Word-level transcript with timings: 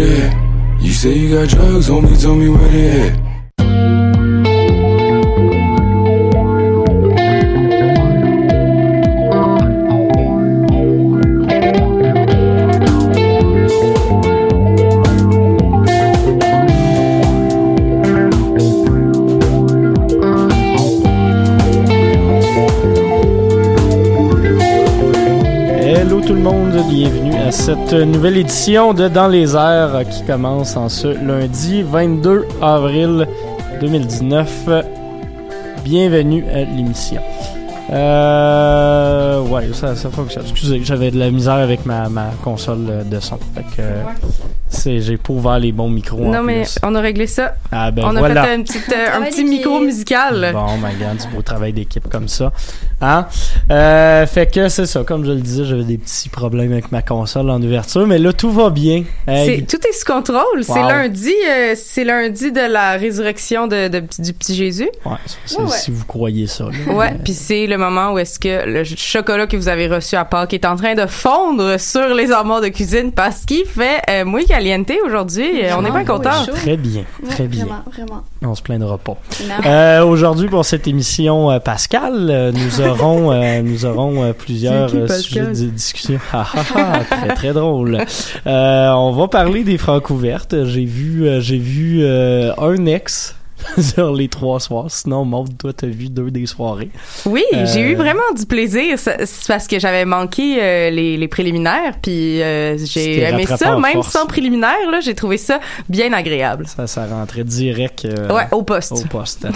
They 0.00 0.22
at? 0.22 0.80
You 0.80 0.92
say 0.92 1.12
you 1.12 1.34
got 1.34 1.48
drugs, 1.50 1.90
homie, 1.90 2.18
tell 2.18 2.34
me 2.34 2.48
where 2.48 2.68
they 2.68 3.08
at. 3.08 3.29
Cette 27.60 27.92
nouvelle 27.92 28.38
édition 28.38 28.94
de 28.94 29.08
Dans 29.08 29.28
les 29.28 29.54
airs 29.54 29.94
euh, 29.94 30.04
qui 30.04 30.24
commence 30.24 30.78
en 30.78 30.88
ce 30.88 31.08
lundi 31.08 31.82
22 31.82 32.46
avril 32.62 33.26
2019. 33.82 34.68
Bienvenue 35.84 36.42
à 36.48 36.64
l'émission. 36.64 37.20
Euh, 37.92 39.42
ouais, 39.42 39.68
ça, 39.74 39.94
ça 39.94 40.08
fonctionne. 40.10 40.44
Excusez, 40.48 40.80
j'avais 40.84 41.10
de 41.10 41.18
la 41.18 41.30
misère 41.30 41.54
avec 41.54 41.84
ma, 41.84 42.08
ma 42.08 42.30
console 42.42 43.04
de 43.08 43.20
son. 43.20 43.36
Fait 43.54 43.62
que 43.62 43.80
euh, 43.80 44.02
c'est, 44.68 45.00
j'ai 45.00 45.16
pas 45.16 45.32
ouvert 45.32 45.58
les 45.58 45.72
bons 45.72 45.88
micros. 45.90 46.24
en 46.24 46.30
Non, 46.30 46.42
mais 46.42 46.62
plus. 46.62 46.78
on 46.84 46.94
a 46.94 47.00
réglé 47.00 47.26
ça. 47.26 47.54
Ah 47.72 47.90
ben 47.90 48.04
on 48.06 48.14
a 48.14 48.20
voilà. 48.20 48.44
fait 48.44 48.54
une 48.54 48.64
petite, 48.64 48.92
euh, 48.92 49.18
un 49.18 49.22
petit 49.22 49.44
micro 49.44 49.80
musical. 49.80 50.50
Bon, 50.52 50.66
my 50.76 50.94
God, 50.98 51.18
du 51.20 51.34
beau 51.34 51.42
travail 51.42 51.72
d'équipe 51.72 52.08
comme 52.08 52.28
ça. 52.28 52.52
Hein? 53.00 53.26
Euh, 53.70 54.26
fait 54.26 54.52
que 54.52 54.68
c'est 54.68 54.86
ça, 54.86 55.04
comme 55.04 55.24
je 55.24 55.30
le 55.32 55.40
disais, 55.40 55.64
j'avais 55.64 55.84
des 55.84 55.96
petits 55.98 56.28
problèmes 56.28 56.72
avec 56.72 56.92
ma 56.92 57.02
console 57.02 57.48
en 57.50 57.60
ouverture, 57.62 58.06
mais 58.06 58.18
là, 58.18 58.32
tout 58.32 58.50
va 58.50 58.70
bien. 58.70 59.04
Hey, 59.26 59.56
C'est- 59.60 59.66
tout 59.66 59.86
est 59.86 59.92
sous 59.92 60.04
contrôle. 60.04 60.62
C'est 60.62 60.74
lundi, 60.82 61.32
euh, 61.48 61.74
c'est 61.76 62.04
lundi 62.04 62.52
de 62.52 62.60
la 62.72 62.92
résurrection 62.92 63.66
de, 63.66 63.88
de- 63.88 64.02
du 64.18 64.32
petit 64.32 64.54
Jésus. 64.54 64.88
Ouais, 65.06 65.12
c'est- 65.46 65.58
Ouais, 65.58 65.64
ouais. 65.64 65.70
si 65.70 65.90
vous 65.90 66.04
croyez 66.04 66.46
ça. 66.46 66.64
là. 66.64 66.92
Ouais, 66.94 67.14
puis 67.24 67.32
c'est 67.32 67.66
le 67.66 67.78
moment 67.78 68.12
où 68.12 68.18
est-ce 68.18 68.38
que 68.38 68.66
le 68.66 68.84
chocolat 68.84 69.46
que 69.46 69.56
vous 69.56 69.68
avez 69.68 69.86
reçu 69.88 70.16
à 70.16 70.24
Pâques 70.24 70.54
est 70.54 70.64
en 70.64 70.76
train 70.76 70.94
de 70.94 71.06
fondre 71.06 71.78
sur 71.80 72.14
les 72.14 72.30
armoires 72.32 72.60
de 72.60 72.68
cuisine 72.68 73.12
parce 73.12 73.44
qu'il 73.44 73.64
fait 73.66 74.00
euh, 74.10 74.24
muy 74.24 74.44
caliente 74.44 74.90
aujourd'hui. 75.06 75.64
Euh, 75.64 75.70
On 75.78 75.84
est 75.84 75.90
bien 75.90 76.04
content. 76.04 76.44
Très 76.54 76.76
bien, 76.76 77.02
très 77.30 77.44
bien. 77.46 77.64
Vraiment, 77.64 77.82
vraiment. 77.92 78.22
On 78.42 78.54
se 78.54 78.62
plaindra 78.62 78.98
pas. 78.98 79.16
Euh, 79.66 80.04
Aujourd'hui, 80.04 80.48
pour 80.48 80.64
cette 80.64 80.86
émission 80.88 81.50
euh, 81.50 81.58
Pascal, 81.60 82.28
euh, 82.30 82.52
nous 82.52 82.80
aurons, 82.90 83.32
euh, 83.32 83.62
nous 83.62 83.84
aurons 83.84 84.22
euh, 84.22 84.32
plusieurs 84.32 84.90
qui, 84.90 84.96
euh, 84.98 85.08
sujets 85.08 85.46
de 85.46 85.70
discussion. 85.70 86.18
Ah, 86.32 86.46
ah, 86.54 86.64
ah, 86.74 87.04
très 87.04 87.34
très 87.34 87.52
drôle. 87.52 87.98
Euh, 88.46 88.90
on 88.90 89.12
va 89.12 89.28
parler 89.28 89.64
des 89.64 89.78
francouvertes. 89.78 90.64
J'ai 90.64 90.84
vu, 90.84 91.26
euh, 91.26 91.40
j'ai 91.40 91.58
vu 91.58 92.02
euh, 92.02 92.52
un 92.56 92.86
ex 92.86 93.34
sur 93.80 94.12
les 94.12 94.28
trois 94.28 94.60
soirs. 94.60 94.90
Sinon, 94.90 95.24
Maud, 95.24 95.56
toi, 95.58 95.72
t'as 95.72 95.86
vu 95.86 96.08
deux 96.08 96.30
des 96.30 96.46
soirées. 96.46 96.90
Oui, 97.26 97.42
j'ai 97.52 97.82
Euh, 97.84 97.88
eu 97.90 97.94
vraiment 97.94 98.20
du 98.36 98.46
plaisir. 98.46 98.98
C'est 98.98 99.26
parce 99.48 99.66
que 99.66 99.78
j'avais 99.78 100.04
manqué 100.04 100.58
euh, 100.62 100.90
les, 100.90 101.16
les 101.16 101.28
préliminaires, 101.28 101.94
puis 102.02 102.42
euh, 102.42 102.76
j'ai 102.78 103.20
aimé 103.22 103.46
ça, 103.46 103.76
même 103.78 103.94
force. 103.94 104.12
sans 104.12 104.26
préliminaire. 104.26 104.76
Là, 104.90 105.00
j'ai 105.00 105.14
trouvé 105.14 105.36
ça 105.36 105.60
bien 105.88 106.12
agréable. 106.12 106.66
Ça, 106.66 106.86
ça 106.86 107.06
rentrait 107.06 107.44
direct. 107.44 108.04
euh, 108.04 108.28
Ouais, 108.34 108.46
au 108.52 108.62
poste. 108.62 108.92
Au 108.92 109.04
poste. 109.08 109.46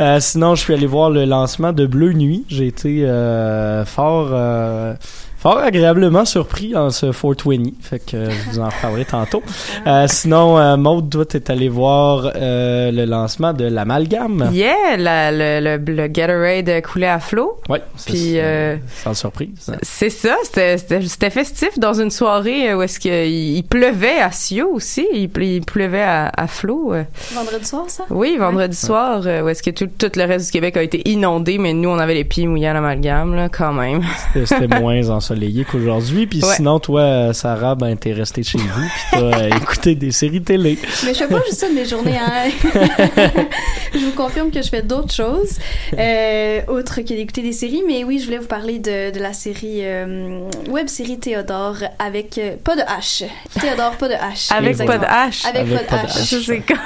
Euh, 0.00 0.18
sinon, 0.20 0.54
je 0.54 0.62
suis 0.62 0.74
allé 0.74 0.86
voir 0.86 1.10
le 1.10 1.24
lancement 1.24 1.72
de 1.72 1.86
Bleu 1.86 2.12
Nuit. 2.12 2.44
J'ai 2.48 2.66
été 2.66 3.04
euh, 3.04 3.84
fort, 3.84 4.28
euh, 4.32 4.94
fort 5.42 5.58
agréablement 5.58 6.24
surpris 6.24 6.76
en 6.76 6.90
ce 6.90 7.06
420. 7.06 7.72
Fait 7.80 7.98
que 7.98 8.30
je 8.30 8.50
vous 8.50 8.58
en 8.60 8.66
reparlerai 8.68 9.04
tantôt. 9.04 9.42
Euh, 9.84 10.06
sinon, 10.06 10.58
euh, 10.58 10.76
Maud, 10.76 11.10
toi, 11.10 11.24
t'es 11.24 11.50
allé 11.50 11.68
voir 11.68 12.30
euh, 12.36 12.92
le 12.92 13.04
lancement 13.04 13.52
de 13.52 13.64
l'amalgame. 13.64 14.48
Yeah, 14.52 14.96
la- 14.96 15.32
le, 15.32 15.76
le, 15.78 15.92
le 15.92 16.06
Gatorade 16.06 16.82
coulait 16.82 17.08
à 17.08 17.18
flot. 17.18 17.58
C'est- 17.96 18.10
Puis, 18.12 18.32
euh, 18.38 18.76
sans 19.02 19.14
surprise. 19.14 19.72
C'est 19.82 20.10
ça, 20.10 20.36
c'était- 20.44 21.30
festif 21.30 21.78
dans 21.78 21.94
une 21.94 22.10
soirée 22.10 22.72
où 22.74 22.82
est-ce 22.82 23.00
qu'il 23.00 23.12
il 23.12 23.62
pleuvait 23.64 24.20
à 24.20 24.30
Sio 24.30 24.68
aussi, 24.72 25.06
il, 25.12 25.30
il 25.42 25.62
pleuvait 25.62 26.02
à, 26.02 26.30
à 26.36 26.46
flot. 26.46 26.92
Vendredi 27.34 27.64
soir, 27.64 27.84
ça? 27.88 28.04
Oui, 28.10 28.36
vendredi 28.38 28.76
soir, 28.76 29.20
où 29.22 29.48
est-ce 29.48 29.62
que 29.64 29.70
tout, 29.70 29.88
tout 29.98 30.12
le 30.14 30.24
reste 30.26 30.46
du 30.46 30.52
Québec 30.52 30.76
a 30.76 30.82
été 30.82 31.08
inondé, 31.10 31.58
mais 31.58 31.72
nous, 31.72 31.88
on 31.88 31.98
avait 31.98 32.14
les 32.14 32.24
pieds 32.24 32.46
mouillés 32.46 32.68
à 32.68 32.72
l'amalgame, 32.74 33.34
là, 33.34 33.48
quand 33.48 33.72
même. 33.72 34.02
C'était- 34.32 34.46
C'était 34.46 34.80
moins 34.80 35.08
ensoleillé 35.10 35.31
ensoleillé 35.32 35.64
qu'aujourd'hui. 35.64 36.26
Puis 36.26 36.42
Ouais. 36.42 36.54
sinon, 36.56 36.78
toi, 36.78 37.00
euh, 37.00 37.32
Sarah, 37.32 37.74
ben, 37.74 37.96
t'es 37.96 38.12
restée 38.12 38.42
chez 38.42 38.58
vous, 38.58 38.64
puis 38.80 39.02
t'as 39.12 39.18
euh, 39.42 39.48
écouté 39.56 39.94
des 39.94 40.12
séries 40.12 40.42
télé. 40.42 40.78
Mais 41.04 41.14
je 41.14 41.18
fais 41.18 41.28
pas 41.28 41.40
juste 41.46 41.60
ça 41.60 41.68
de 41.68 41.74
mes 41.74 41.84
journées. 41.84 42.16
Hein. 42.18 42.50
je 43.94 43.98
vous 43.98 44.12
confirme 44.12 44.50
que 44.50 44.62
je 44.62 44.68
fais 44.68 44.82
d'autres 44.82 45.12
choses, 45.14 45.58
euh, 45.98 46.60
autres 46.68 47.00
que 47.00 47.08
d'écouter 47.08 47.42
des 47.42 47.52
séries. 47.52 47.82
Mais 47.86 48.04
oui, 48.04 48.18
je 48.18 48.24
voulais 48.26 48.38
vous 48.38 48.46
parler 48.46 48.78
de, 48.78 49.12
de 49.12 49.18
la 49.20 49.32
série 49.32 49.80
euh, 49.82 50.40
web 50.68 50.88
série 50.88 51.18
Théodore 51.18 51.76
avec 51.98 52.38
euh, 52.38 52.56
pas 52.62 52.76
de 52.76 52.82
H. 52.82 53.24
Théodore 53.60 53.96
pas 53.96 54.08
de 54.08 54.14
H. 54.14 54.52
Avec 54.52 54.70
Exactement. 54.70 54.98
pas 54.98 55.06
de 55.06 55.10
H. 55.10 55.46
Avec, 55.48 55.60
Avec 55.62 55.86
pas 55.86 55.96
de 55.96 56.02
H. 56.02 56.06
H. 56.06 56.24
Ça, 56.24 56.36
c'est 56.44 56.60
quoi? 56.60 56.76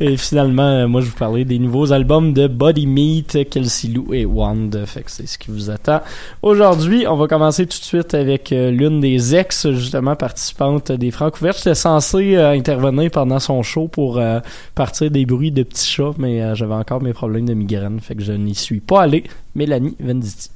Et 0.00 0.16
finalement, 0.16 0.88
moi, 0.88 1.00
je 1.00 1.06
vous 1.06 1.16
parlais 1.16 1.44
des 1.44 1.58
nouveaux 1.58 1.92
albums 1.92 2.32
de 2.32 2.46
Body 2.46 2.86
Meat, 2.86 3.48
Kelsey 3.50 3.88
Lou 3.90 4.12
et 4.12 4.24
Wand. 4.24 4.70
Fait 4.86 5.02
que 5.02 5.10
c'est 5.10 5.26
ce 5.26 5.38
qui 5.38 5.50
vous 5.50 5.70
attend. 5.70 6.00
Aujourd'hui, 6.42 7.06
on 7.08 7.16
va 7.16 7.26
commencer 7.32 7.64
tout 7.64 7.78
de 7.78 7.84
suite 7.84 8.12
avec 8.12 8.52
euh, 8.52 8.70
l'une 8.70 9.00
des 9.00 9.34
ex, 9.34 9.70
justement, 9.70 10.14
participantes 10.14 10.92
des 10.92 11.10
Francs 11.10 11.40
ouverts. 11.40 11.54
J'étais 11.56 11.74
censé 11.74 12.36
euh, 12.36 12.50
intervenir 12.50 13.10
pendant 13.10 13.38
son 13.38 13.62
show 13.62 13.88
pour 13.88 14.18
euh, 14.18 14.40
partir 14.74 15.10
des 15.10 15.24
bruits 15.24 15.50
de 15.50 15.62
petits 15.62 15.86
chats, 15.86 16.12
mais 16.18 16.42
euh, 16.42 16.54
j'avais 16.54 16.74
encore 16.74 17.00
mes 17.00 17.14
problèmes 17.14 17.46
de 17.46 17.54
migraine. 17.54 18.00
Fait 18.00 18.14
que 18.14 18.22
je 18.22 18.32
n'y 18.32 18.54
suis 18.54 18.80
pas 18.80 19.04
allé. 19.04 19.24
Mélanie 19.54 19.96
Venditti. 19.98 20.50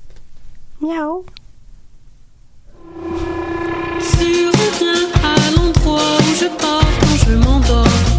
Miaou. 0.82 1.25
Tu 3.99 4.46
reviens 4.49 5.08
à 5.25 5.56
l'endroit 5.56 6.19
où 6.20 6.34
je 6.38 6.46
pars 6.61 6.84
quand 7.00 7.26
je 7.26 7.37
m'endors. 7.37 8.15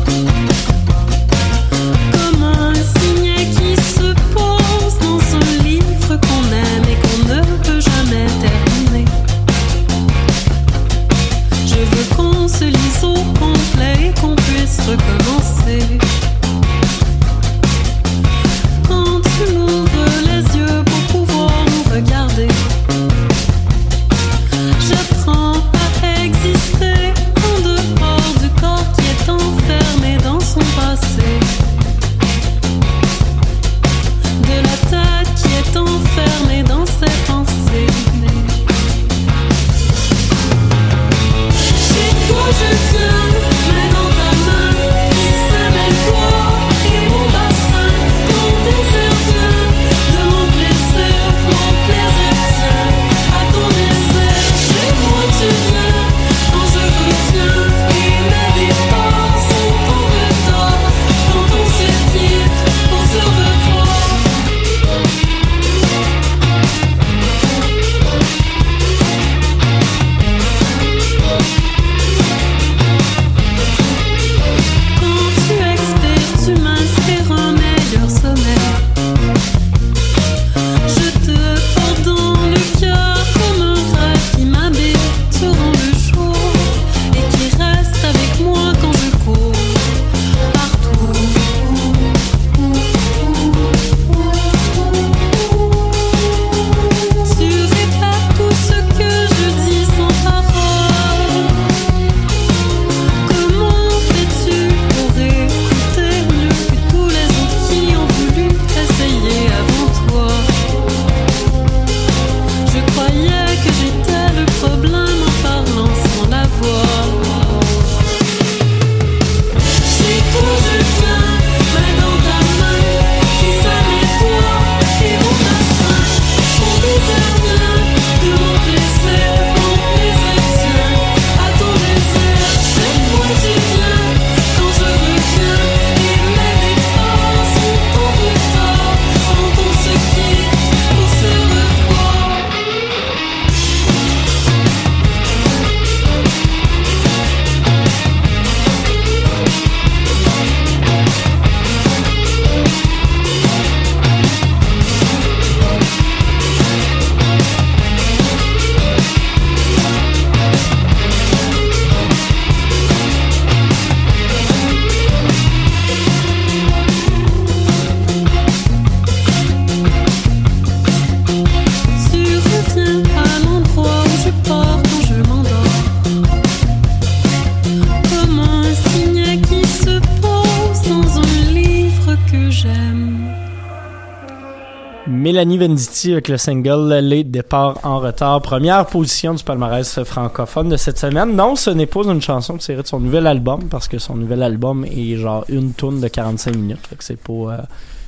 Mélanie 185.37 185.59
Venditti 185.59 186.13
avec 186.13 186.29
le 186.29 186.37
single 186.37 186.95
Les 186.95 187.23
départs 187.23 187.77
en 187.83 187.99
retard. 187.99 188.41
Première 188.41 188.83
position 188.87 189.35
du 189.35 189.43
palmarès 189.43 190.03
francophone 190.03 190.69
de 190.69 190.77
cette 190.77 190.97
semaine. 190.97 191.35
Non, 191.35 191.55
ce 191.55 191.69
n'est 191.69 191.85
pas 191.85 192.01
une 192.05 192.23
chanson 192.23 192.57
tirée 192.57 192.81
de 192.81 192.87
son 192.87 192.99
nouvel 192.99 193.27
album 193.27 193.65
parce 193.69 193.87
que 193.87 193.99
son 193.99 194.15
nouvel 194.15 194.41
album 194.41 194.83
est 194.83 195.15
genre 195.15 195.45
une 195.47 195.73
tourne 195.73 196.01
de 196.01 196.07
45 196.07 196.55
minutes. 196.55 196.87
Fait 196.89 196.95
que 196.95 197.03
c'est 197.03 197.21
pas 197.21 197.33
euh, 197.33 197.57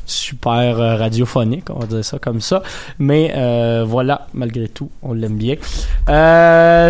super 0.08 0.80
euh, 0.80 0.96
radiophonique, 0.96 1.70
on 1.70 1.78
va 1.78 1.86
dire 1.86 2.04
ça 2.04 2.18
comme 2.18 2.42
ça. 2.42 2.64
Mais 2.98 3.32
euh, 3.36 3.86
voilà, 3.88 4.26
malgré 4.34 4.68
tout, 4.68 4.90
on 5.04 5.14
l'aime 5.14 5.38
bien. 5.38 5.54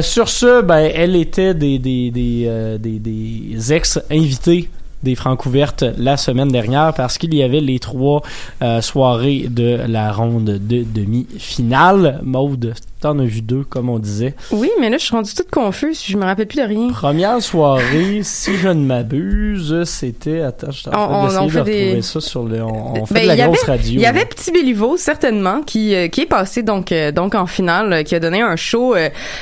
Sur 0.01 0.29
ce, 0.29 0.61
ben, 0.61 0.89
elle 0.95 1.17
était 1.17 1.53
des, 1.53 1.79
des, 1.79 2.11
des, 2.11 2.77
des, 2.79 2.99
des 2.99 3.73
ex-invités 3.73 4.69
des 5.03 5.15
francs 5.15 5.45
ouvertes 5.45 5.83
la 5.97 6.17
semaine 6.17 6.49
dernière 6.49 6.93
parce 6.93 7.17
qu'il 7.17 7.33
y 7.33 7.43
avait 7.43 7.61
les 7.61 7.79
trois 7.79 8.21
euh, 8.61 8.81
soirées 8.81 9.47
de 9.49 9.79
la 9.87 10.11
ronde 10.11 10.59
de 10.59 10.83
demi-finale. 10.83 12.19
Maude, 12.23 12.73
t'en 13.01 13.17
as 13.19 13.23
vu 13.23 13.41
deux, 13.41 13.63
comme 13.63 13.89
on 13.89 13.97
disait. 13.99 14.35
Oui, 14.51 14.69
mais 14.79 14.89
là, 14.89 14.97
je 14.97 15.05
suis 15.05 15.15
rendue 15.15 15.33
toute 15.33 15.49
confuse. 15.49 16.03
Je 16.05 16.17
me 16.17 16.23
rappelle 16.25 16.47
plus 16.47 16.57
de 16.61 16.67
rien. 16.67 16.89
Première 16.89 17.41
soirée, 17.41 18.21
si 18.23 18.55
je 18.57 18.67
ne 18.69 18.85
m'abuse, 18.85 19.83
c'était... 19.85 20.41
Attends, 20.41 20.71
je 20.71 20.79
suis 20.79 20.89
en 20.89 20.91
train 20.91 21.23
d'essayer 21.25 21.47
de 21.47 21.63
des- 21.63 21.81
retrouver 21.83 22.01
ça 22.01 22.21
sur 22.21 22.43
le... 22.43 22.61
On, 22.63 23.01
on 23.01 23.05
fait 23.05 23.13
Ben, 23.13 23.23
de 23.23 23.27
la 23.27 23.47
grosse 23.47 23.63
avait- 23.63 23.71
radio. 23.71 23.93
Il 23.93 24.01
y 24.01 24.05
avait 24.05 24.25
Petit 24.25 24.51
Béliveau, 24.51 24.97
certainement, 24.97 25.61
qui, 25.61 25.95
euh, 25.95 26.07
qui 26.09 26.21
est 26.21 26.25
passé 26.25 26.61
donc, 26.61 26.91
euh, 26.91 27.11
donc 27.11 27.35
en 27.35 27.45
finale, 27.45 27.93
euh, 27.93 28.03
qui 28.03 28.15
a 28.15 28.19
donné 28.19 28.41
un 28.41 28.55
show 28.55 28.95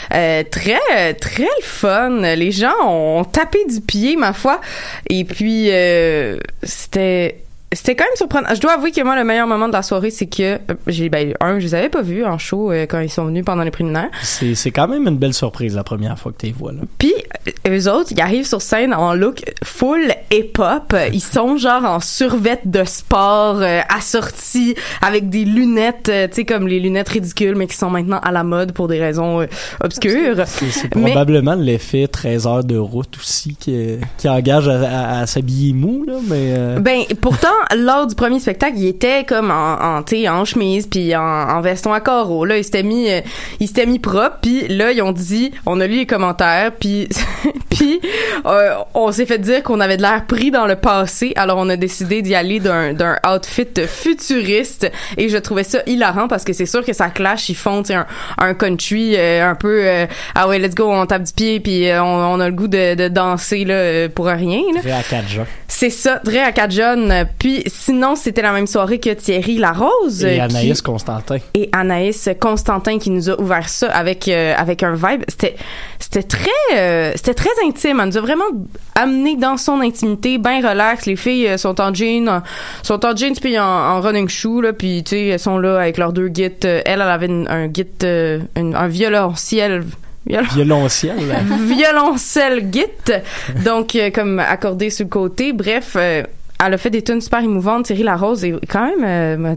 très, 0.09 1.13
très 1.19 1.43
le 1.43 1.63
fun. 1.63 2.21
Les 2.35 2.51
gens 2.51 2.73
ont 2.85 3.23
tapé 3.23 3.59
du 3.69 3.81
pied, 3.81 4.15
ma 4.17 4.33
foi. 4.33 4.61
Et 5.09 5.23
puis, 5.23 5.69
c'était 6.63 7.39
c'était 7.73 7.95
quand 7.95 8.05
même 8.05 8.15
surprenant. 8.15 8.47
Je 8.55 8.61
dois 8.61 8.73
avouer 8.73 8.91
que 8.91 9.01
moi, 9.03 9.15
le 9.17 9.25
meilleur 9.25 9.45
moment 9.45 9.67
de 9.67 9.73
la 9.73 9.81
soirée, 9.81 10.09
c'est 10.09 10.25
que 10.27 10.55
euh, 10.55 10.57
j'ai, 10.87 11.09
ben, 11.09 11.33
un, 11.41 11.59
je 11.59 11.65
les 11.65 11.75
avais 11.75 11.89
pas 11.89 12.01
vus 12.01 12.23
en 12.25 12.37
show 12.37 12.71
euh, 12.71 12.85
quand 12.87 12.99
ils 13.01 13.09
sont 13.09 13.25
venus 13.25 13.43
pendant 13.43 13.63
les 13.63 13.71
préliminaires. 13.71 14.09
C'est 14.23 14.55
c'est 14.55 14.71
quand 14.71 14.87
même 14.87 15.05
une 15.07 15.17
belle 15.17 15.33
surprise 15.33 15.75
la 15.75 15.83
première 15.83 16.17
fois 16.17 16.31
que 16.31 16.37
tu 16.37 16.45
les 16.45 16.51
vois 16.53 16.71
là. 16.71 16.79
Puis 16.97 17.13
euh, 17.67 17.77
eux 17.77 17.89
autres, 17.91 18.11
ils 18.11 18.21
arrivent 18.21 18.47
sur 18.47 18.61
scène 18.61 18.93
en 18.93 19.13
look 19.13 19.43
full 19.63 20.13
hip-hop. 20.31 20.95
Ils 21.11 21.21
sont 21.21 21.57
genre 21.57 21.83
en 21.83 21.99
survette 21.99 22.61
de 22.65 22.83
sport, 22.85 23.57
euh, 23.61 23.81
assortis 23.89 24.75
avec 25.01 25.29
des 25.29 25.43
lunettes, 25.43 26.07
euh, 26.09 26.27
tu 26.29 26.35
sais 26.35 26.45
comme 26.45 26.67
les 26.67 26.79
lunettes 26.79 27.09
ridicules, 27.09 27.55
mais 27.55 27.67
qui 27.67 27.75
sont 27.75 27.89
maintenant 27.89 28.19
à 28.19 28.31
la 28.31 28.43
mode 28.43 28.71
pour 28.71 28.87
des 28.87 28.99
raisons 28.99 29.45
obscures. 29.83 30.43
C'est 30.45 30.69
c'est 30.71 30.95
Mais- 30.95 31.11
probablement 31.11 31.55
l'effet 31.55 32.07
13 32.07 32.47
heures 32.47 32.63
de 32.63 32.77
route 32.77 33.17
aussi 33.17 33.55
qui, 33.55 33.97
qui 34.17 34.29
engage 34.29 34.67
à, 34.69 34.79
à- 34.79 35.19
à 35.21 35.27
s'habiller 35.27 35.73
mou 35.73 36.05
là, 36.07 36.13
mais 36.27 36.79
Ben 36.79 37.01
pourtant 37.21 37.47
lors 37.75 38.07
du 38.07 38.15
premier 38.15 38.39
spectacle, 38.39 38.75
il 38.77 38.87
était 38.87 39.23
comme 39.23 39.51
en 39.51 39.97
en, 39.97 40.03
tu 40.03 40.27
en 40.27 40.45
chemise 40.45 40.87
puis 40.87 41.15
en, 41.15 41.21
en 41.21 41.61
veston 41.61 41.93
à 41.93 41.99
carreaux. 41.99 42.45
Là, 42.45 42.57
il 42.57 42.63
s'était 42.63 42.83
mis 42.83 43.09
euh, 43.09 43.21
il 43.59 43.67
s'était 43.67 43.85
mis 43.85 43.99
propre 43.99 44.37
puis 44.41 44.67
là 44.67 44.91
ils 44.91 45.01
ont 45.01 45.11
dit 45.11 45.51
on 45.65 45.79
a 45.79 45.87
lu 45.87 45.97
les 45.97 46.05
commentaires 46.05 46.71
puis 46.79 47.07
puis 47.69 47.99
euh, 48.45 48.75
on 48.93 49.11
s'est 49.11 49.25
fait 49.25 49.39
dire 49.39 49.63
qu'on 49.63 49.79
avait 49.79 49.97
de 49.97 50.01
l'air 50.01 50.25
pris 50.25 50.51
dans 50.51 50.65
le 50.65 50.75
passé. 50.75 51.33
Alors 51.35 51.57
on 51.57 51.69
a 51.69 51.75
décidé 51.75 52.21
d'y 52.21 52.35
aller 52.35 52.59
d'un 52.59 52.93
d'un 52.93 53.15
outfit 53.27 53.67
futuriste 53.87 54.91
et 55.17 55.29
je 55.29 55.37
trouvais 55.37 55.63
ça 55.63 55.79
hilarant 55.85 56.27
parce 56.27 56.43
que 56.43 56.53
c'est 56.53 56.65
sûr 56.65 56.83
que 56.85 56.93
ça 56.93 57.09
clash, 57.09 57.49
ils 57.49 57.55
font 57.55 57.83
un, 57.89 58.05
un 58.37 58.53
country 58.53 59.15
euh, 59.15 59.49
un 59.49 59.55
peu 59.55 59.81
euh, 59.83 60.05
ah 60.35 60.47
ouais, 60.47 60.59
let's 60.59 60.75
go, 60.75 60.91
on 60.91 61.05
tape 61.05 61.23
du 61.23 61.33
pied 61.33 61.59
puis 61.59 61.89
euh, 61.89 62.03
on, 62.03 62.35
on 62.35 62.39
a 62.39 62.47
le 62.49 62.55
goût 62.55 62.67
de, 62.67 62.95
de 62.95 63.07
danser 63.07 63.65
là 63.65 64.09
pour 64.09 64.25
rien 64.25 64.61
là. 64.73 64.81
très 64.81 64.91
à 64.91 65.03
4 65.03 65.27
gens. 65.27 65.45
C'est 65.67 65.89
ça, 65.89 66.19
très 66.23 66.39
à 66.39 66.51
quatre 66.51 66.71
jeunes. 66.71 67.27
Puis 67.37 67.46
sinon, 67.67 68.15
c'était 68.15 68.41
la 68.41 68.51
même 68.51 68.67
soirée 68.67 68.99
que 68.99 69.09
Thierry 69.11 69.57
Larose. 69.57 70.23
Et 70.23 70.39
euh, 70.39 70.43
Anaïs 70.45 70.77
qui- 70.77 70.83
Constantin. 70.83 71.37
et 71.53 71.69
Anaïs 71.71 72.29
Constantin 72.39 72.99
qui 72.99 73.09
nous 73.09 73.29
a 73.29 73.39
ouvert 73.39 73.67
ça 73.69 73.89
avec 73.91 74.27
euh, 74.27 74.53
avec 74.57 74.83
un 74.83 74.93
vibe. 74.93 75.23
C'était 75.27 75.55
c'était 75.99 76.23
très 76.23 76.49
euh, 76.75 77.11
c'était 77.15 77.33
très 77.33 77.49
intime. 77.65 77.99
Elle 77.99 78.07
nous 78.09 78.17
a 78.17 78.21
vraiment 78.21 78.45
amené 78.95 79.35
dans 79.35 79.57
son 79.57 79.81
intimité, 79.81 80.37
bien 80.37 80.67
relax. 80.67 81.05
Les 81.05 81.15
filles 81.15 81.57
sont 81.57 81.79
en 81.81 81.93
jeans, 81.93 82.29
en- 82.29 82.41
sont 82.83 83.05
en 83.05 83.15
jeans 83.15 83.35
puis 83.39 83.57
en, 83.59 83.63
en 83.65 84.01
running 84.01 84.27
shoe 84.29 84.61
là. 84.61 84.73
Puis 84.73 85.03
tu 85.03 85.09
sais, 85.11 85.25
elles 85.27 85.39
sont 85.39 85.57
là 85.57 85.79
avec 85.79 85.97
leurs 85.97 86.13
deux. 86.13 86.27
Euh, 86.65 86.81
Elle, 86.83 86.83
elle 86.85 87.01
avait 87.01 87.25
une- 87.27 87.47
un 87.49 87.67
une- 88.55 88.75
un 88.75 88.87
violonciel. 88.87 89.83
violon- 90.27 90.47
Violonciel. 90.53 91.15
là. 91.27 91.35
violoncelle 91.61 92.67
git 92.71 93.13
donc 93.63 93.95
euh, 93.95 94.09
comme 94.11 94.39
accordé 94.39 94.89
sur 94.89 95.05
le 95.05 95.09
côté 95.09 95.53
bref 95.53 95.93
euh, 95.95 96.23
elle 96.65 96.73
a 96.73 96.77
fait 96.77 96.89
des 96.89 97.03
tunes 97.03 97.21
super 97.21 97.43
émouvantes. 97.43 97.85
Thierry 97.85 98.03
Larose 98.03 98.43
et 98.43 98.55
quand 98.67 98.85
même, 98.85 99.45
euh, 99.45 99.55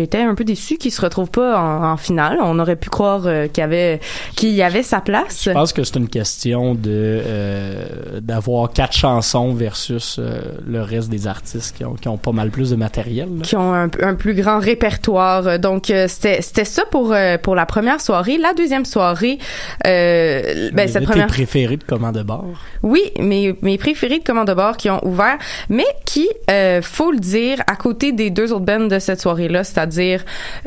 été 0.00 0.18
un 0.22 0.34
peu 0.34 0.44
déçue 0.44 0.76
qu'il 0.76 0.92
se 0.92 1.00
retrouve 1.00 1.30
pas 1.30 1.58
en, 1.60 1.92
en 1.92 1.96
finale. 1.96 2.38
On 2.40 2.58
aurait 2.58 2.76
pu 2.76 2.88
croire 2.90 3.22
euh, 3.26 3.48
qu'il 3.48 3.62
y 3.62 3.64
avait 3.64 4.00
qu'il 4.36 4.50
y 4.50 4.62
avait 4.62 4.82
sa 4.82 5.00
place. 5.00 5.44
Je 5.44 5.50
pense 5.50 5.72
que 5.72 5.82
c'est 5.82 5.96
une 5.96 6.08
question 6.08 6.74
de 6.74 6.80
euh, 6.86 8.20
d'avoir 8.20 8.72
quatre 8.72 8.94
chansons 8.94 9.52
versus 9.54 10.18
euh, 10.18 10.40
le 10.66 10.82
reste 10.82 11.08
des 11.08 11.26
artistes 11.26 11.76
qui 11.76 11.84
ont, 11.84 11.94
qui 11.94 12.08
ont 12.08 12.18
pas 12.18 12.32
mal 12.32 12.50
plus 12.50 12.70
de 12.70 12.76
matériel. 12.76 13.28
là. 13.38 13.42
qui 13.42 13.56
ont 13.56 13.74
un, 13.74 13.88
un 14.02 14.14
plus 14.14 14.34
grand 14.34 14.58
répertoire. 14.58 15.58
Donc 15.58 15.90
euh, 15.90 16.06
c'était 16.08 16.42
c'était 16.42 16.64
ça 16.64 16.84
pour 16.90 17.14
pour 17.42 17.54
la 17.54 17.66
première 17.66 18.00
soirée. 18.00 18.38
La 18.38 18.54
deuxième 18.54 18.84
soirée, 18.84 19.38
euh, 19.86 20.70
ben 20.72 20.88
cette 20.88 21.04
première 21.04 21.26
tes 21.26 21.32
préférés 21.32 21.76
de 21.76 21.84
commande 21.84 22.16
de 22.16 22.22
bord. 22.22 22.44
Oui, 22.82 23.02
mes, 23.18 23.56
mes 23.62 23.78
préférés 23.78 24.18
de 24.18 24.24
commande 24.24 24.48
de 24.48 24.54
bord 24.54 24.76
qui 24.76 24.90
ont 24.90 25.04
ouvert, 25.06 25.38
mais 25.68 25.86
qui, 26.04 26.28
euh, 26.50 26.80
faut 26.82 27.10
le 27.12 27.18
dire, 27.18 27.62
à 27.66 27.76
côté 27.76 28.12
des 28.12 28.30
deux 28.30 28.52
autres 28.52 28.64
bands 28.64 28.86
de 28.86 28.98
cette 28.98 29.20
soirée-là, 29.20 29.64
c'est-à-dire, 29.64 30.24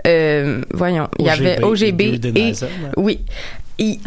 euh, 0.07 0.61
voyons, 0.73 1.07
il 1.19 1.25
y 1.25 1.29
avait 1.29 1.63
OGB 1.63 2.01
et 2.35 2.53
oui. 2.97 3.19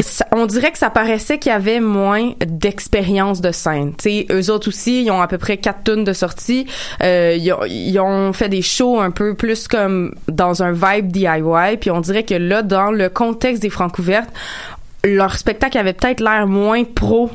Ça- 0.00 0.26
on 0.33 0.45
dirait 0.45 0.71
que 0.71 0.76
ça 0.76 0.90
paraissait 0.90 1.38
qu'il 1.38 1.50
y 1.50 1.54
avait 1.54 1.81
moins 1.81 2.33
d'expérience 2.47 3.40
de 3.40 3.52
scène. 3.52 3.95
Tu 3.97 4.02
sais, 4.11 4.26
eux 4.31 4.50
autres 4.50 4.69
aussi, 4.69 5.02
ils 5.04 5.11
ont 5.11 5.23
à 5.23 5.26
peu 5.28 5.38
près 5.38 5.57
quatre 5.57 5.83
tonnes 5.85 6.04
de 6.04 6.12
sortie. 6.12 6.66
Euh, 7.02 7.35
ils, 7.38 7.50
ont, 7.54 7.64
ils 7.66 7.99
ont 7.99 8.35
fait 8.35 8.50
des 8.50 8.61
shows 8.61 9.00
un 9.00 9.11
peu 9.11 9.35
plus 9.35 9.69
comme 9.69 10.14
dans 10.28 10.62
un 10.62 10.73
vibe 10.73 11.11
DIY. 11.11 11.78
Puis 11.81 11.90
on 11.90 12.00
dirait 12.02 12.25
que 12.25 12.35
là, 12.35 12.61
dans 12.62 12.90
le 12.90 13.09
contexte 13.09 13.62
des 13.62 13.71
Francouvertes, 13.71 14.28
leur 15.04 15.38
spectacle 15.38 15.78
avait 15.78 15.95
peut-être 15.95 16.21
l'air 16.21 16.47
moins 16.47 16.85
pro 16.85 17.31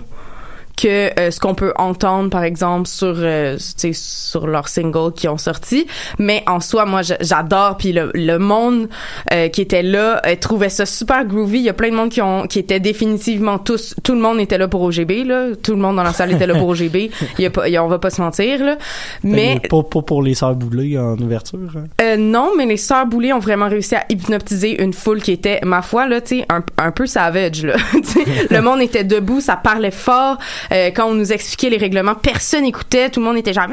que 0.78 1.20
euh, 1.20 1.32
ce 1.32 1.40
qu'on 1.40 1.56
peut 1.56 1.74
entendre 1.78 2.30
par 2.30 2.44
exemple 2.44 2.88
sur 2.88 3.14
euh, 3.18 3.58
sur 3.94 4.48
leurs 4.48 4.68
singles 4.70 5.12
qui 5.16 5.28
ont 5.28 5.38
sorti 5.38 5.88
mais 6.20 6.44
en 6.48 6.60
soi 6.60 6.86
moi 6.86 7.02
j'adore 7.20 7.78
puis 7.78 7.92
le, 7.94 8.12
le 8.14 8.38
monde 8.38 8.88
euh, 9.34 9.48
qui 9.50 9.62
était 9.62 9.84
là 9.84 10.22
euh, 10.26 10.36
trouvait 10.40 10.70
ça 10.70 10.86
super 10.86 11.26
groovy 11.26 11.58
il 11.60 11.64
y 11.64 11.70
a 11.70 11.74
plein 11.74 11.90
de 11.90 11.96
monde 11.96 12.10
qui 12.10 12.22
ont 12.22 12.44
qui 12.48 12.60
étaient 12.60 12.80
définitivement 12.80 13.58
tous 13.58 13.96
tout 14.04 14.14
le 14.14 14.22
monde 14.22 14.40
était 14.40 14.58
là 14.58 14.68
pour 14.68 14.82
OGB 14.84 15.26
là 15.26 15.48
tout 15.62 15.72
le 15.74 15.82
monde 15.82 15.96
dans 15.96 16.04
la 16.04 16.14
salle 16.14 16.32
était 16.32 16.48
là 16.48 16.54
pour 16.56 16.70
OGB 16.70 16.96
il 16.96 17.12
y 17.40 17.46
a 17.46 17.50
pas 17.50 17.68
y 17.68 17.76
a- 17.76 17.84
on 17.84 17.88
va 17.88 18.00
pas 18.00 18.10
se 18.10 18.22
mentir 18.22 18.64
là 18.64 18.78
mais 19.24 19.60
pas, 19.70 19.84
pas 19.84 20.02
pour 20.02 20.22
les 20.22 20.36
sœurs 20.36 20.56
Boulay 20.56 20.98
en 20.98 21.18
ouverture. 21.18 21.60
hein? 21.76 21.84
euh, 22.02 22.18
non, 22.18 22.52
mais 22.58 22.66
les 22.66 22.78
sœurs 22.78 23.06
Boulay 23.06 23.34
ont 23.34 23.40
vraiment 23.40 23.68
réussi 23.68 23.96
à 23.96 24.04
hypnotiser 24.10 24.82
une 24.82 24.94
foule 24.94 25.22
qui 25.22 25.32
était, 25.32 25.60
ma 25.64 25.82
foi, 25.82 26.08
là, 26.08 26.22
tu 26.22 26.40
sais, 26.40 26.46
un, 26.50 26.64
un 26.78 26.92
peu 26.92 27.06
savage, 27.06 27.64
là. 27.64 27.76
Le 28.50 28.60
monde 28.62 28.82
était 28.82 29.04
debout, 29.04 29.40
ça 29.42 29.56
parlait 29.56 29.92
fort. 29.92 30.38
Euh, 30.72 30.92
quand 30.94 31.06
on 31.06 31.14
nous 31.14 31.32
expliquait 31.32 31.70
les 31.70 31.78
règlements, 31.78 32.16
personne 32.16 32.66
écoutait, 32.66 33.10
tout 33.10 33.20
le 33.20 33.26
monde 33.26 33.38
était 33.38 33.54
genre, 33.54 33.68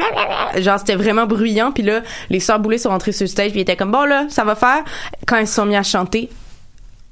genre 0.56 0.78
c'était 0.78 0.96
vraiment 0.96 1.26
bruyant. 1.26 1.72
Puis 1.72 1.82
là, 1.82 2.02
les 2.30 2.40
sœurs 2.40 2.60
Boulay 2.60 2.78
sont 2.78 2.90
rentrées 2.90 3.12
sur 3.12 3.24
le 3.24 3.28
stage, 3.28 3.50
puis 3.50 3.60
ils 3.60 3.62
étaient 3.62 3.76
comme, 3.76 3.92
bon 3.92 4.04
là, 4.04 4.26
ça 4.28 4.44
va 4.44 4.54
faire. 4.54 4.84
Quand 5.26 5.38
ils 5.38 5.46
se 5.46 5.54
sont 5.54 5.66
mis 5.66 5.76
à 5.76 5.82
chanter, 5.82 6.28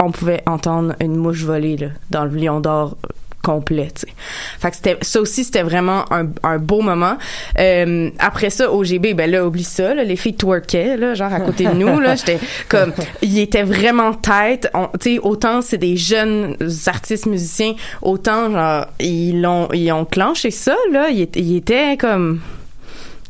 on 0.00 0.10
pouvait 0.10 0.42
entendre 0.46 0.94
une 1.00 1.16
mouche 1.16 1.42
voler 1.44 1.76
là, 1.76 1.88
dans 2.10 2.24
le 2.24 2.36
lion 2.36 2.60
d'or 2.60 2.96
complet, 3.42 3.88
tu 3.94 4.02
sais. 4.02 4.14
Fait 4.60 4.70
que 4.70 4.76
c'était 4.76 4.98
ça 5.02 5.20
aussi 5.20 5.44
c'était 5.44 5.62
vraiment 5.62 6.04
un, 6.12 6.28
un 6.42 6.58
beau 6.58 6.80
moment. 6.80 7.16
Euh, 7.58 8.10
après 8.18 8.50
ça 8.50 8.72
OGB 8.72 9.14
ben 9.14 9.30
là 9.30 9.46
oublie 9.46 9.64
ça 9.64 9.94
là, 9.94 10.04
les 10.04 10.16
filles 10.16 10.36
twerkaient 10.36 10.96
là 10.96 11.14
genre 11.14 11.32
à 11.32 11.40
côté 11.40 11.64
de 11.64 11.74
nous 11.74 12.00
là, 12.00 12.14
j'étais 12.14 12.38
comme 12.68 12.92
il 13.20 13.38
était 13.38 13.62
vraiment 13.62 14.14
tête, 14.14 14.70
tu 15.00 15.14
sais 15.14 15.18
autant 15.18 15.60
c'est 15.60 15.78
des 15.78 15.96
jeunes 15.96 16.56
artistes 16.86 17.26
musiciens, 17.26 17.74
autant 18.00 18.50
genre 18.50 18.86
ils 19.00 19.40
l'ont 19.40 19.68
ils 19.72 19.90
ont 19.92 20.04
clenché 20.04 20.50
ça 20.50 20.76
là, 20.92 21.08
il 21.10 21.28
il 21.34 21.56
était 21.56 21.96
comme 21.96 22.40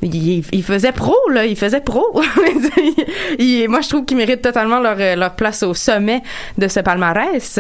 il, 0.03 0.45
il 0.53 0.63
faisait 0.63 0.93
pro 0.93 1.15
là, 1.31 1.47
il 1.47 1.57
faisait 1.57 1.81
pro. 1.81 2.05
Il- 3.39 3.69
moi 3.69 3.81
je 3.81 3.89
trouve 3.89 4.05
qu'ils 4.05 4.17
méritent 4.17 4.43
totalement 4.43 4.81
leur 4.81 4.97
euh, 4.99 5.17
leur 5.17 5.35
place 5.35 5.63
au 5.63 5.75
sommet 5.75 6.23
de 6.59 6.69
ce 6.69 6.81
palmarès. 6.81 7.59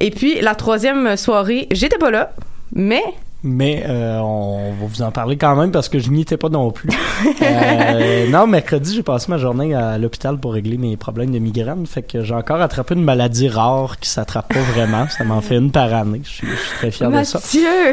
Et 0.00 0.10
puis 0.10 0.40
la 0.40 0.54
troisième 0.54 1.16
soirée, 1.16 1.66
j'étais 1.70 1.98
pas 1.98 2.10
là, 2.10 2.32
mais 2.72 3.02
Mais 3.42 3.84
euh, 3.88 4.18
on 4.18 4.72
va 4.80 4.86
vous 4.86 5.02
en 5.02 5.10
parler 5.10 5.36
quand 5.38 5.56
même 5.56 5.70
parce 5.70 5.88
que 5.88 5.98
je 5.98 6.10
n'y 6.10 6.22
étais 6.22 6.36
pas 6.36 6.48
non 6.48 6.70
plus. 6.70 6.88
Euh, 7.42 8.28
non, 8.30 8.46
mercredi, 8.46 8.94
j'ai 8.94 9.02
passé 9.02 9.26
ma 9.30 9.38
journée 9.38 9.74
à 9.74 9.98
l'hôpital 9.98 10.36
pour 10.38 10.52
régler 10.54 10.76
mes 10.78 10.96
problèmes 10.96 11.30
de 11.30 11.38
migraine. 11.38 11.86
Fait 11.86 12.02
que 12.02 12.22
j'ai 12.22 12.34
encore 12.34 12.60
attrapé 12.60 12.94
une 12.94 13.02
maladie 13.04 13.48
rare 13.48 13.98
qui 13.98 14.08
s'attrape 14.08 14.52
pas 14.52 14.60
vraiment. 14.74 15.06
Ça 15.08 15.24
m'en 15.24 15.40
fait 15.40 15.56
une 15.56 15.70
par 15.70 15.92
année. 15.92 16.20
Je 16.24 16.28
suis, 16.28 16.46
je 16.46 16.54
suis 16.56 16.76
très 16.78 16.90
fier 16.90 17.10
de 17.10 17.22
ça. 17.24 17.38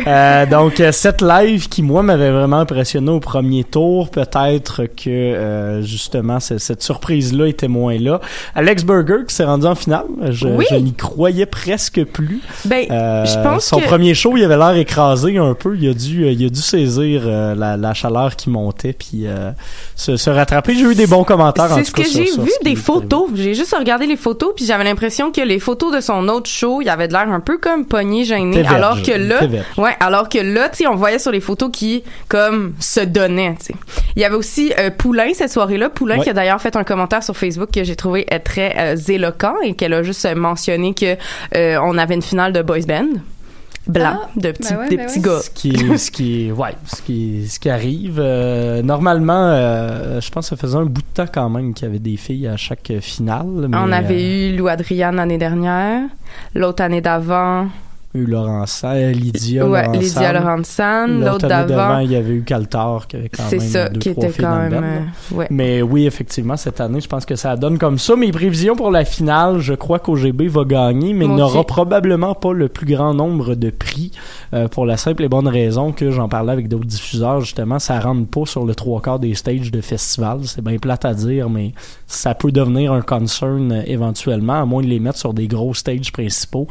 Euh, 0.08 0.46
donc, 0.46 0.80
euh, 0.80 0.92
cette 0.92 1.22
live 1.22 1.68
qui, 1.70 1.82
moi, 1.84 2.04
m'avait 2.04 2.32
vraiment 2.32 2.60
impressionné 2.60 3.10
au 3.10 3.20
premier 3.20 3.63
tour. 3.63 4.10
Peut-être 4.10 4.84
que, 4.86 5.10
euh, 5.10 5.82
justement, 5.82 6.39
ce- 6.39 6.58
cette 6.58 6.84
surprise-là 6.84 7.48
était 7.48 7.68
moins 7.70 7.98
là. 7.98 8.20
Alex 8.56 8.84
Burger 8.84 9.25
qui 9.27 9.36
s'est 9.36 9.46
rendu 9.46 9.66
en 9.66 9.75
finale. 9.75 10.06
Je, 10.30 10.48
Oui. 10.48 10.66
je 10.70 10.75
n'y 10.75 10.94
croyais 10.94 11.46
presque 11.46 12.04
plus. 12.06 12.42
Ben, 12.66 12.86
Euh, 12.92 13.25
je 13.25 13.38
pense 13.44 13.66
son 13.66 13.80
que- 13.80 13.86
premier 13.86 14.13
show, 14.13 14.36
il 14.38 14.44
avait 14.44 14.58
l'air 14.58 14.75
écrasé 14.75 15.37
un 15.38 15.53
peu. 15.53 15.75
Il 15.77 15.89
a 15.89 15.94
dû, 15.94 16.24
euh, 16.25 16.32
il 16.32 16.46
a 16.46 16.50
dû 16.50 16.62
saisir 16.62 17.22
euh, 17.25 17.56
la, 17.56 17.77
la 17.77 17.94
chaleur 17.94 18.36
qui 18.36 18.50
montait 18.50 18.94
puis 18.94 19.25
euh, 19.25 19.51
se, 19.96 20.17
se 20.17 20.29
rattraper. 20.29 20.75
J'ai 20.75 20.86
eu 20.86 20.96
des 20.96 21.08
bons 21.08 21.24
commentaires 21.24 21.72
en 21.72 21.75
C'est 21.75 21.84
ce 21.86 21.91
que 21.91 22.03
j'ai 22.03 22.25
vu 22.25 22.51
des 22.63 22.75
photos. 22.75 23.29
J'ai 23.36 23.53
juste 23.53 23.75
regardé 23.77 24.06
les 24.08 24.17
photos 24.17 24.51
puis 24.56 24.65
j'avais 24.65 24.84
l'impression 24.84 25.32
que 25.32 25.41
les 25.41 25.60
photos 25.60 25.96
de 25.96 26.01
son 26.01 26.27
autre 26.27 26.50
show, 26.50 26.82
il 26.82 26.89
avait 26.89 27.08
de 27.08 27.13
l'air 27.13 27.29
un 27.29 27.39
peu 27.39 27.58
comme 27.58 27.86
pogné 27.86 28.24
gêné 28.25 28.65
alors 28.67 29.01
que 29.01 29.12
là 29.12 29.41
ouais, 29.77 29.96
alors 30.00 30.29
que 30.29 30.39
là, 30.39 30.70
tu 30.70 30.88
on 30.88 30.96
voyait 30.96 31.20
sur 31.20 31.32
les 31.32 31.41
photos 31.41 31.70
qui 31.72 32.03
comme 32.27 32.74
se 32.79 33.00
donnaient, 33.01 33.56
tu 33.60 33.67
sais. 33.67 33.75
Il 34.15 34.22
y 34.22 34.25
avait 34.25 34.36
aussi 34.36 34.72
euh, 34.79 34.89
Poulain 34.89 35.34
cette 35.34 35.51
soirée-là, 35.51 35.89
Poulain 35.89 36.17
Ouais. 36.17 36.24
qui 36.24 36.29
a 36.29 36.34
d'ailleurs 36.34 36.62
fait 36.62 36.75
un 36.75 36.84
commentaire 36.84 37.22
sur 37.24 37.36
Facebook 37.36 37.70
que 37.72 37.84
j'ai 37.84 37.96
trouvé 37.96 38.25
très 38.44 38.96
éloquent 39.10 39.56
et 39.63 39.74
qu'elle 39.74 39.94
a 39.94 40.03
juste 40.03 40.27
mentionné 40.36 40.94
que 40.94 41.17
on 41.79 41.98
avait 41.98 42.15
une 42.15 42.22
finale 42.22 42.53
de 42.53 42.62
boys 42.62 42.86
band 42.88 43.08
blanc 43.88 44.20
Ah, 44.24 44.29
de 44.36 44.51
petits 44.51 44.74
ben 44.74 44.79
ouais, 44.79 44.89
des 44.89 44.98
ben 44.98 45.06
petits 45.06 45.20
ouais. 45.20 45.25
gars. 45.25 45.39
Ce 45.41 45.50
qui, 45.50 45.98
ce 45.98 46.12
qui, 46.12 46.51
ouais, 46.51 46.75
ce 46.86 47.01
qui, 47.01 47.48
ce 47.48 47.60
qui 47.60 47.70
arrive. 47.70 48.20
euh, 48.20 48.82
normalement, 48.82 49.34
euh, 49.51 50.20
je 50.22 50.29
pense 50.32 50.50
que 50.50 50.56
ça 50.56 50.62
faisait 50.62 50.77
un 50.77 50.86
bout 50.86 51.01
de 51.01 51.08
temps 51.13 51.25
quand 51.32 51.50
même 51.50 51.74
qu'il 51.74 51.88
y 51.88 51.89
avait 51.89 52.00
des 52.00 52.17
filles 52.17 52.48
à 52.48 52.58
chaque 52.58 52.91
finale. 53.01 53.46
mais, 53.70 53.77
On 53.77 53.91
avait 53.91 54.15
euh, 54.15 54.53
eu 54.53 54.58
Lou 54.58 54.67
Adriane 54.67 55.15
l'année 55.15 55.38
dernière, 55.38 56.03
l'autre 56.56 56.84
année 56.84 57.01
d'avant. 57.01 57.67
Eu 58.14 58.26
Laurent 58.26 58.66
San, 58.66 59.12
Lydia 59.12 59.68
ouais, 59.68 59.88
Lydia 59.98 60.34
l'autre 60.34 61.48
d'avant. 61.48 62.00
il 62.00 62.12
y 62.12 62.16
avait 62.16 62.34
eu 62.34 62.42
Caltar 62.42 63.08
qui 63.08 63.18
avait 63.18 63.30
quand 63.30 63.50
même 63.52 63.60
ça, 63.60 63.90
deux, 63.90 64.00
qui 64.00 64.12
trois 64.12 64.26
était 64.26 64.42
quand 64.42 64.56
même. 64.58 64.84
euh, 64.84 65.36
ouais. 65.36 65.48
Mais 65.50 65.82
oui, 65.82 66.06
effectivement, 66.06 66.58
cette 66.58 66.80
année, 66.82 67.02
je 67.02 67.08
pense 67.08 67.26
que 67.26 67.36
ça 67.36 67.56
donne 67.56 67.78
comme 67.78 67.98
ça. 68.00 68.16
Mes 68.16 68.32
prévisions 68.32 68.76
pour 68.76 68.92
la 68.92 69.06
finale, 69.06 69.60
je 69.60 69.74
crois 69.74 70.00
qu'OGB 70.00 70.44
va 70.44 70.64
gagner, 70.64 71.14
mais 71.14 71.26
il 71.26 71.36
n'aura 71.36 71.64
probablement 71.64 72.34
pas 72.34 72.54
le 72.54 72.70
plus 72.70 72.86
grand 72.86 73.14
nombre 73.14 73.56
de 73.56 73.70
prix 73.70 74.12
euh, 74.54 74.68
pour 74.68 74.86
la 74.86 74.98
simple 74.98 75.24
et 75.24 75.30
bonne 75.30 75.48
raison 75.48 75.92
que 75.92 76.10
j'en 76.12 76.30
parlais 76.30 76.54
avec 76.54 76.68
d'autres 76.70 76.86
diffuseurs, 76.86 77.42
justement, 77.42 77.80
ça 77.80 78.00
rentre 78.00 78.28
pas 78.28 78.46
sur 78.46 78.66
le 78.66 78.74
trois 78.74 79.02
quarts 79.02 79.20
des 79.20 79.36
stages 79.36 79.72
de 79.72 79.82
festival. 79.82 80.40
C'est 80.44 80.64
bien 80.64 80.78
plate 80.78 81.06
à 81.06 81.14
dire, 81.14 81.50
mais 81.50 81.74
ça 82.08 82.34
peut 82.34 82.52
devenir 82.52 82.94
un 82.94 83.02
concern 83.02 83.72
euh, 83.72 83.82
éventuellement, 83.86 84.62
à 84.62 84.66
moins 84.66 84.82
de 84.82 84.88
les 84.88 85.00
mettre 85.00 85.18
sur 85.18 85.34
des 85.34 85.48
gros 85.48 85.74
stages 85.74 86.12
principaux. 86.12 86.68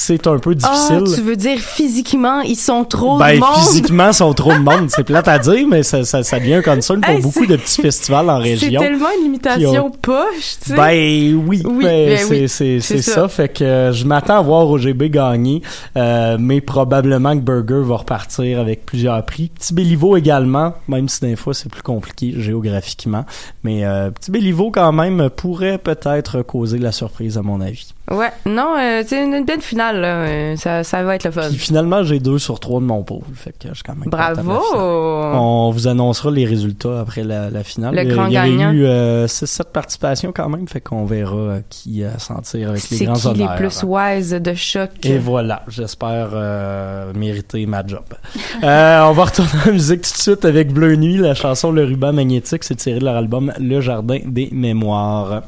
C'est 0.00 0.28
un 0.28 0.38
peu 0.38 0.54
Ah, 0.62 0.70
difficile. 0.70 1.14
tu 1.16 1.22
veux 1.22 1.34
dire 1.34 1.58
physiquement, 1.58 2.40
ils 2.40 2.54
sont 2.56 2.84
trop 2.84 3.18
Ben, 3.18 3.34
de 3.34 3.40
monde? 3.40 3.48
physiquement, 3.56 4.08
ils 4.08 4.14
sont 4.14 4.32
trop 4.32 4.52
de 4.52 4.58
monde. 4.58 4.88
C'est 4.94 5.02
plate 5.02 5.26
à 5.26 5.40
dire, 5.40 5.66
mais 5.68 5.82
ça, 5.82 6.04
ça, 6.04 6.22
ça 6.22 6.38
devient 6.38 6.54
un 6.54 6.62
concern 6.62 7.00
pour 7.00 7.10
Hey, 7.14 7.20
beaucoup 7.20 7.40
c'est- 7.40 7.46
de 7.48 7.56
petits 7.56 7.82
festivals 7.82 8.30
en 8.30 8.36
C'est 8.42 8.50
région. 8.50 8.80
tellement 8.80 9.08
une 9.18 9.24
limitation 9.24 9.70
qui 9.72 9.78
ont- 9.80 9.90
poche, 9.90 10.56
tu 10.62 10.70
sais. 10.70 10.76
Ben 10.76 11.34
oui, 11.46 11.62
Oui, 11.66 11.84
ben, 11.84 12.06
ben 12.10 12.16
c'est 12.18 12.24
oui, 12.30 12.48
c'est- 12.48 12.80
c'est 12.80 12.96
c'est 12.98 13.02
ça. 13.02 13.14
ça. 13.22 13.28
Fait 13.28 13.48
que 13.48 13.64
euh, 13.64 13.92
je 13.92 14.04
m'attends 14.04 14.38
à 14.38 14.42
voir 14.42 14.70
OGB 14.70 15.10
gagner, 15.10 15.62
euh, 15.96 16.36
mais 16.38 16.60
probablement 16.60 17.34
que 17.36 17.42
Burger 17.42 17.82
va 17.84 17.96
repartir 17.96 18.60
avec 18.60 18.86
plusieurs 18.86 19.24
prix. 19.26 19.48
Petit 19.58 19.74
Béliveau 19.74 20.16
également, 20.16 20.74
même 20.86 21.08
si 21.08 21.20
des 21.22 21.34
fois 21.34 21.54
c'est 21.54 21.68
plus 21.70 21.82
compliqué 21.82 22.34
géographiquement. 22.36 23.24
Mais 23.64 23.84
euh, 23.84 24.10
Petit 24.12 24.30
Béliveau 24.30 24.70
quand 24.70 24.92
même 24.92 25.28
pourrait 25.30 25.78
peut-être 25.78 26.42
causer 26.42 26.78
la 26.78 26.92
surprise 26.92 27.36
à 27.36 27.42
mon 27.42 27.60
avis. 27.60 27.94
Ouais, 28.10 28.30
non, 28.46 28.74
euh, 28.78 29.02
c'est 29.06 29.22
une, 29.22 29.34
une 29.34 29.44
belle 29.44 29.60
finale, 29.60 29.87
là. 29.92 30.22
euh, 30.26 30.56
Ça, 30.56 30.84
ça 30.84 31.02
va 31.02 31.14
être 31.16 31.24
le 31.24 31.30
fun. 31.30 31.48
Puis 31.48 31.58
finalement 31.58 32.02
j'ai 32.02 32.18
deux 32.20 32.38
sur 32.38 32.60
trois 32.60 32.80
de 32.80 32.84
mon 32.86 33.02
pôle. 33.02 33.22
Fait 33.34 33.52
que 33.52 33.68
je 33.68 33.74
suis 33.74 33.82
quand 33.82 33.94
même 33.96 34.08
la 34.12 34.32
Bravo! 34.34 34.60
On 34.76 35.70
vous 35.70 35.88
annoncera 35.88 36.30
les 36.30 36.44
résultats 36.46 37.00
après 37.00 37.24
la, 37.24 37.50
la 37.50 37.62
finale. 37.64 37.94
Le 37.94 38.00
a- 38.00 38.04
grand 38.04 38.26
il 38.26 38.32
y 38.32 38.34
gagnant. 38.34 38.72
eu 38.72 38.84
euh, 38.84 39.26
6-7 39.26 39.64
participations 39.72 40.32
quand 40.34 40.48
même, 40.48 40.66
fait 40.68 40.80
qu'on 40.80 41.04
verra 41.04 41.36
euh, 41.36 41.60
qui 41.68 42.02
euh, 42.02 42.16
s'en 42.18 42.40
tire 42.40 42.70
avec 42.70 42.88
les 42.90 42.96
C'est 42.98 43.04
grands 43.04 43.14
qui 43.14 43.34
les 43.38 43.46
plus 43.56 43.82
wise 43.84 44.30
de 44.30 44.54
choc? 44.54 44.90
Et 45.04 45.18
voilà, 45.18 45.62
j'espère 45.68 46.30
euh, 46.32 47.12
mériter 47.14 47.66
ma 47.66 47.86
job. 47.86 48.04
Euh, 48.64 49.02
on 49.04 49.12
va 49.12 49.24
retourner 49.26 49.50
en 49.68 49.72
musique 49.72 50.02
tout 50.02 50.10
de 50.12 50.16
suite 50.18 50.44
avec 50.44 50.72
Bleu 50.72 50.96
Nuit, 50.96 51.16
la 51.18 51.34
chanson 51.34 51.70
Le 51.70 51.84
ruban 51.84 52.12
magnétique, 52.12 52.64
c'est 52.64 52.74
tiré 52.74 52.98
de 52.98 53.04
leur 53.04 53.14
album 53.16 53.52
Le 53.60 53.80
Jardin 53.80 54.18
des 54.26 54.48
Mémoires. 54.52 55.42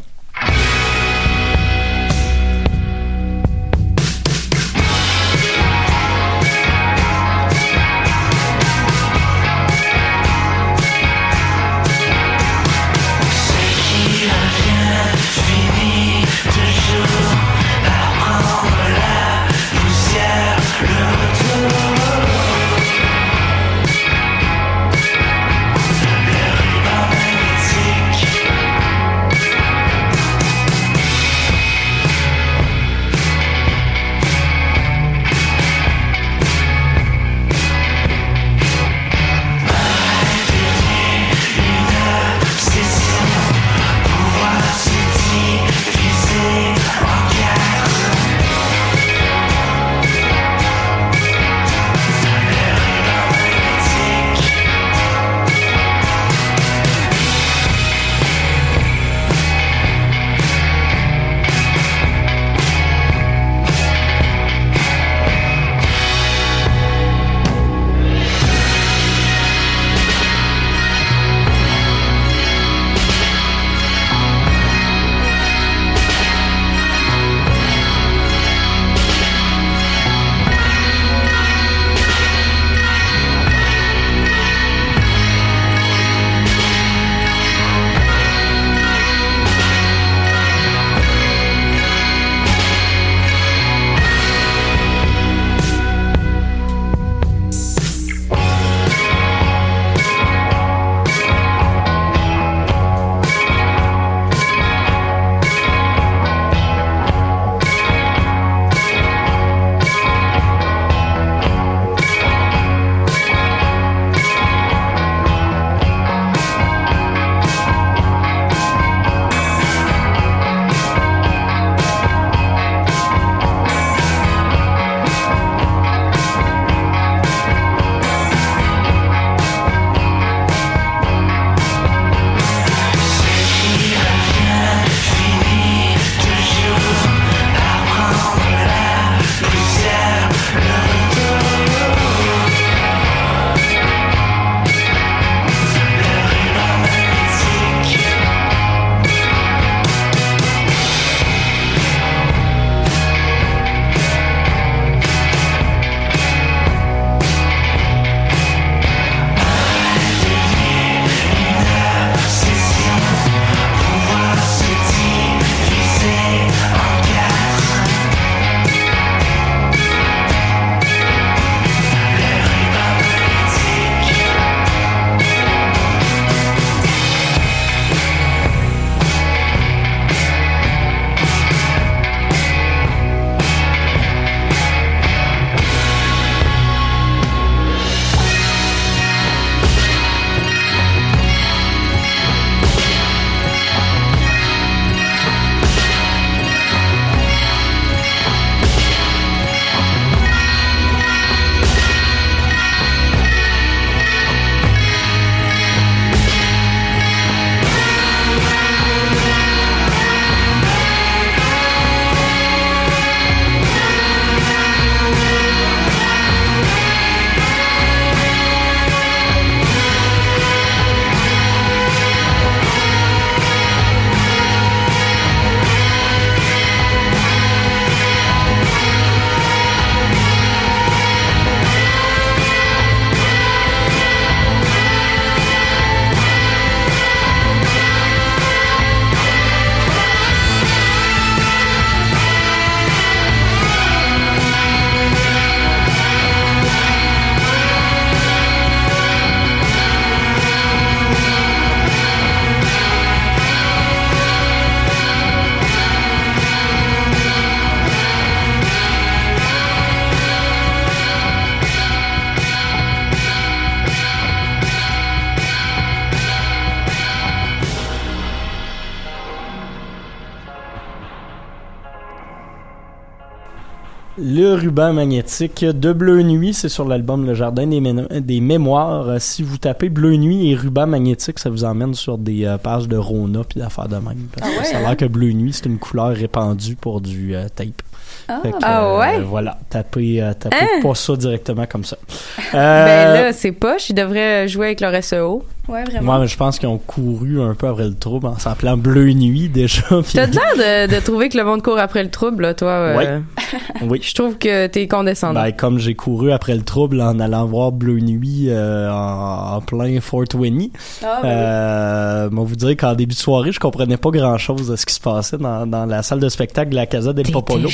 Ruban 274.61 274.93
magnétique 274.93 275.65
de 275.65 275.93
Bleu 275.93 276.23
Nuit, 276.23 276.55
c'est 276.55 276.69
sur 276.69 276.87
l'album 276.87 277.27
Le 277.27 277.35
Jardin 277.35 277.67
des, 277.67 277.81
Mé- 277.81 278.21
des 278.21 278.41
Mémoires. 278.41 279.09
Euh, 279.09 279.19
Si 279.19 279.43
vous 279.43 279.59
tapez 279.59 279.89
Bleu 279.89 280.17
Nuit 280.17 280.51
et 280.51 280.55
ruban 280.55 280.87
magnétique, 280.87 281.39
ça 281.39 281.51
vous 281.51 281.65
emmène 281.65 281.95
sur 281.95 282.19
des 282.19 282.45
euh, 282.45 282.59
pages 282.59 282.87
de 282.89 282.97
Rona 282.97 283.43
puis 283.49 283.59
d'affaires 283.61 283.89
de 283.89 283.97
même. 283.97 284.29
Parce 284.37 284.51
Ah 284.57 284.61
que 284.63 284.67
ça 284.69 284.77
a 284.77 284.81
hein? 284.81 284.83
l'air 284.89 284.97
que 284.97 285.05
Bleu 285.07 285.33
Nuit, 285.33 285.53
c'est 285.53 285.67
une 285.67 285.79
couleur 285.79 286.09
répandue 286.15 286.77
pour 286.77 287.01
du 287.01 287.35
euh, 287.35 287.47
tape. 287.55 287.83
Ah. 288.29 288.41
Que, 288.43 288.49
Ah 288.63 288.85
euh, 288.85 288.99
ouais? 288.99 289.21
Voilà, 289.21 289.59
tapez, 289.69 290.23
euh, 290.23 290.33
tapez 290.39 290.57
Hein? 290.61 290.81
pas 290.83 290.95
ça 290.95 291.17
directement 291.17 291.67
comme 291.67 291.85
ça. 291.85 291.97
Ben 292.53 292.59
Euh, 292.59 293.23
là, 293.27 293.33
c'est 293.33 293.53
poche. 293.53 293.91
Ils 293.91 293.95
devraient 293.95 294.47
jouer 294.49 294.67
avec 294.67 294.81
leur 294.81 295.03
SEO. 295.03 295.45
Ouais, 295.69 295.85
moi, 296.01 296.27
je 296.27 296.37
pense 296.37 296.59
qu'ils 296.59 296.69
ont 296.69 296.79
couru 296.79 297.41
un 297.41 297.55
peu 297.55 297.69
après 297.69 297.85
le 297.87 297.95
trouble 297.95 298.27
en 298.27 298.37
s'appelant 298.39 298.77
Bleu 298.77 299.13
Nuit 299.13 299.49
déjà. 299.49 299.83
T'as 300.13 300.27
l'air 300.27 300.89
de, 300.89 300.93
de 300.93 301.01
trouver 301.01 301.29
que 301.29 301.39
le 301.39 301.45
monde 301.45 301.63
court 301.63 301.79
après 301.79 302.03
le 302.03 302.11
trouble, 302.11 302.43
là, 302.43 302.55
toi. 302.55 302.71
euh, 302.71 302.97
Ouais. 302.97 303.21
Oui. 303.83 304.01
Je 304.03 304.13
trouve 304.15 304.37
que 304.37 304.67
t'es 304.67 304.89
condescendant. 304.89 305.41
Ben, 305.43 305.53
comme 305.53 305.79
j'ai 305.79 305.95
couru 305.95 306.33
après 306.33 306.55
le 306.57 306.63
trouble 306.63 307.01
en 307.01 307.19
allant 307.21 307.47
voir 307.47 307.71
Bleu 307.71 307.99
Nuit 308.01 308.47
euh, 308.49 308.91
en, 308.91 309.57
en 309.57 309.61
plein 309.61 310.01
Fort 310.01 310.25
Winnie, 310.35 310.73
Ah, 311.05 311.21
ben 311.23 311.29
euh, 311.29 312.31
moi 312.31 312.45
vous 312.47 312.57
dire 312.57 312.77
qu'en 312.77 312.95
début 312.95 313.15
de 313.15 313.19
soirée, 313.21 313.53
je 313.53 313.61
comprenais 313.61 313.97
pas 313.97 314.11
grand 314.11 314.39
chose 314.39 314.69
de 314.69 314.75
ce 314.77 314.85
qui 314.87 314.95
se 314.95 315.01
passait 315.01 315.39
dans, 315.39 315.67
dans 315.67 315.87
la 315.87 316.03
salle 316.03 316.21
de 316.21 316.29
spectacle 316.29 316.71
de 316.71 316.77
la 316.77 316.87
Casa 316.87 317.13
del 317.13 317.31
Popolo. 317.31 317.69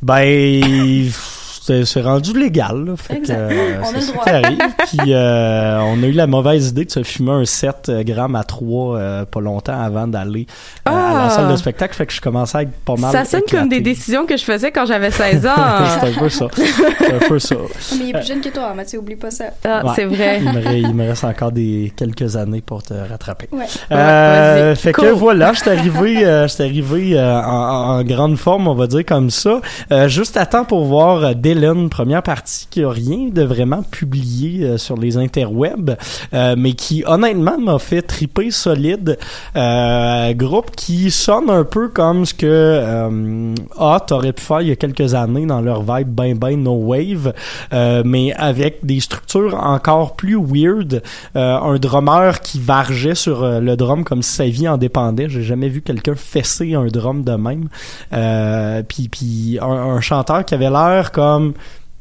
Ben, 0.00 1.12
c'est 1.64 1.84
c'est 1.84 2.00
rendu 2.02 2.38
légal. 2.38 2.84
Là, 2.84 2.92
fait 2.96 3.20
que, 3.20 3.30
euh, 3.30 3.74
On 3.82 3.88
a 3.88 3.92
le 3.92 4.00
ça 4.00 4.12
droit. 4.12 4.24
arrive. 4.28 4.58
Puis 4.78 4.98
euh, 5.14 5.78
on 5.80 6.02
a 6.02 6.06
eu 6.06 6.12
la 6.12 6.26
mauvaise 6.26 6.68
idée 6.70 6.84
de 6.84 6.90
se 6.90 7.02
fumer 7.02 7.32
un 7.32 7.44
7 7.44 7.90
grammes 8.04 8.34
à 8.36 8.44
3 8.44 8.96
euh, 8.98 9.24
pas 9.24 9.40
longtemps 9.40 9.80
avant 9.80 10.06
d'aller 10.06 10.46
euh, 10.88 10.90
à 10.90 10.94
la 10.94 11.24
Ah. 11.26 11.30
salle 11.30 11.50
de 11.50 11.56
spectacle. 11.56 11.94
Fait 11.94 12.06
que 12.06 12.12
je 12.12 12.20
commençais 12.20 12.58
à 12.58 12.62
être 12.62 12.72
pas 12.84 12.96
mal 12.96 13.12
Ça 13.12 13.24
sonne 13.24 13.42
comme 13.50 13.68
des 13.68 13.80
décisions 13.80 14.26
que 14.26 14.36
je 14.36 14.44
faisais 14.44 14.70
quand 14.72 14.86
j'avais 14.86 15.10
16 15.10 15.46
ans. 15.46 15.50
c'est 16.00 16.08
un 16.08 16.18
peu 16.18 16.28
ça. 16.28 16.46
C'est 16.98 17.14
un 17.14 17.28
peu 17.28 17.38
ça. 17.38 17.54
Mais 17.98 18.04
il 18.04 18.10
est 18.10 18.12
plus 18.14 18.26
jeune 18.26 18.40
que 18.40 18.48
toi, 18.48 18.72
Mathieu, 18.74 18.98
oublie 18.98 19.16
pas 19.16 19.30
ça. 19.30 19.44
Ah, 19.64 19.84
Ouais. 19.84 19.92
c'est 19.94 20.04
vrai. 20.06 20.40
Il 20.40 20.52
me, 20.52 20.60
re- 20.60 20.78
il 20.88 20.94
me 20.94 21.06
reste 21.08 21.24
encore 21.24 21.52
des 21.52 21.92
quelques 21.96 22.36
années 22.36 22.60
pour 22.60 22.82
te 22.82 22.94
rattraper. 22.94 23.48
Ouais. 23.52 23.64
Euh, 23.92 23.94
Ouais, 24.56 24.62
vas-y. 24.72 24.76
fait 24.76 24.92
Cool. 24.92 25.04
que 25.04 25.10
voilà, 25.10 25.52
je 25.52 25.60
suis 25.60 25.70
arrivé, 25.70 26.24
euh, 26.26 26.48
je 26.48 26.54
suis 26.54 26.62
arrivé 26.64 27.18
euh, 27.18 27.40
en, 27.40 27.44
en- 27.44 27.98
en 27.98 28.02
grande 28.04 28.36
forme, 28.36 28.66
on 28.68 28.74
va 28.74 28.86
dire 28.86 29.04
comme 29.06 29.30
ça. 29.30 29.60
Euh, 29.92 30.08
juste 30.08 30.36
à 30.36 30.46
temps 30.46 30.64
pour 30.64 30.84
voir 30.86 31.22
euh, 31.24 31.34
Dylan, 31.52 31.90
première 31.90 32.22
partie 32.22 32.66
qui 32.70 32.82
a 32.82 32.90
rien 32.90 33.28
de 33.30 33.42
vraiment 33.42 33.82
publié 33.82 34.64
euh, 34.64 34.78
sur 34.78 34.96
les 34.96 35.18
interwebs, 35.18 35.96
euh, 36.32 36.54
mais 36.56 36.72
qui 36.72 37.04
honnêtement 37.06 37.58
m'a 37.58 37.78
fait 37.78 38.00
triper 38.00 38.50
solide. 38.50 39.18
Euh, 39.54 40.32
groupe 40.32 40.70
qui 40.74 41.10
sonne 41.10 41.50
un 41.50 41.64
peu 41.64 41.88
comme 41.88 42.24
ce 42.24 42.32
que 42.32 43.52
Hot 43.78 44.12
aurait 44.14 44.32
pu 44.32 44.42
faire 44.42 44.62
il 44.62 44.68
y 44.68 44.70
a 44.70 44.76
quelques 44.76 45.14
années 45.14 45.44
dans 45.44 45.60
leur 45.60 45.82
vibe 45.82 46.08
ben 46.08 46.36
ben 46.36 46.62
no 46.62 46.74
wave, 46.74 47.32
mais 48.04 48.32
avec 48.34 48.84
des 48.84 49.00
structures 49.00 49.54
encore 49.54 50.16
plus 50.16 50.38
weird. 50.40 51.02
Un 51.34 51.76
drummer 51.76 52.40
qui 52.40 52.60
vargeait 52.60 53.14
sur 53.14 53.44
le 53.60 53.76
drum 53.76 54.04
comme 54.04 54.22
si 54.22 54.32
sa 54.32 54.46
vie 54.46 54.68
en 54.68 54.78
dépendait. 54.78 55.28
J'ai 55.28 55.42
jamais 55.42 55.68
vu 55.68 55.82
quelqu'un 55.82 56.14
fesser 56.14 56.74
un 56.74 56.86
drum 56.86 57.24
de 57.24 57.32
même. 57.32 57.68
Puis 58.88 59.08
puis 59.08 59.58
un 59.60 60.00
chanteur 60.00 60.44
qui 60.44 60.54
avait 60.54 60.70
l'air 60.70 61.12
comme 61.12 61.41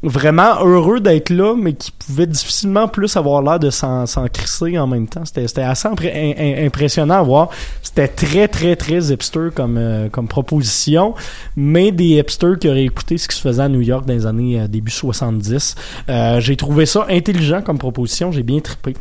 vraiment 0.04 0.66
heureux 0.66 1.00
d'être 1.00 1.30
là, 1.30 1.56
mais 1.56 1.74
qui 1.74 1.92
pouvait 1.92 2.26
difficilement 2.26 2.88
plus 2.88 3.16
avoir 3.16 3.42
l'air 3.44 3.60
de 3.60 3.70
s'en, 3.70 4.06
crisser 4.34 4.80
en 4.80 4.88
même 4.88 5.08
temps. 5.08 5.24
C'était, 5.26 5.62
assez 5.62 5.88
impressionnant 5.88 7.20
à 7.20 7.22
voir. 7.22 7.50
C'était 7.84 8.08
très, 8.08 8.48
très, 8.48 8.76
très 8.76 9.12
hipster 9.12 9.50
comme, 9.54 9.78
euh, 9.78 10.10
comme 10.10 10.28
proposition, 10.28 11.14
mais 11.56 11.92
des 11.92 12.18
hipsters 12.18 12.58
qui 12.58 12.70
auraient 12.70 12.86
écouté 12.86 13.18
ce 13.18 13.28
qui 13.28 13.36
se 13.36 13.42
faisait 13.42 13.64
à 13.64 13.70
New 13.70 13.82
York 13.82 14.06
dans 14.06 14.14
les 14.14 14.26
années 14.26 14.62
euh, 14.62 14.68
début 14.68 14.92
70. 14.92 15.76
Euh, 16.10 16.40
j'ai 16.40 16.56
trouvé 16.56 16.86
ça 16.86 17.06
intelligent 17.10 17.62
comme 17.62 17.78
proposition. 17.78 18.32
J'ai 18.32 18.44
bien 18.44 18.60
trippé. 18.60 18.96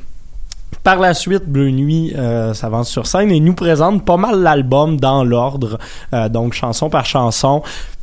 Par 0.83 0.99
la 0.99 1.13
suite, 1.13 1.47
Bleu 1.47 1.71
Nuit 1.71 2.15
euh, 2.17 2.55
s'avance 2.55 2.89
sur 2.89 3.07
scène 3.07 3.31
et 3.31 3.41
nous 3.41 3.55
présente 3.55 4.05
pas 4.05 4.17
mal 4.17 4.41
l'album 4.41 4.99
dans 4.99 5.25
l'ordre, 5.25 5.79
euh, 6.15 6.29
donc 6.31 6.55
chanson 6.55 6.89
par 6.89 7.05
chanson. 7.05 7.63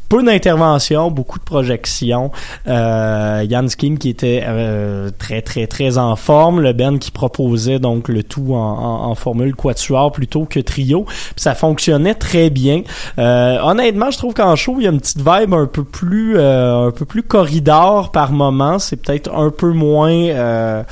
Peu 0.09 0.23
d'interventions, 0.23 1.11
beaucoup 1.11 1.37
de 1.37 1.43
projections. 1.43 2.31
Euh, 2.67 3.45
Yann 3.47 3.67
Skin 3.67 3.95
qui 3.99 4.09
était 4.09 4.43
euh, 4.45 5.09
très 5.17 5.41
très 5.41 5.67
très 5.67 5.97
en 5.97 6.15
forme, 6.15 6.61
le 6.61 6.73
Ben 6.73 6.97
qui 6.97 7.11
proposait 7.11 7.79
donc 7.79 8.07
le 8.07 8.23
tout 8.23 8.53
en, 8.53 8.57
en, 8.57 9.09
en 9.09 9.15
formule 9.15 9.55
quatuor 9.55 10.11
plutôt 10.11 10.45
que 10.45 10.59
trio. 10.59 11.03
Puis 11.03 11.33
ça 11.37 11.55
fonctionnait 11.55 12.15
très 12.15 12.49
bien. 12.49 12.83
Euh, 13.19 13.57
honnêtement, 13.61 14.11
je 14.11 14.17
trouve 14.17 14.33
qu'en 14.33 14.55
show 14.55 14.75
il 14.77 14.83
y 14.83 14.87
a 14.87 14.91
une 14.91 14.99
petite 14.99 15.19
vibe 15.19 15.53
un 15.53 15.65
peu 15.65 15.83
plus 15.83 16.37
euh, 16.37 16.87
un 16.87 16.91
peu 16.91 17.05
plus 17.05 17.23
corridor 17.23 18.11
par 18.11 18.31
moment. 18.31 18.79
C'est 18.79 18.97
peut-être 18.97 19.33
un 19.33 19.49
peu 19.49 19.71
moins 19.71 20.11
euh, 20.11 20.83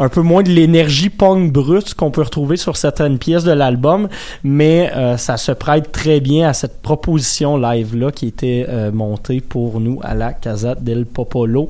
un 0.00 0.08
peu 0.08 0.22
moins 0.22 0.42
de 0.42 0.48
l'énergie 0.48 1.10
punk 1.10 1.52
brute 1.52 1.94
qu'on 1.94 2.10
peut 2.10 2.22
retrouver 2.22 2.56
sur 2.56 2.76
certaines 2.76 3.18
pièces 3.18 3.44
de 3.44 3.52
l'album, 3.52 4.08
mais 4.42 4.90
euh, 4.96 5.16
ça 5.16 5.36
se 5.36 5.52
prête 5.52 5.92
très 5.92 6.20
bien 6.20 6.48
à 6.48 6.54
cette 6.54 6.80
proposition 6.80 7.58
live 7.58 7.94
là 7.96 8.10
qui 8.10 8.26
était 8.26 8.66
euh, 8.68 8.90
montée 8.90 9.40
pour 9.40 9.78
nous 9.78 10.00
à 10.02 10.14
la 10.14 10.32
Casa 10.32 10.74
del 10.74 11.04
Popolo. 11.04 11.68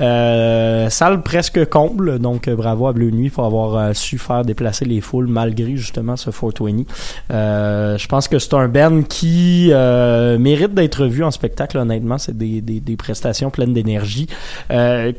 Euh, 0.00 0.88
salle 0.90 1.22
presque 1.22 1.68
comble, 1.68 2.18
donc 2.18 2.46
euh, 2.48 2.54
bravo 2.54 2.86
à 2.86 2.92
Bleu 2.92 3.10
Nuit 3.10 3.30
pour 3.30 3.44
avoir 3.44 3.76
euh, 3.76 3.92
su 3.94 4.18
faire 4.18 4.44
déplacer 4.44 4.84
les 4.84 5.00
foules 5.00 5.26
malgré 5.26 5.76
justement 5.76 6.16
ce 6.16 6.30
420. 6.30 6.84
Euh, 7.32 7.98
je 7.98 8.06
pense 8.06 8.28
que 8.28 8.38
c'est 8.38 8.54
un 8.54 8.68
band 8.68 9.02
qui 9.02 9.72
mérite 10.38 10.74
d'être 10.74 11.06
vu 11.06 11.24
en 11.24 11.30
spectacle. 11.30 11.78
Honnêtement, 11.78 12.18
c'est 12.18 12.36
des, 12.36 12.60
des, 12.60 12.80
des 12.80 12.96
prestations 12.96 13.50
pleines 13.50 13.72
d'énergie 13.72 14.28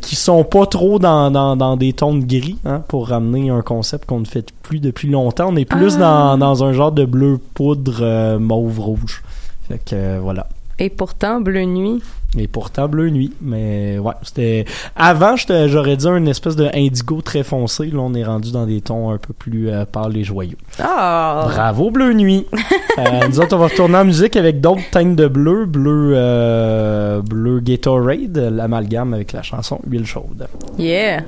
qui 0.02 0.16
sont 0.16 0.44
pas 0.44 0.66
trop 0.66 1.00
dans, 1.00 1.32
dans, 1.32 1.56
dans 1.56 1.76
des 1.76 1.94
tons 1.94 2.16
de 2.16 2.26
gris 2.26 2.53
hein, 2.66 2.82
pour 2.88 3.10
ramener 3.10 3.50
un 3.50 3.62
concept 3.62 4.06
qu'on 4.08 4.20
ne 4.20 4.26
fait 4.26 4.52
plus 4.64 4.80
depuis 4.80 5.10
longtemps. 5.10 5.50
On 5.52 5.56
est 5.56 5.66
plus 5.66 5.96
Ah. 5.98 6.00
dans, 6.00 6.38
dans 6.38 6.64
un 6.64 6.74
genre 6.74 6.92
de 6.92 7.06
bleu 7.06 7.40
poudre 7.54 8.00
euh, 8.02 8.40
mauve 8.40 8.80
rouge. 8.80 9.24
Fait 9.68 9.78
que 9.80 9.96
euh, 9.96 10.20
voilà. 10.22 10.48
Et 10.80 10.90
pourtant, 10.90 11.40
Bleu 11.40 11.64
Nuit. 11.66 12.02
Et 12.36 12.48
pourtant 12.48 12.88
bleu 12.88 13.12
nuit, 13.12 13.32
mais 13.42 14.00
ouais, 14.00 14.14
c'était 14.24 14.66
avant 14.96 15.36
j'aurais 15.38 15.98
dit 15.98 16.08
un 16.08 16.26
espèce 16.26 16.56
de 16.56 16.68
indigo 16.74 17.22
très 17.22 17.44
foncé, 17.44 17.86
là 17.92 18.00
on 18.00 18.16
est 18.16 18.24
rendu 18.24 18.52
dans 18.52 18.66
des 18.66 18.82
tons 18.82 19.12
un 19.12 19.20
peu 19.20 19.34
plus 19.34 19.70
euh, 19.70 19.86
pâles 19.86 20.18
et 20.18 20.24
joyeux. 20.24 20.58
Ah! 20.80 21.44
Bravo 21.48 21.92
bleu 21.92 22.14
nuit. 22.14 22.48
Euh, 23.00 23.28
nous 23.28 23.40
autres 23.40 23.56
on 23.56 23.60
va 23.60 23.68
retourner 23.68 23.98
en 23.98 24.06
musique 24.06 24.36
avec 24.36 24.62
d'autres 24.62 24.88
teintes 24.92 25.16
de 25.16 25.28
bleu, 25.28 25.66
bleu 25.66 26.14
euh, 26.16 27.22
bleu 27.24 27.60
Gatorade, 27.60 28.38
l'amalgame 28.38 29.16
avec 29.16 29.32
la 29.34 29.42
chanson 29.42 29.80
Huile 29.88 30.06
chaude. 30.06 30.48
Yeah! 30.78 31.22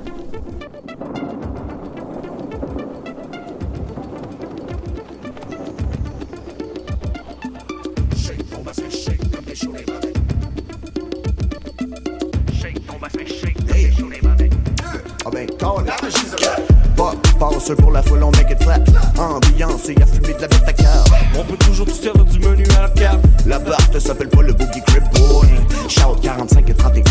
Passe 17.38 17.72
pour 17.78 17.90
la 17.90 18.02
foule, 18.02 18.22
on 18.22 18.30
make 18.32 18.50
it 18.50 18.62
flat. 18.62 18.80
Ambiance 19.18 19.88
et 19.88 20.02
à 20.02 20.06
fumer 20.06 20.34
de 20.34 20.42
la 20.42 20.48
bête 20.48 20.64
à 20.66 20.72
cave. 20.72 21.04
On 21.38 21.44
peut 21.44 21.56
toujours 21.56 21.86
tout 21.86 21.94
servir 21.94 22.24
du 22.24 22.38
menu 22.38 22.64
à 22.78 22.82
la 22.82 22.88
cave. 22.90 23.20
La 23.46 23.58
barre 23.58 23.78
s'appelle 23.98 24.28
pas 24.28 24.42
le 24.42 24.52
Boogie 24.52 24.82
Crib 24.86 25.04
Boy. 25.14 25.48
Shout 25.88 26.20
45 26.22 26.70
et 26.70 26.74
31. 26.74 27.02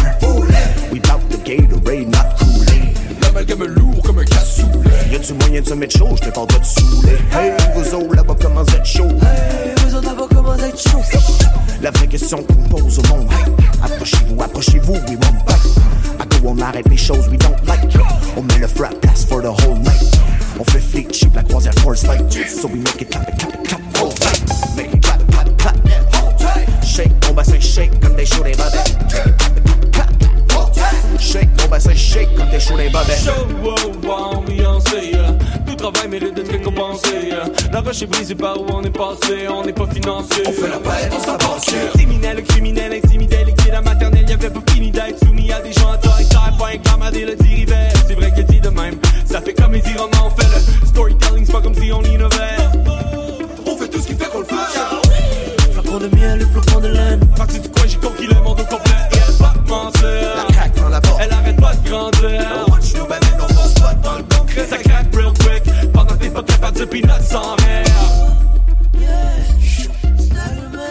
We 0.92 1.00
bout 1.00 1.22
the 1.30 1.38
Gatorade, 1.44 2.08
not 2.08 2.38
Kool-Aid. 2.40 3.22
L'amalgame 3.22 3.66
lourd 3.66 4.02
comme 4.04 4.20
un 4.20 4.26
cassoulet. 4.26 4.95
Y'a-tu 5.16 5.34
moyen 5.36 5.62
de 5.62 5.66
se 5.66 5.74
mettre 5.74 5.98
chaud? 5.98 6.10
Je 6.22 6.28
te 6.28 6.34
parle 6.34 6.48
pas 6.48 6.60
de 6.60 6.66
saouler. 6.66 7.18
Hey, 7.32 7.54
vous 7.74 7.96
autres 7.96 8.16
là-bas, 8.16 8.36
comment 8.42 8.64
vous 8.64 8.76
êtes 8.76 8.86
chaud? 8.86 9.08
Hey, 9.08 9.74
vous 9.78 9.96
autres 9.96 10.08
là-bas, 10.08 10.28
comment 10.30 10.54
vous 10.54 10.62
êtes 10.62 10.78
chaud? 10.78 11.00
La 11.82 11.90
vraie 11.92 12.08
question 12.08 12.44
qu'on 12.44 12.56
pose 12.68 13.00
au 13.00 13.08
monde. 13.08 13.30
Approchez-vous, 13.82 14.44
approchez-vous, 14.44 14.92
we 14.92 15.16
won't 15.16 15.46
bite. 15.48 16.20
I 16.20 16.26
go, 16.28 16.50
on 16.50 16.60
arrête 16.60 16.90
les 16.90 16.98
choses 16.98 17.30
we 17.30 17.38
don't 17.38 17.56
like. 17.66 17.96
On 18.36 18.42
met 18.42 18.60
le 18.60 18.68
frat 18.68 18.90
pass 19.02 19.24
for 19.24 19.42
the 19.42 19.46
whole 19.46 19.78
night. 19.78 20.20
On 20.60 20.66
fait 20.66 20.82
fleet 20.82 21.08
cheap 21.14 21.34
la 21.34 21.44
croisière 21.44 21.74
Force 21.76 22.06
Light. 22.06 22.30
So 22.50 22.68
we 22.68 22.80
make 22.80 23.02
it 23.02 23.10
clap, 23.10 23.30
it, 23.30 23.38
clap, 23.38 23.54
it, 23.54 23.70
clap, 23.70 23.98
hold 23.98 24.20
tight. 24.20 24.44
Make 24.76 24.94
it 24.96 25.02
clap, 25.02 25.22
it, 25.22 25.28
clap, 25.32 25.48
it, 25.48 25.58
clap, 25.58 26.14
hold 26.14 26.38
tight. 26.40 26.86
Shake 26.86 27.18
ton 27.22 27.34
bassin, 27.34 27.62
shake 27.62 28.02
comme 28.02 28.18
des 28.18 28.26
chauds 28.26 28.44
des 28.44 28.52
Shake 31.20 31.56
ton 31.58 31.68
bassin, 31.68 31.96
shake 31.96 32.34
comme 32.36 32.50
des 32.50 32.60
chauds 32.60 32.78
des 32.78 32.90
bobets. 32.90 33.18
Show, 33.18 33.32
wow, 33.64 33.76
wow, 34.04 34.44
euh. 34.50 35.32
Tout 35.66 35.76
travail 35.76 36.08
mérite 36.10 36.34
d'être 36.36 36.52
récompensé. 36.52 37.30
La 37.72 37.82
roche 37.82 38.02
est 38.02 38.06
brisée 38.06 38.36
par 38.36 38.60
où 38.60 38.66
on 38.70 38.84
est 38.84 38.90
passé, 38.90 39.48
on 39.50 39.64
n'est 39.66 39.74
pas 39.74 39.88
financé. 39.88 40.44
On 40.46 40.52
fait 40.52 40.70
la 40.70 40.80
paix 40.80 41.10
dans 41.10 41.20
sa 41.20 41.38
posture. 41.38 41.92
Criminel, 41.94 42.44
criminel, 42.44 42.94
intimidé, 42.94 43.44
liquide 43.46 43.72
la 43.72 43.82
maternelle, 43.82 44.30
y'avait 44.30 44.50
pas 44.50 44.72
fini 44.72 44.92
d'être 44.92 45.20
soumis 45.20 45.52
à 45.52 45.62
des 45.62 45.74
gens 45.74 45.94
autoritaires, 45.94 46.56
pas 46.58 46.70
inclammadé 46.74 47.26
le 47.26 47.36
dirivet. 47.36 47.90
C'est 48.08 48.16
vrai 48.16 48.32
que 48.32 48.42
dit 48.42 48.60
de 48.60 48.70
même, 48.70 48.96
ça 49.26 49.42
fait 49.42 49.54
comme 49.54 49.74
les 49.74 49.82
romans, 49.98 50.28
on 50.28 50.42
fait 50.42 50.48
le 50.48 50.88
storytelling, 50.88 51.46
c'est 51.46 51.52
pas 51.52 51.62
comme 51.62 51.76
si 51.76 51.92
on 51.92 52.02
innovait 52.04 53.25
flocons 55.96 56.00
de 56.00 56.16
miel, 56.16 56.40
les 56.40 56.46
flocons 56.46 56.80
de 56.80 56.88
laine. 56.88 57.20
Maxi 57.38 57.60
du 57.60 57.70
coin, 57.70 57.84
j'ai 57.88 57.98
conquis 57.98 58.28
le 58.28 58.36
monde 58.42 58.60
au 58.60 58.64
complet. 58.64 58.94
Et 59.12 59.18
elle 59.18 59.34
va 59.36 59.54
te 59.54 59.70
mentir. 59.70 60.36
La 60.36 60.54
craque 60.54 60.76
dans 60.76 60.90
la 60.90 61.02
porte. 61.02 61.22
Elle 61.22 61.34
arrête 61.34 61.60
pas 61.60 61.74
de 61.74 61.90
grandir. 61.90 62.66
On 62.68 62.72
watch 62.72 62.94
nous, 62.96 63.06
bébé, 63.06 63.28
nos 63.38 63.54
forces 63.54 63.74
pas 63.76 63.94
dans 63.96 64.18
le 64.18 64.24
concret. 64.24 64.66
Ça 64.70 64.78
craque 64.78 65.16
real 65.16 65.34
quick. 65.34 65.92
Pendant 65.94 66.16
que 66.16 66.20
t'es 66.26 66.30
pas 66.30 66.72
de 66.72 66.86
peanuts 66.86 67.10
sans 67.22 67.56
rire. 67.56 67.86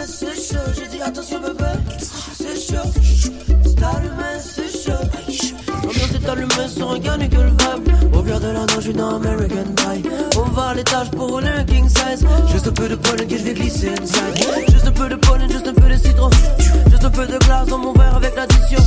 C'est 0.07 0.35
chaud, 0.35 0.59
j'ai 0.75 0.87
dit 0.87 1.01
attention 1.01 1.39
bébé, 1.41 1.71
c'est 1.99 2.55
chaud, 2.55 2.89
c'est 2.93 3.83
allumé, 3.83 4.39
c'est 4.39 4.64
jamais 6.25 6.67
sur 6.67 6.91
un 6.91 6.99
canicule 6.99 7.49
vibe. 7.49 8.15
Au 8.15 8.21
clair 8.21 8.39
de 8.39 8.47
la 8.47 8.65
je 8.75 8.81
suis 8.81 8.93
dans 8.93 9.15
American 9.15 9.65
Pie. 9.75 10.09
On 10.37 10.49
va 10.49 10.69
à 10.69 10.73
l'étage 10.73 11.11
pour 11.11 11.29
rouler 11.29 11.49
un 11.49 11.63
king 11.63 11.87
size. 11.87 12.25
Juste 12.51 12.67
un 12.67 12.71
peu 12.71 12.87
de 12.87 12.95
pollen 12.95 13.27
que 13.27 13.37
je 13.37 13.43
vais 13.43 13.53
glisser 13.53 13.89
inside. 13.89 14.69
Juste 14.69 14.87
un 14.87 14.91
peu 14.91 15.07
de 15.09 15.15
pollen, 15.15 15.49
juste 15.49 15.67
un 15.67 15.73
peu 15.73 15.87
de 15.87 15.97
citron. 15.97 16.29
Juste 16.89 17.03
un 17.03 17.09
peu 17.09 17.25
de 17.25 17.37
glace 17.37 17.67
dans 17.67 17.77
mon 17.77 17.93
verre 17.93 18.15
avec 18.15 18.35
l'addition. 18.35 18.79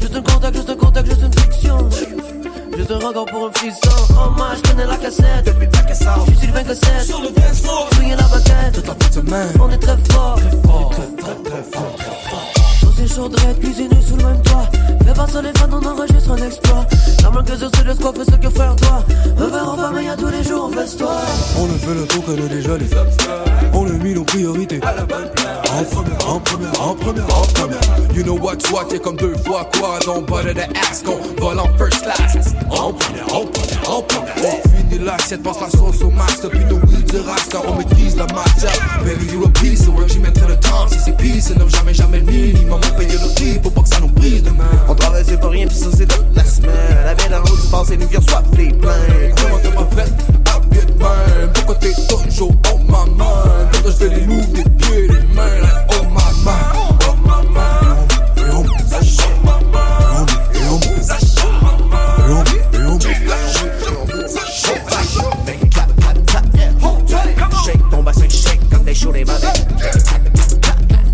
Juste 0.00 0.14
un 0.14 0.22
contact, 0.22 0.56
juste 0.56 0.70
un 0.70 0.76
contact, 0.76 1.06
juste 1.08 1.22
une 1.22 1.32
friction. 1.32 1.78
Juste 2.76 2.90
un 2.90 3.06
regard 3.06 3.26
pour 3.26 3.46
un 3.46 3.52
frisson. 3.52 3.96
Oh 4.10 4.30
my, 4.36 4.56
je 4.56 4.70
connais 4.70 4.86
la 4.86 4.96
cassette. 4.96 5.46
Depuis 5.46 5.68
ta 5.68 5.82
cassette. 5.82 6.08
Je 6.26 6.30
suis 6.32 6.40
Sylvain 6.40 6.64
Cossette. 6.64 7.02
Sur 7.02 7.20
le 7.20 7.28
dance 7.28 7.60
floor. 7.60 7.88
Swingez 7.94 8.16
la 8.16 8.24
baguette. 8.24 8.74
Toute 8.74 8.86
la 8.86 8.94
fin 8.94 9.08
de 9.08 9.14
semaine. 9.14 9.48
On 9.60 9.70
est 9.70 9.78
très 9.78 9.96
fort. 10.10 10.36
Très 10.36 10.68
fort. 10.68 10.90
Très, 10.90 11.22
très, 11.22 11.50
très 11.50 11.62
fort. 11.72 11.96
Très 11.96 12.30
fort. 12.30 12.64
Sauce 12.80 13.14
chaudrette, 13.14 13.60
cuisinée 13.60 14.02
sous 14.06 14.16
le 14.16 14.24
même 14.24 14.42
toit. 14.42 14.68
Fais 15.04 15.12
pas 15.12 15.26
ça 15.26 15.42
les 15.42 15.52
fans, 15.58 15.68
on 15.72 15.86
enregistre 15.86 16.13
un 16.34 16.42
exploit. 16.42 16.93
Main 17.34 17.42
que 17.42 17.56
sur 17.56 17.68
le 17.84 17.94
squat, 17.94 18.16
fais 18.16 18.24
ce 18.24 18.36
que 18.36 18.46
toi. 18.46 19.04
Un 19.38 19.46
verre 19.48 19.68
en 19.68 19.96
et 19.98 20.08
à 20.08 20.16
tous 20.16 20.28
les 20.28 20.44
jours, 20.44 20.70
on 20.70 20.72
fait 20.72 20.96
toi. 20.96 21.16
On 21.58 21.64
a 21.64 21.78
fait 21.78 21.94
le 21.94 22.06
tour, 22.06 22.24
connaît 22.24 22.48
déjà 22.48 22.78
les. 22.78 22.86
On 23.72 23.86
a 23.86 23.90
mis 24.04 24.14
nos 24.14 24.22
priorités 24.22 24.80
à 24.84 24.94
la 24.94 25.04
bonne 25.04 25.28
place. 25.34 25.58
En 25.72 25.82
première, 25.82 26.28
en 26.28 26.38
première, 26.38 26.80
en 26.80 26.94
première, 26.94 27.24
en 27.24 27.42
première. 27.52 27.80
You 28.14 28.22
know 28.22 28.38
what's 28.38 28.70
what, 28.70 28.84
t'es 28.84 29.00
comme 29.00 29.16
deux 29.16 29.34
fois 29.44 29.68
quoi. 29.76 29.98
Don't 30.06 30.24
bother 30.24 30.54
the 30.54 30.68
ass, 30.78 31.02
qu'on 31.02 31.18
vole 31.42 31.58
en 31.58 31.66
first 31.76 32.02
class. 32.02 32.54
En 32.70 32.92
première, 32.92 33.26
en 33.34 33.46
première, 33.46 33.90
en 33.90 34.02
première. 34.02 34.34
On 34.44 34.68
finit 34.68 35.04
l'assiette, 35.04 35.42
passe 35.42 35.60
la 35.60 35.70
sauce 35.70 36.02
au 36.02 36.10
max. 36.10 36.40
Depuis 36.40 36.64
nos 36.66 36.78
weeds 36.86 37.12
de 37.12 37.18
race, 37.18 37.48
car 37.50 37.62
on 37.66 37.74
maîtrise 37.74 38.16
la 38.16 38.26
matière. 38.26 38.70
Baby, 39.04 39.32
you 39.32 39.44
a 39.44 39.48
piece 39.48 39.88
of 39.88 39.96
work, 39.96 40.08
j'y 40.08 40.20
mettrai 40.20 40.46
le 40.46 40.56
temps. 40.60 40.86
Si 40.88 41.00
c'est 41.00 41.16
peace, 41.16 41.48
c'est 41.48 41.76
jamais, 41.76 41.94
jamais 41.94 42.20
le 42.20 42.26
minimum. 42.26 42.80
On 42.80 42.96
paye 42.96 43.08
le 43.08 43.34
prix 43.34 43.58
pour 43.58 43.72
pas 43.72 43.82
que 43.82 43.88
ça 43.88 43.98
nous 44.00 44.08
brise 44.08 44.44
de 44.44 44.50
main. 44.50 44.70
On 44.88 44.94
travaille 44.94 45.24
c'est 45.26 45.40
pas 45.40 45.48
rien 45.48 45.66
pis 45.66 45.74
ça 45.74 45.88
c'est 45.96 46.06
toute 46.06 46.36
la 46.36 46.44
semaine 46.44 47.23
La 47.30 47.38
vie 47.38 47.44
dans 47.44 47.50
l'autre 47.50 47.62
du 47.62 47.68
passé 47.68 47.96
nous 47.96 48.08
vient 48.08 48.20
soit 48.20 48.42
les 48.58 48.70
plaintes 48.72 49.40
Comment 49.40 49.58
t'es 49.58 49.70
ma 49.70 49.86
fête, 49.96 50.12
de 50.70 51.02
main 51.02 51.48
Pourquoi 51.54 51.74
t'es 51.76 51.92
toujours 51.92 52.52
on 52.72 52.78
my 52.80 53.10
mind 53.10 53.68
Quand 53.72 53.86
je 53.86 53.90
fais 53.92 54.08
les 54.10 54.26
moves 54.26 54.52
des 54.52 54.62
pieds, 54.62 55.08
des 55.08 55.34
mains 55.34 55.60
Like 55.62 55.72
oh 55.90 55.94
oh 55.94 56.90
Et 58.36 58.42
on, 58.52 58.64
et 58.64 58.68
on, 58.68 58.88
ça 58.88 59.00
chante 59.00 59.64
Et 60.54 60.58
on, 60.68 60.78
et 60.78 60.88
on, 60.98 61.02
ça 61.02 61.16
chante 61.18 61.62
Et 62.28 62.32
on, 62.32 62.42
et 62.74 62.86
on, 62.86 64.28
Ça 64.28 64.40
chante 64.52 65.46
Make 65.46 65.62
it 65.62 65.72
clap, 65.72 65.96
clap, 65.96 66.26
clap, 66.26 66.44
yeah 66.54 66.72
Hold 66.82 67.06
tight 67.06 67.36
Shake 67.64 67.90
ton 67.90 68.02
bassin, 68.02 68.28
shake 68.28 68.68
comme 68.70 68.84
des 68.84 68.94
chauds 68.94 69.12
des 69.12 69.24
babettes 69.24 69.66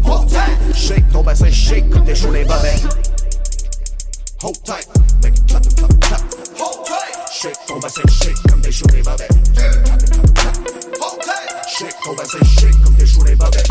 Hold 0.04 0.28
tight 0.28 0.76
Shake 0.76 1.12
ton 1.12 1.22
bassin, 1.22 1.50
shake 1.50 1.88
comme 1.90 2.04
des 2.04 2.16
chauds 2.16 2.32
des 2.32 2.44
babettes 2.44 3.19
Hold 4.42 4.64
tight. 4.64 4.86
Make 5.22 5.36
it 5.36 5.46
clap, 5.48 5.62
clap, 5.62 6.00
clap. 6.00 6.20
Hold 6.58 6.86
tight. 6.86 7.28
Shake 7.30 7.66
ton 7.66 7.78
bassin, 7.78 8.02
shake 8.08 8.36
comme 8.48 8.62
des 8.62 8.72
chauds 8.72 8.86
des 8.86 9.02
babettes 9.02 9.30
Hold 10.98 11.20
tight. 11.20 11.68
Shake 11.68 11.94
ton 12.02 12.14
bassin, 12.14 12.38
shake 12.58 12.82
comme 12.82 12.94
des 12.94 13.06
chauds 13.06 13.24
des 13.24 13.34
babettes 13.34 13.68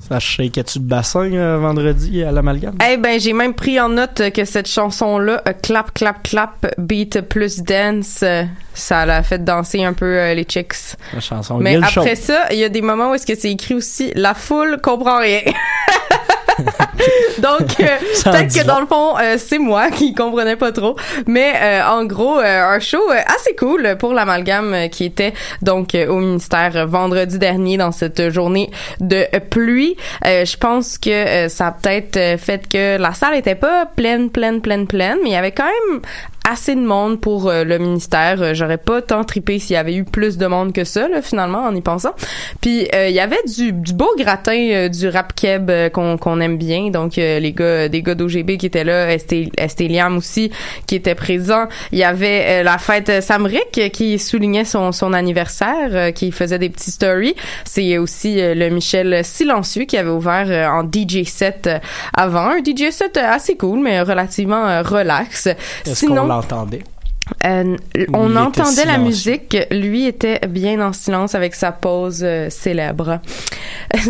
Ça 0.00 0.18
shake-tu 0.18 0.80
de 0.80 0.84
bassin 0.84 1.32
euh, 1.32 1.58
vendredi 1.58 2.24
à 2.24 2.32
l'amalgame? 2.32 2.76
Eh 2.90 2.96
ben, 2.96 3.20
j'ai 3.20 3.32
même 3.32 3.54
pris 3.54 3.78
en 3.78 3.90
note 3.90 4.32
que 4.34 4.44
cette 4.44 4.66
chanson-là, 4.66 5.42
euh, 5.46 5.52
clap, 5.52 5.94
clap, 5.94 6.24
clap, 6.24 6.66
beat 6.78 7.20
plus 7.20 7.62
dance, 7.62 8.24
euh, 8.24 8.42
ça 8.74 9.06
l'a 9.06 9.22
fait 9.22 9.44
danser 9.44 9.84
un 9.84 9.92
peu 9.92 10.06
euh, 10.06 10.34
les 10.34 10.42
chicks. 10.42 10.74
La 11.14 11.20
chanson 11.20 11.58
Mais 11.58 11.76
après 11.76 12.16
ça, 12.16 12.48
il 12.50 12.58
y 12.58 12.64
a 12.64 12.68
des 12.68 12.82
moments 12.82 13.12
où 13.12 13.14
est-ce 13.14 13.26
que 13.26 13.38
c'est 13.38 13.52
écrit 13.52 13.74
aussi 13.74 14.10
la 14.16 14.34
foule 14.34 14.80
comprend 14.82 15.20
rien. 15.20 15.42
Donc 17.38 17.80
euh, 17.80 17.84
peut-être 18.24 18.54
que 18.54 18.66
dans 18.66 18.80
le 18.80 18.86
fond 18.86 19.18
euh, 19.18 19.36
c'est 19.38 19.58
moi 19.58 19.90
qui 19.90 20.14
comprenais 20.14 20.56
pas 20.56 20.72
trop, 20.72 20.96
mais 21.26 21.52
euh, 21.60 21.82
en 21.86 22.04
gros 22.04 22.38
euh, 22.38 22.74
un 22.74 22.80
show 22.80 23.02
euh, 23.10 23.18
assez 23.26 23.54
cool 23.56 23.96
pour 23.98 24.12
l'amalgame 24.12 24.74
euh, 24.74 24.88
qui 24.88 25.04
était 25.04 25.32
donc 25.62 25.96
au 26.08 26.16
ministère 26.16 26.86
vendredi 26.86 27.38
dernier 27.38 27.76
dans 27.76 27.92
cette 27.92 28.30
journée 28.30 28.70
de 29.00 29.24
pluie. 29.50 29.96
Euh, 30.26 30.44
je 30.44 30.56
pense 30.56 30.98
que 30.98 31.48
ça 31.48 31.68
a 31.68 31.72
peut-être 31.72 32.38
fait 32.40 32.68
que 32.68 32.98
la 32.98 33.14
salle 33.14 33.36
était 33.36 33.54
pas 33.54 33.86
pleine 33.86 34.30
pleine 34.30 34.60
pleine 34.60 34.86
pleine, 34.86 35.18
mais 35.22 35.30
il 35.30 35.32
y 35.32 35.36
avait 35.36 35.52
quand 35.52 35.64
même 35.64 36.00
assez 36.48 36.74
de 36.74 36.80
monde 36.80 37.20
pour 37.20 37.48
euh, 37.48 37.64
le 37.64 37.78
ministère. 37.78 38.40
Euh, 38.40 38.54
J'aurais 38.54 38.78
pas 38.78 39.02
tant 39.02 39.24
trippé 39.24 39.58
s'il 39.58 39.74
y 39.74 39.76
avait 39.76 39.94
eu 39.94 40.04
plus 40.04 40.38
de 40.38 40.46
monde 40.46 40.72
que 40.72 40.84
ça, 40.84 41.08
là, 41.08 41.22
finalement, 41.22 41.60
en 41.60 41.74
y 41.74 41.80
pensant. 41.80 42.14
Puis 42.60 42.88
euh, 42.94 43.08
il 43.08 43.14
y 43.14 43.20
avait 43.20 43.42
du, 43.46 43.72
du 43.72 43.92
beau 43.92 44.10
gratin 44.18 44.88
du 44.88 45.08
rap 45.08 45.34
keb 45.34 45.70
qu'on 45.92 46.16
qu'on 46.18 46.40
aime 46.40 46.58
bien. 46.58 46.89
Donc 46.90 47.18
euh, 47.18 47.38
les 47.38 47.52
gars, 47.52 47.88
des 47.88 48.02
gars 48.02 48.14
d'OGB 48.14 48.56
qui 48.56 48.66
étaient 48.66 48.84
là, 48.84 49.12
Esté 49.12 49.50
Esté 49.56 49.88
Liam 49.88 50.16
aussi 50.16 50.50
qui 50.86 50.94
était 50.94 51.14
présent. 51.14 51.66
Il 51.92 51.98
y 51.98 52.04
avait 52.04 52.60
euh, 52.60 52.62
la 52.62 52.78
fête 52.78 53.22
Samric 53.22 53.78
euh, 53.78 53.88
qui 53.88 54.18
soulignait 54.18 54.64
son, 54.64 54.92
son 54.92 55.12
anniversaire, 55.12 56.12
qui 56.14 56.32
faisait 56.32 56.58
des 56.58 56.70
petits 56.70 56.90
stories. 56.90 57.34
C'est 57.64 57.98
aussi 57.98 58.36
le 58.40 58.68
Michel 58.70 59.24
Silencieux 59.24 59.84
qui 59.84 59.96
avait 59.96 60.10
ouvert 60.10 60.72
en 60.72 60.84
DJ 60.84 61.24
set 61.24 61.68
avant. 62.14 62.50
Un 62.50 62.58
DJ 62.58 62.90
set 62.90 63.16
assez 63.16 63.56
cool, 63.56 63.80
mais 63.80 64.00
relativement 64.02 64.82
relax. 64.82 65.46
Est-ce 65.86 66.06
qu'on 66.06 66.14
l'entendait? 66.14 66.82
Euh, 67.44 67.76
on 68.12 68.36
entendait 68.36 68.84
la 68.84 68.98
musique. 68.98 69.56
Lui 69.70 70.06
était 70.06 70.40
bien 70.48 70.80
en 70.86 70.92
silence 70.92 71.34
avec 71.34 71.54
sa 71.54 71.72
pause 71.72 72.20
euh, 72.22 72.50
célèbre. 72.50 73.20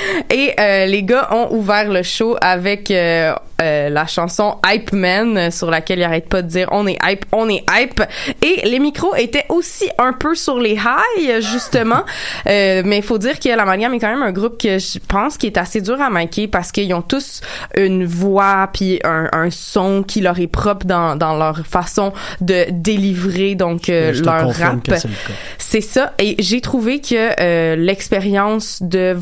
Et 0.30 0.54
euh, 0.58 0.86
les 0.86 1.02
gars 1.02 1.28
ont 1.32 1.48
ouvert 1.54 1.90
le 1.90 2.02
show 2.02 2.36
avec 2.40 2.90
euh, 2.90 3.32
euh, 3.62 3.88
la 3.88 4.06
chanson 4.06 4.56
Hype 4.66 4.92
Man 4.92 5.38
euh, 5.38 5.50
sur 5.50 5.70
laquelle 5.70 6.00
il 6.00 6.04
arrête 6.04 6.28
pas 6.28 6.42
de 6.42 6.46
dire 6.48 6.68
on 6.72 6.86
est 6.86 6.98
hype, 7.02 7.24
on 7.32 7.48
est 7.48 7.64
hype. 7.72 8.02
Et 8.42 8.68
les 8.68 8.78
micros 8.78 9.14
étaient 9.16 9.46
aussi 9.48 9.88
un 9.96 10.12
peu 10.12 10.34
sur 10.34 10.58
les 10.58 10.76
highs 10.76 11.40
justement. 11.40 12.02
Euh, 12.46 12.82
mais 12.84 12.98
il 12.98 13.02
faut 13.02 13.18
dire 13.18 13.40
que 13.40 13.48
l'Amalgame 13.48 13.94
est 13.94 13.98
quand 13.98 14.10
même 14.10 14.22
un 14.22 14.32
groupe 14.32 14.60
que 14.60 14.78
je 14.78 14.98
pense 14.98 15.36
qui 15.36 15.46
est 15.46 15.56
assez 15.56 15.80
dur 15.80 16.00
à 16.00 16.10
manquer 16.10 16.46
parce 16.46 16.70
qu'ils 16.70 16.92
ont 16.94 17.02
tous 17.02 17.40
une 17.76 18.04
voix 18.04 18.68
puis 18.72 19.00
un, 19.04 19.28
un 19.32 19.50
son 19.50 20.02
qui 20.02 20.20
leur 20.20 20.38
est 20.38 20.46
propre 20.46 20.86
dans, 20.86 21.16
dans 21.16 21.36
leur 21.36 21.66
façon 21.66 22.12
de 22.40 22.66
délivrer 22.70 23.54
donc 23.54 23.88
euh, 23.88 24.12
leur 24.22 24.54
rap. 24.54 24.88
c'est 25.58 25.80
ça. 25.80 26.12
Et 26.18 26.36
j'ai 26.38 26.60
trouvé 26.60 27.00
que 27.00 27.40
euh, 27.40 27.76
l'expérience 27.76 28.80
de 28.82 29.12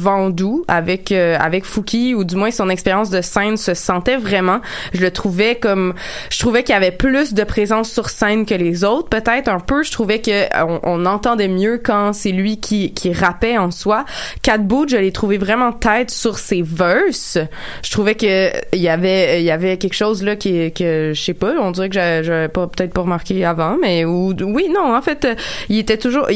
Avec 0.69 1.13
euh, 1.13 1.37
avec 1.39 1.65
Fouki 1.65 2.15
ou 2.15 2.25
du 2.25 2.37
moins 2.37 2.51
son 2.51 2.69
expérience 2.69 3.11
de 3.11 3.21
scène 3.21 3.57
se 3.57 3.75
sentait 3.75 4.17
vraiment. 4.17 4.61
Je 4.93 5.01
le 5.01 5.11
trouvais 5.11 5.57
comme 5.57 5.95
je 6.31 6.39
trouvais 6.39 6.63
qu'il 6.63 6.75
y 6.75 6.77
avait 6.77 6.91
plus 6.91 7.35
de 7.35 7.45
présence 7.45 7.91
sur 7.91 8.09
scène 8.09 8.47
que 8.47 8.55
les 8.55 8.85
autres. 8.85 9.09
Peut-être 9.09 9.49
un 9.49 9.61
peu. 9.61 9.83
Je 9.83 9.93
trouvais 9.93 10.21
que 10.21 10.45
on, 10.83 11.05
entendait 11.05 11.49
mieux 11.49 11.81
quand 11.85 12.13
c'est 12.13 12.31
lui 12.31 12.61
qui 12.61 12.93
qui 12.95 13.13
rappait 13.13 13.59
en 13.59 13.71
soi. 13.71 14.05
Cat 14.43 14.59
Boot, 14.59 14.89
je 14.89 14.97
l'ai 14.97 15.13
trouvé 15.13 15.39
vraiment 15.39 15.73
tête 15.73 16.11
sur 16.11 16.39
ses 16.39 16.63
verses. 16.63 17.39
Je 17.83 17.91
trouvais 17.91 18.15
que 18.15 18.51
il 18.73 18.81
y 18.81 18.89
avait 18.89 19.41
il 19.41 19.45
y 19.45 19.51
avait 19.51 19.77
quelque 19.77 19.95
chose 19.95 20.23
là 20.23 20.37
qui 20.37 20.73
que 20.73 21.13
je 21.15 21.21
sais 21.21 21.35
pas. 21.35 21.53
On 21.61 21.71
dirait 21.71 21.89
que 21.89 21.95
j'avais 21.95 22.49
pas 22.49 22.67
peut-être 22.67 22.93
pas 22.93 23.03
remarqué 23.03 23.45
avant, 23.45 23.77
mais 23.81 24.05
ou 24.05 24.35
oui 24.41 24.69
non 24.73 24.95
en 24.95 25.03
fait 25.03 25.25
euh, 25.25 25.35
il 25.69 25.79
était 25.79 25.99
toujours 25.99 26.29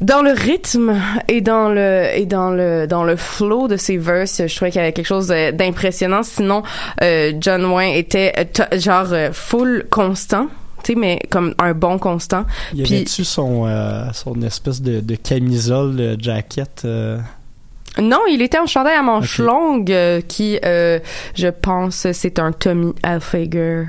dans 0.00 0.22
le 0.22 0.32
rythme 0.32 0.94
et 1.28 1.40
dans 1.40 1.68
le 1.68 2.08
et 2.14 2.26
dans 2.26 2.50
le 2.50 2.86
dans 2.86 3.04
le 3.04 3.16
flow 3.16 3.68
de 3.68 3.76
ses 3.76 3.96
verses, 3.96 4.42
je 4.46 4.54
trouvais 4.56 4.70
qu'il 4.70 4.80
y 4.80 4.84
avait 4.84 4.92
quelque 4.92 5.06
chose 5.06 5.30
euh, 5.30 5.52
d'impressionnant. 5.52 6.22
Sinon, 6.22 6.62
euh, 7.02 7.32
John 7.40 7.64
Wayne 7.66 7.94
était 7.94 8.32
euh, 8.38 8.78
genre 8.78 9.06
full 9.32 9.86
constant, 9.90 10.48
tu 10.82 10.92
sais, 10.94 10.98
mais 10.98 11.20
comme 11.30 11.54
un 11.58 11.72
bon 11.74 11.98
constant. 11.98 12.44
Y 12.74 12.82
Puis 12.82 12.94
avait-tu 12.96 13.24
son, 13.24 13.66
euh, 13.66 14.04
son 14.12 14.40
espèce 14.42 14.82
de, 14.82 15.00
de 15.00 15.14
camisole, 15.14 15.96
de 15.96 16.16
jacket? 16.20 16.82
euh, 16.84 17.18
non, 18.02 18.18
il 18.28 18.42
était 18.42 18.58
en 18.58 18.66
chandail 18.66 18.96
à 18.96 19.02
manches 19.02 19.38
Ok. 19.38 19.46
longues, 19.46 19.92
euh, 19.92 20.20
qui, 20.26 20.58
je 20.64 21.48
pense, 21.48 22.08
c'est 22.12 22.40
un 22.40 22.50
Tommy 22.50 22.92
Hilfiger. 23.06 23.84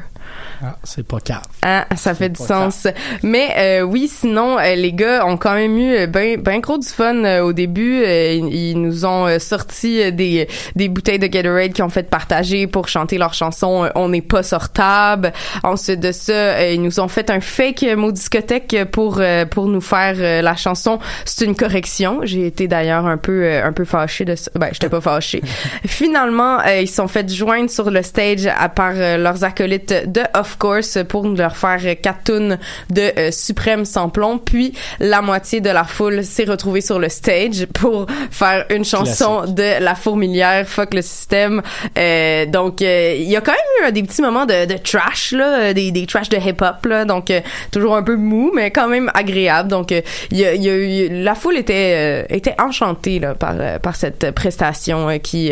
Ah, 0.63 0.77
c'est 0.83 1.05
pas 1.05 1.19
cave. 1.19 1.41
Ah, 1.61 1.85
ça 1.95 2.13
fait 2.13 2.29
du 2.29 2.41
sens. 2.41 2.87
Mais 3.23 3.49
euh, 3.57 3.81
oui, 3.81 4.07
sinon, 4.07 4.57
euh, 4.57 4.75
les 4.75 4.93
gars 4.93 5.25
ont 5.25 5.37
quand 5.37 5.53
même 5.53 5.77
eu 5.77 6.07
ben, 6.07 6.39
ben 6.39 6.59
gros 6.59 6.77
du 6.77 6.87
fun 6.87 7.23
euh, 7.23 7.41
au 7.41 7.53
début. 7.53 8.03
Euh, 8.03 8.33
ils, 8.33 8.75
ils 8.75 8.81
nous 8.81 9.05
ont 9.05 9.27
euh, 9.27 9.39
sorti 9.39 10.01
euh, 10.01 10.11
des, 10.11 10.47
des 10.75 10.89
bouteilles 10.89 11.19
de 11.19 11.27
Gatorade 11.27 11.73
qui 11.73 11.81
ont 11.81 11.89
fait 11.89 12.09
partager 12.09 12.67
pour 12.67 12.87
chanter 12.87 13.17
leur 13.17 13.33
chanson 13.33 13.85
euh, 13.85 13.89
On 13.95 14.09
n'est 14.09 14.21
pas 14.21 14.43
sortable. 14.43 15.33
Ensuite 15.63 15.99
de 15.99 16.11
ça, 16.11 16.33
euh, 16.33 16.71
ils 16.73 16.81
nous 16.81 16.99
ont 16.99 17.07
fait 17.07 17.29
un 17.29 17.39
fake 17.39 17.85
mot 17.97 18.11
discothèque 18.11 18.75
pour 18.91 19.17
euh, 19.19 19.45
pour 19.45 19.67
nous 19.67 19.81
faire 19.81 20.15
euh, 20.17 20.41
la 20.41 20.55
chanson. 20.55 20.99
C'est 21.25 21.45
une 21.45 21.55
correction. 21.55 22.19
J'ai 22.23 22.47
été 22.47 22.67
d'ailleurs 22.67 23.05
un 23.05 23.17
peu 23.17 23.43
euh, 23.43 23.65
un 23.65 23.73
peu 23.73 23.85
fâchée 23.85 24.25
de 24.25 24.35
ça. 24.35 24.51
Ben, 24.55 24.69
j'étais 24.71 24.89
pas 24.89 25.01
fâchée. 25.01 25.41
Finalement, 25.85 26.59
euh, 26.59 26.81
ils 26.81 26.89
sont 26.89 27.07
fait 27.07 27.29
joindre 27.31 27.69
sur 27.69 27.89
le 27.91 28.01
stage 28.01 28.47
à 28.47 28.69
part 28.69 28.93
euh, 28.95 29.17
leurs 29.17 29.43
acolytes 29.43 30.11
de 30.11 30.21
Of 30.33 30.57
Course 30.57 30.97
pour 31.07 31.27
leur 31.27 31.55
faire 31.55 31.79
quatre 32.01 32.23
tunes 32.25 32.57
de 32.89 33.11
euh, 33.17 33.31
Suprême 33.31 33.85
Samplon. 33.85 34.37
Puis 34.37 34.73
la 34.99 35.21
moitié 35.21 35.61
de 35.61 35.69
la 35.69 35.83
foule 35.83 36.23
s'est 36.23 36.45
retrouvée 36.45 36.81
sur 36.81 36.99
le 36.99 37.09
stage 37.09 37.65
pour 37.67 38.07
faire 38.31 38.65
une 38.69 38.85
chanson 38.85 39.45
de 39.45 39.81
La 39.83 39.95
Fourmilière, 39.95 40.67
Fuck 40.67 40.93
le 40.93 41.01
système. 41.01 41.61
Euh, 41.97 42.45
donc 42.45 42.81
euh, 42.81 43.15
il 43.17 43.29
y 43.29 43.35
a 43.35 43.41
quand 43.41 43.51
même 43.51 43.89
eu 43.89 43.91
des 43.91 44.03
petits 44.03 44.21
moments 44.21 44.45
de, 44.45 44.65
de 44.65 44.77
trash 44.77 45.31
là, 45.31 45.59
euh, 45.59 45.73
des, 45.73 45.91
des 45.91 46.05
trash 46.05 46.29
de 46.29 46.37
hip-hop 46.37 46.85
là. 46.85 47.05
Donc 47.05 47.31
toujours 47.71 47.95
un 47.95 48.03
peu 48.03 48.15
mou, 48.15 48.51
mais 48.53 48.71
quand 48.71 48.87
même 48.87 49.11
agréable. 49.13 49.69
Donc 49.69 49.91
il 49.91 50.37
y 50.37 50.45
a, 50.45 50.53
il 50.53 50.63
y 50.63 50.69
a 50.69 50.73
eu 50.73 51.23
la 51.23 51.35
foule 51.35 51.57
était 51.57 52.25
était 52.29 52.55
enchantée 52.59 53.19
là 53.19 53.35
par 53.35 53.55
par 53.81 53.95
cette 53.95 54.31
prestation 54.31 55.19
qui 55.19 55.51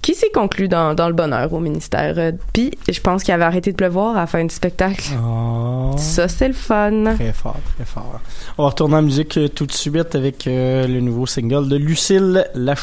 qui 0.00 0.14
s'est 0.14 0.30
conclue 0.32 0.68
dans, 0.68 0.94
dans 0.94 1.08
le 1.08 1.14
bonheur 1.14 1.52
au 1.52 1.60
ministère. 1.60 2.32
Puis 2.52 2.72
je 2.88 3.00
pense 3.00 3.22
qu'il 3.22 3.34
avait 3.34 3.44
arrêté 3.44 3.72
de 3.72 3.76
pleuvoir 3.76 4.11
à 4.16 4.20
la 4.20 4.26
fin 4.26 4.44
du 4.44 4.54
spectacle. 4.54 5.10
Oh. 5.22 5.94
Ça 5.96 6.28
c'est 6.28 6.48
le 6.48 6.54
fun. 6.54 7.14
Très 7.14 7.32
fort, 7.32 7.56
très 7.76 7.84
fort. 7.84 8.20
On 8.58 8.64
va 8.64 8.68
retourner 8.70 8.96
en 8.96 9.02
musique 9.02 9.38
tout 9.54 9.66
de 9.66 9.72
suite 9.72 10.14
avec 10.14 10.46
euh, 10.46 10.86
le 10.86 11.00
nouveau 11.00 11.26
single 11.26 11.68
de 11.68 11.76
Lucille 11.76 12.46
La 12.54 12.74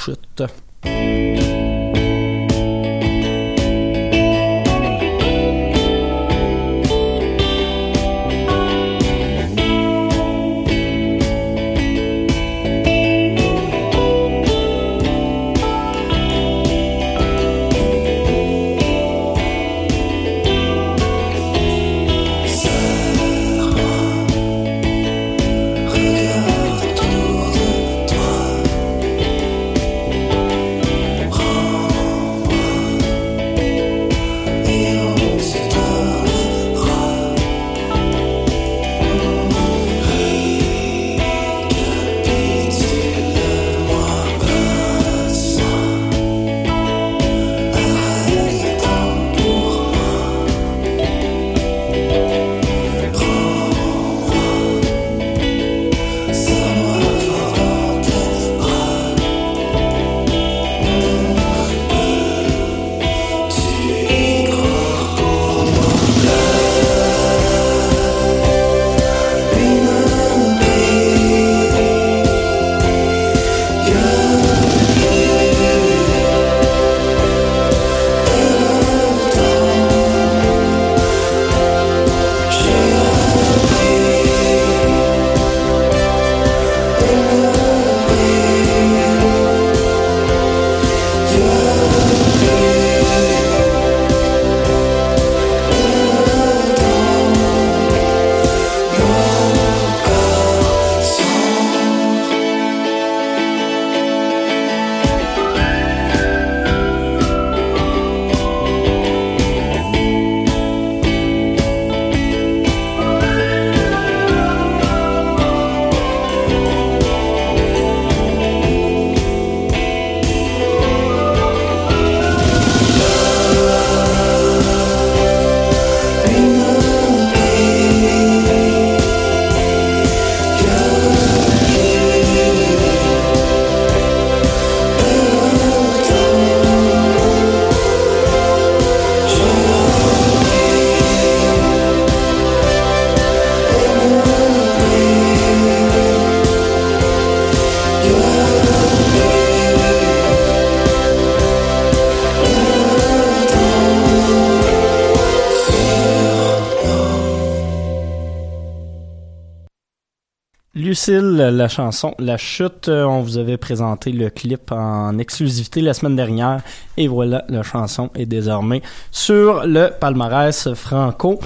La 160.89 161.67
chanson 161.67 162.15
La 162.17 162.37
Chute, 162.37 162.89
euh, 162.89 163.03
on 163.03 163.21
vous 163.21 163.37
avait 163.37 163.57
présenté 163.57 164.11
le 164.11 164.31
clip 164.31 164.71
en 164.71 165.19
exclusivité 165.19 165.81
la 165.81 165.93
semaine 165.93 166.15
dernière 166.15 166.61
et 166.97 167.07
voilà, 167.07 167.45
la 167.47 167.61
chanson 167.61 168.09
est 168.15 168.25
désormais 168.25 168.81
sur 169.11 169.67
le 169.67 169.89
palmarès 169.89 170.73
franco. 170.73 171.39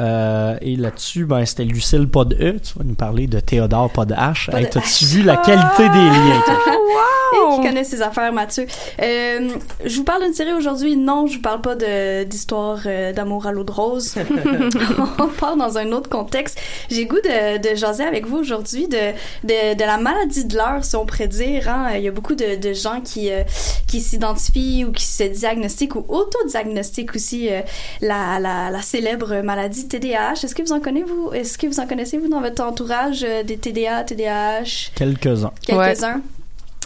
Euh, 0.00 0.56
et 0.62 0.76
là-dessus, 0.76 1.24
ben, 1.24 1.44
c'était 1.44 1.64
Lucille 1.64 2.08
pas 2.08 2.24
de 2.24 2.34
E, 2.36 2.58
tu 2.58 2.78
vas 2.78 2.84
nous 2.84 2.94
parler 2.94 3.26
de 3.26 3.38
Théodore 3.40 3.90
pas 3.90 4.04
de 4.04 4.14
H. 4.14 4.54
Hey, 4.56 4.68
T'as-tu 4.68 5.04
vu 5.04 5.22
la 5.22 5.36
qualité 5.36 5.82
des 5.82 5.88
liens? 5.88 6.42
Et 7.32 7.54
qui 7.54 7.66
connaît 7.66 7.84
ses 7.84 8.02
affaires, 8.02 8.32
Mathieu. 8.32 8.66
Euh, 9.00 9.50
je 9.84 9.96
vous 9.96 10.04
parle 10.04 10.24
d'une 10.24 10.34
série 10.34 10.52
aujourd'hui. 10.52 10.96
Non, 10.96 11.26
je 11.26 11.36
vous 11.36 11.42
parle 11.42 11.60
pas 11.60 11.76
de 11.76 12.24
d'histoire 12.24 12.80
euh, 12.86 13.12
d'amour 13.12 13.46
à 13.46 13.52
l'eau 13.52 13.62
de 13.62 13.70
rose. 13.70 14.16
On 15.18 15.28
part 15.28 15.56
dans 15.56 15.78
un 15.78 15.92
autre 15.92 16.08
contexte. 16.10 16.58
J'ai 16.90 17.06
goût 17.06 17.20
de, 17.22 17.58
de 17.58 17.76
jaser 17.76 18.04
avec 18.04 18.26
vous 18.26 18.38
aujourd'hui 18.38 18.88
de, 18.88 19.12
de, 19.44 19.74
de 19.74 19.84
la 19.84 19.98
maladie 19.98 20.44
de 20.44 20.56
l'heure, 20.56 20.84
si 20.84 20.96
on 20.96 21.06
pourrait 21.06 21.28
dire. 21.28 21.68
Hein. 21.68 21.92
Il 21.94 22.02
y 22.02 22.08
a 22.08 22.10
beaucoup 22.10 22.34
de, 22.34 22.56
de 22.56 22.72
gens 22.72 23.00
qui, 23.00 23.30
euh, 23.30 23.44
qui 23.86 24.00
s'identifient 24.00 24.84
ou 24.84 24.92
qui 24.92 25.04
se 25.04 25.24
diagnostiquent 25.24 25.94
ou 25.96 26.04
auto-diagnostiquent 26.08 27.14
aussi 27.14 27.48
euh, 27.48 27.60
la, 28.00 28.40
la, 28.40 28.70
la 28.70 28.82
célèbre 28.82 29.40
maladie 29.42 29.86
TDAH. 29.90 30.44
Est-ce 30.44 30.54
que 30.54 30.62
vous 30.62 30.72
en 30.72 30.80
connaissez, 30.80 31.06
vous? 31.06 31.32
Est-ce 31.32 31.58
que 31.58 31.66
vous 31.66 31.80
en 31.80 31.86
connaissez, 31.86 32.18
vous, 32.18 32.28
dans 32.28 32.40
votre 32.40 32.62
entourage 32.62 33.24
euh, 33.24 33.42
des 33.42 33.58
TDA, 33.58 34.04
TDAH? 34.04 34.92
Quelques-uns. 34.94 35.52
quelques-uns. 35.62 36.22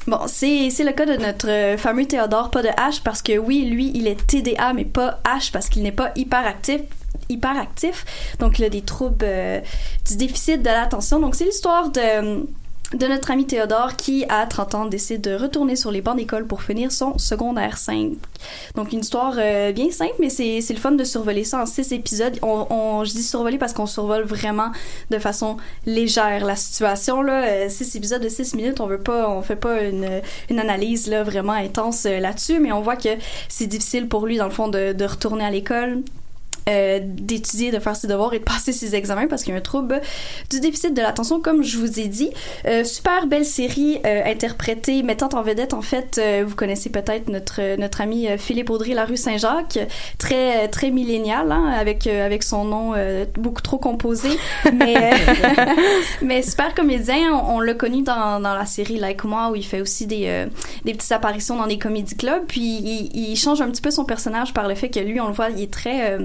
Bon, 0.06 0.18
c'est 0.26 0.68
le 0.68 0.92
cas 0.92 1.06
de 1.06 1.16
notre 1.16 1.48
euh, 1.48 1.78
fameux 1.78 2.04
Théodore, 2.04 2.50
pas 2.50 2.62
de 2.62 2.68
H, 2.68 3.00
parce 3.02 3.22
que 3.22 3.38
oui, 3.38 3.64
lui, 3.64 3.90
il 3.94 4.06
est 4.06 4.26
TDA, 4.26 4.72
mais 4.74 4.84
pas 4.84 5.20
H, 5.24 5.50
parce 5.52 5.68
qu'il 5.68 5.82
n'est 5.82 5.92
pas 5.92 6.12
hyperactif 6.16 6.80
hyperactif. 7.28 8.04
Donc, 8.38 8.58
il 8.58 8.64
a 8.64 8.68
des 8.68 8.82
troubles 8.82 9.24
euh, 9.24 9.60
du 10.06 10.16
déficit 10.16 10.60
de 10.60 10.66
l'attention. 10.66 11.20
Donc, 11.20 11.34
c'est 11.34 11.44
l'histoire 11.44 11.90
de 11.90 12.44
de 12.92 13.06
notre 13.06 13.30
ami 13.30 13.46
Théodore 13.46 13.96
qui, 13.96 14.24
à 14.28 14.46
30 14.46 14.74
ans, 14.74 14.86
décide 14.86 15.20
de 15.20 15.34
retourner 15.34 15.74
sur 15.74 15.90
les 15.90 16.00
bancs 16.00 16.16
d'école 16.16 16.46
pour 16.46 16.62
finir 16.62 16.92
son 16.92 17.18
secondaire 17.18 17.78
5. 17.78 18.12
Donc, 18.76 18.92
une 18.92 19.00
histoire 19.00 19.34
euh, 19.38 19.72
bien 19.72 19.90
simple, 19.90 20.14
mais 20.20 20.28
c'est 20.28 20.60
le 20.68 20.78
fun 20.78 20.92
de 20.92 21.02
survoler 21.02 21.44
ça 21.44 21.62
en 21.62 21.66
six 21.66 21.92
épisodes. 21.92 22.38
On, 22.42 23.02
je 23.04 23.10
dis 23.10 23.22
survoler 23.22 23.58
parce 23.58 23.72
qu'on 23.72 23.86
survole 23.86 24.22
vraiment 24.24 24.70
de 25.10 25.18
façon 25.18 25.56
légère 25.86 26.44
la 26.44 26.56
situation. 26.56 27.22
Là. 27.22 27.44
Euh, 27.44 27.68
Six 27.68 27.96
épisodes 27.96 28.22
de 28.22 28.28
six 28.28 28.54
minutes, 28.54 28.80
on 28.80 28.86
veut 28.86 29.00
pas, 29.00 29.28
on 29.28 29.42
fait 29.42 29.56
pas 29.56 29.82
une, 29.82 30.20
une 30.50 30.60
analyse 30.60 31.08
là, 31.08 31.24
vraiment 31.24 31.52
intense 31.52 32.06
euh, 32.06 32.20
là-dessus, 32.20 32.60
mais 32.60 32.70
on 32.72 32.82
voit 32.82 32.96
que 32.96 33.08
c'est 33.48 33.66
difficile 33.66 34.06
pour 34.06 34.26
lui, 34.26 34.36
dans 34.36 34.44
le 34.44 34.50
fond, 34.50 34.68
de 34.68 35.04
retourner 35.04 35.44
à 35.44 35.50
l'école. 35.50 36.02
Euh, 36.68 37.00
d'étudier, 37.02 37.70
de 37.70 37.78
faire 37.78 37.96
ses 37.96 38.06
devoirs 38.06 38.32
et 38.34 38.38
de 38.38 38.44
passer 38.44 38.72
ses 38.72 38.94
examens 38.94 39.26
parce 39.26 39.42
qu'il 39.42 39.52
y 39.52 39.54
a 39.56 39.58
un 39.58 39.62
trouble 39.62 40.00
du 40.50 40.60
déficit 40.60 40.94
de 40.94 41.02
l'attention, 41.02 41.40
comme 41.40 41.62
je 41.62 41.78
vous 41.78 42.00
ai 42.00 42.06
dit. 42.06 42.30
Euh, 42.66 42.84
super 42.84 43.26
belle 43.26 43.44
série 43.44 44.00
euh, 44.06 44.22
interprétée, 44.24 45.02
mettant 45.02 45.28
en 45.34 45.42
vedette, 45.42 45.74
en 45.74 45.82
fait, 45.82 46.18
euh, 46.18 46.44
vous 46.46 46.54
connaissez 46.54 46.90
peut-être 46.90 47.28
notre, 47.28 47.76
notre 47.76 48.00
ami 48.00 48.28
euh, 48.28 48.38
Philippe 48.38 48.70
Audry, 48.70 48.94
la 48.94 49.04
rue 49.04 49.16
Saint-Jacques, 49.16 49.78
très, 50.18 50.68
très 50.68 50.90
millénial, 50.90 51.52
hein, 51.52 51.70
avec, 51.78 52.06
avec 52.06 52.42
son 52.42 52.64
nom 52.64 52.94
beaucoup 53.34 53.62
trop 53.62 53.78
composé, 53.78 54.30
mais, 54.72 55.12
mais 56.22 56.42
super 56.42 56.74
comédien. 56.74 57.32
On, 57.32 57.56
on 57.56 57.60
l'a 57.60 57.74
connu 57.74 58.02
dans, 58.02 58.40
dans 58.40 58.54
la 58.54 58.66
série 58.66 58.96
Like 58.96 59.24
Moi, 59.24 59.50
où 59.50 59.56
il 59.56 59.64
fait 59.64 59.80
aussi 59.80 60.06
des, 60.06 60.46
des 60.84 60.94
petites 60.94 61.12
apparitions 61.12 61.56
dans 61.56 61.66
des 61.66 61.78
comédie 61.78 62.16
clubs, 62.16 62.44
puis 62.46 62.60
il, 62.62 63.10
il 63.14 63.36
change 63.36 63.60
un 63.60 63.70
petit 63.70 63.82
peu 63.82 63.90
son 63.90 64.04
personnage 64.04 64.52
par 64.54 64.68
le 64.68 64.74
fait 64.74 64.88
que 64.88 65.00
lui, 65.00 65.20
on 65.20 65.28
le 65.28 65.34
voit, 65.34 65.50
il 65.50 65.62
est 65.62 65.72
très... 65.72 66.18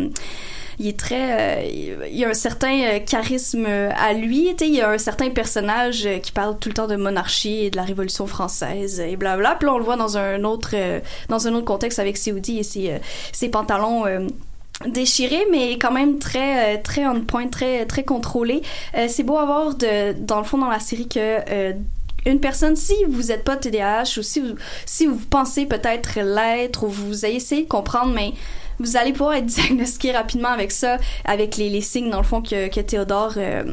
il 0.80 0.88
est 0.88 0.98
très 0.98 1.62
euh, 1.62 2.06
il 2.10 2.18
y 2.18 2.24
a 2.24 2.30
un 2.30 2.34
certain 2.34 2.82
euh, 2.82 3.00
charisme 3.00 3.66
euh, 3.68 3.92
à 3.98 4.14
lui 4.14 4.56
tu 4.58 4.66
il 4.66 4.76
y 4.76 4.82
a 4.82 4.90
un 4.90 4.98
certain 4.98 5.30
personnage 5.30 6.08
qui 6.24 6.32
parle 6.32 6.58
tout 6.58 6.70
le 6.70 6.76
temps 6.76 6.88
de 6.88 6.96
monarchie 6.96 7.66
et 7.66 7.70
de 7.70 7.76
la 7.76 7.84
révolution 7.84 8.28
française 8.28 9.00
et 9.00 9.18
blabla. 9.18 9.56
Puis 9.56 9.66
là 9.66 9.74
on 9.74 9.78
le 9.78 9.84
voit 9.84 9.98
dans 9.98 10.18
un 10.18 10.44
autre 10.44 10.76
dans 11.28 11.48
un 11.48 11.54
autre 11.54 11.66
contexte 11.66 12.00
avec 12.00 12.18
Seoudi 12.18 12.60
et 12.60 12.64
ses, 12.64 13.50
pantalons 13.50 14.06
déchiré 14.86 15.46
mais 15.52 15.74
quand 15.74 15.92
même 15.92 16.20
très 16.20 16.82
très 16.82 17.06
on 17.06 17.22
point 17.22 17.48
très 17.48 17.86
très 17.86 18.04
contrôlé 18.04 18.62
c'est 19.08 19.24
beau 19.24 19.38
à 19.38 19.46
voir 19.46 19.76
de 19.76 20.14
dans 20.14 20.38
le 20.38 20.46
fond 20.46 20.58
dans 20.58 20.70
la 20.70 20.80
série 20.80 21.08
que 21.08 21.74
une 22.26 22.40
personne, 22.40 22.76
si 22.76 22.94
vous 23.08 23.24
n'êtes 23.24 23.44
pas 23.44 23.56
TDAH 23.56 24.18
ou 24.18 24.22
si 24.22 24.42
vous, 24.42 24.56
si 24.86 25.06
vous 25.06 25.18
pensez 25.30 25.66
peut-être 25.66 26.20
l'être 26.20 26.84
ou 26.84 26.88
vous 26.88 27.26
essayé 27.26 27.64
de 27.64 27.68
comprendre, 27.68 28.14
mais 28.14 28.34
vous 28.80 28.98
allez 28.98 29.12
pouvoir 29.12 29.36
être 29.36 29.46
diagnostiqué 29.58 30.12
rapidement 30.12 30.50
avec 30.50 30.72
ça, 30.72 30.98
avec 31.26 31.58
les, 31.58 31.70
les 31.70 31.82
signes 31.82 32.10
dans 32.10 32.20
le 32.20 32.24
fond 32.24 32.42
que, 32.42 32.68
que 32.70 32.80
Théodore 32.82 33.34
euh, 33.38 33.64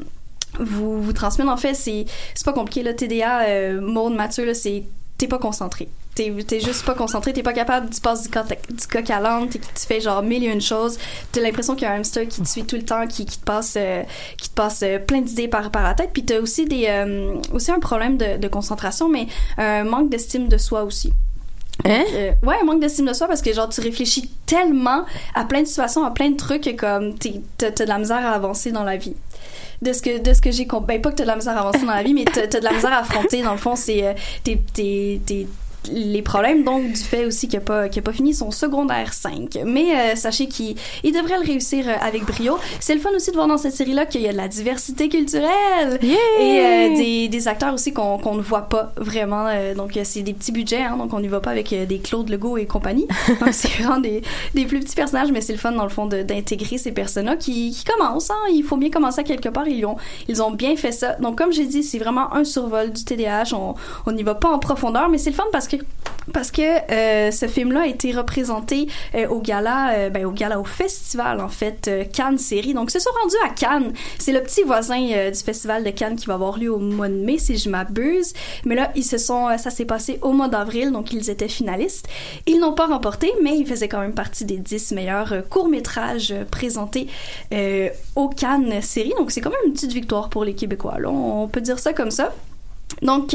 vous, 0.59 1.02
vous. 1.02 1.12
En 1.48 1.57
fait, 1.57 1.74
c'est 1.74 2.07
pas 2.44 2.52
compliqué. 2.52 2.82
Là, 2.82 2.94
TDA, 2.94 3.42
euh, 3.42 3.80
Mathieu, 4.16 4.44
là, 4.44 4.54
c'est 4.54 4.84
t'es 5.18 5.28
pas 5.28 5.38
concentré. 5.38 5.88
T'es 6.14 6.32
t'es 6.46 6.61
juste 6.61 6.84
pas 6.86 6.94
concentré, 6.94 7.34
t'es 7.34 7.42
pas 7.42 7.52
capable, 7.52 7.90
tu 7.90 8.00
passes 8.00 8.22
du, 8.22 8.28
coq- 8.30 9.11
à 9.11 9.20
l'âne, 9.20 9.50
tu 9.50 9.59
fais 9.86 10.00
genre 10.00 10.22
mille 10.22 10.44
et 10.44 10.46
une 10.46 10.62
choses. 10.62 10.98
T'as 11.30 11.42
l'impression 11.42 11.74
qu'il 11.74 11.82
y 11.86 11.90
a 11.90 11.92
un 11.92 11.98
hamster 11.98 12.26
qui 12.26 12.40
te 12.40 12.48
suit 12.48 12.64
tout 12.64 12.76
le 12.76 12.84
temps, 12.86 13.07
qui, 13.07 13.26
qui 13.26 13.38
te 13.38 13.44
passe, 13.44 13.74
euh, 13.76 14.02
qui 14.38 14.48
te 14.48 14.54
passe 14.54 14.80
euh, 14.82 14.98
plein 14.98 15.20
d'idées 15.20 15.46
par, 15.48 15.70
par 15.70 15.82
la 15.82 15.92
tête. 15.92 16.11
Puis 16.14 16.24
t'as 16.24 16.40
aussi 16.40 16.64
des, 16.64 16.86
euh, 16.88 17.34
aussi 17.52 17.70
un 17.70 17.80
problème 17.80 18.16
de, 18.16 18.38
de 18.38 18.48
concentration, 18.48 19.11
mais 19.11 19.26
un 19.59 19.84
manque 19.84 20.09
d'estime 20.09 20.48
de 20.48 20.57
soi 20.57 20.84
aussi. 20.84 21.12
Hein? 21.85 22.05
Euh, 22.14 22.33
ouais, 22.43 22.62
manque 22.64 22.81
d'estime 22.81 23.07
de 23.07 23.12
soi 23.12 23.27
parce 23.29 23.43
que 23.43 23.53
genre 23.53 23.68
tu 23.68 23.81
réfléchis 23.81 24.31
tellement 24.47 25.05
à 25.35 25.45
plein 25.45 25.61
de 25.62 25.66
situations, 25.66 26.05
à 26.05 26.11
plein 26.11 26.31
de 26.31 26.37
trucs 26.37 26.62
que 26.64 26.70
comme 26.70 27.14
t'as 27.59 27.70
de 27.70 27.85
la 27.85 27.99
misère 27.99 28.24
à 28.27 28.31
avancer 28.31 28.72
dans 28.72 28.83
la 28.85 28.97
vie. 28.97 29.14
De 29.83 29.93
ce 29.93 30.01
que 30.01 30.18
de 30.18 30.33
ce 30.33 30.41
que 30.41 30.51
j'ai 30.51 30.66
compris, 30.66 30.97
ben 30.97 31.03
pas 31.03 31.11
que 31.11 31.16
t'as 31.16 31.24
de 31.24 31.29
la 31.29 31.37
misère 31.37 31.57
à 31.57 31.61
avancer 31.61 31.85
dans 31.85 31.93
la 31.93 32.03
vie, 32.03 32.14
mais 32.14 32.24
t'as 32.24 32.47
de 32.47 32.64
la 32.64 32.72
misère 32.72 32.93
à 32.93 32.99
affronter. 33.01 33.43
Dans 33.43 33.53
le 33.53 33.59
fond, 33.59 33.77
c'est 33.77 34.05
euh, 34.07 34.14
t'es- 34.43 34.59
les 35.93 36.22
problèmes. 36.22 36.64
Donc 36.64 36.93
du 36.93 37.01
fait 37.01 37.24
aussi 37.24 37.49
qu'il 37.49 37.59
n'a 37.59 37.64
pas 37.64 37.89
qu'il 37.89 38.01
a 38.01 38.03
pas 38.03 38.12
fini 38.12 38.34
son 38.34 38.51
secondaire 38.51 39.12
5 39.12 39.59
mais 39.64 39.95
euh, 39.95 40.16
sachez 40.16 40.47
qu'il 40.47 40.76
il 41.05 41.12
devrait 41.12 41.39
le 41.39 41.47
réussir 41.47 41.89
euh, 41.89 41.95
avec 42.01 42.24
brio. 42.24 42.59
C'est 42.80 42.95
le 42.95 43.01
fun 43.01 43.11
aussi 43.14 43.30
de 43.30 43.37
voir 43.37 43.47
dans 43.47 43.59
cette 43.59 43.74
série 43.74 43.93
là 43.93 44.07
qu'il 44.07 44.22
y 44.22 44.28
a 44.28 44.32
de 44.32 44.37
la 44.37 44.49
diversité 44.49 45.09
culturelle. 45.09 45.99
Et 46.03 46.16
euh, 46.41 46.97
des, 46.97 47.28
des 47.28 47.49
acteurs 47.49 47.74
aussi 47.74 47.93
qu'on 47.93 48.18
qu'on 48.18 48.34
ne 48.34 48.43
voit 48.43 48.62
pas 48.62 48.93
vraiment 48.97 49.47
euh, 49.49 49.74
donc 49.74 49.97
euh, 49.97 50.03
c'est 50.05 50.22
des 50.22 50.34
petits 50.34 50.53
budgets 50.53 50.82
hein, 50.82 50.97
donc 50.97 51.12
on 51.12 51.20
n'y 51.20 51.28
va 51.28 51.41
pas 51.41 51.51
avec 51.51 51.68
des 51.70 51.99
Claude 51.99 52.28
Legault 52.28 52.57
et 52.57 52.66
compagnie. 52.66 53.07
Donc 53.41 53.51
c'est 53.53 53.68
vraiment 53.68 53.99
des, 53.99 54.22
des 54.55 54.64
plus 54.64 54.80
petits 54.80 54.95
personnages 54.95 55.30
mais 55.32 55.41
c'est 55.41 55.53
le 55.53 55.59
fun 55.59 55.72
dans 55.72 55.82
le 55.82 55.91
fond 55.91 56.07
d'intégrer 56.07 56.78
ces 56.78 56.93
personnes 56.93 57.26
là 57.26 57.37
qui, 57.37 57.70
qui 57.70 57.84
commencent 57.84 58.30
hein, 58.30 58.34
il 58.53 58.62
faut 58.62 58.76
bien 58.76 58.91
commencer 58.91 59.20
à 59.20 59.24
quelque 59.24 59.49
part. 59.49 59.68
Ils 59.68 59.84
ont 59.84 59.97
ils 60.28 60.43
ont 60.43 60.51
bien 60.51 60.76
fait 60.76 60.93
ça. 60.93 61.14
Donc 61.14 61.39
comme 61.39 61.53
j'ai 61.53 61.66
dit 61.66 61.82
c'est 61.82 61.99
vraiment 61.99 62.34
un 62.34 62.45
survol 62.45 62.93
du 62.93 63.05
TDAH 63.05 63.55
on 63.55 63.74
on 64.07 64.12
n'y 64.12 64.22
va 64.22 64.34
pas 64.34 64.49
en 64.49 64.59
profondeur 64.59 65.09
mais 65.09 65.18
c'est 65.18 65.30
le 65.30 65.37
fun 65.37 65.45
parce 65.53 65.68
que 65.68 65.76
parce 66.33 66.51
que 66.51 66.93
euh, 66.93 67.31
ce 67.31 67.47
film-là 67.47 67.83
a 67.83 67.87
été 67.87 68.12
représenté 68.12 68.89
euh, 69.14 69.29
au 69.29 69.41
gala, 69.41 69.93
euh, 69.93 70.11
ben, 70.11 70.24
au 70.24 70.33
gala, 70.33 70.59
au 70.59 70.64
festival 70.64 71.41
en 71.41 71.49
fait 71.49 71.91
Cannes 72.12 72.39
série. 72.39 72.74
Donc, 72.74 72.91
ils 72.91 72.93
se 72.93 73.01
sont 73.01 73.11
rendus 73.22 73.37
à 73.45 73.49
Cannes. 73.51 73.93
C'est 74.18 74.33
le 74.33 74.43
petit 74.43 74.62
voisin 74.62 75.31
du 75.31 75.39
festival 75.39 75.85
de 75.85 75.91
Cannes 75.91 76.16
qui 76.16 76.27
va 76.27 76.35
avoir 76.35 76.59
lieu 76.59 76.72
au 76.72 76.79
mois 76.79 77.09
de 77.09 77.14
mai, 77.14 77.39
si 77.39 77.57
je 77.57 77.68
m'abuse. 77.68 78.33
Mais 78.64 78.74
là, 78.74 78.91
ils 78.95 79.05
se 79.05 79.18
sont, 79.18 79.57
ça 79.59 79.70
s'est 79.70 79.85
passé 79.85 80.18
au 80.22 80.33
mois 80.33 80.49
d'avril, 80.49 80.93
donc 80.93 81.12
ils 81.12 81.31
étaient 81.31 81.49
finalistes. 81.49 82.09
Ils 82.47 82.59
n'ont 82.59 82.74
pas 82.74 82.87
remporté, 82.87 83.33
mais 83.43 83.57
ils 83.57 83.66
faisaient 83.66 83.89
quand 83.89 84.01
même 84.01 84.14
partie 84.14 84.45
des 84.45 84.59
10 84.59 84.93
meilleurs 84.93 85.49
courts-métrages 85.49 86.33
euh, 86.33 86.45
présentés 86.45 87.09
au 88.14 88.29
Cannes 88.29 88.83
série. 88.83 89.12
Donc, 89.18 89.31
c'est 89.31 89.41
quand 89.41 89.51
même 89.51 89.59
une 89.66 89.72
petite 89.72 89.93
victoire 89.93 90.29
pour 90.29 90.45
les 90.45 90.55
Québécois. 90.55 90.97
On 91.07 91.49
peut 91.49 91.61
dire 91.61 91.79
ça 91.79 91.93
comme 91.93 92.11
ça. 92.11 92.35
Donc, 93.03 93.35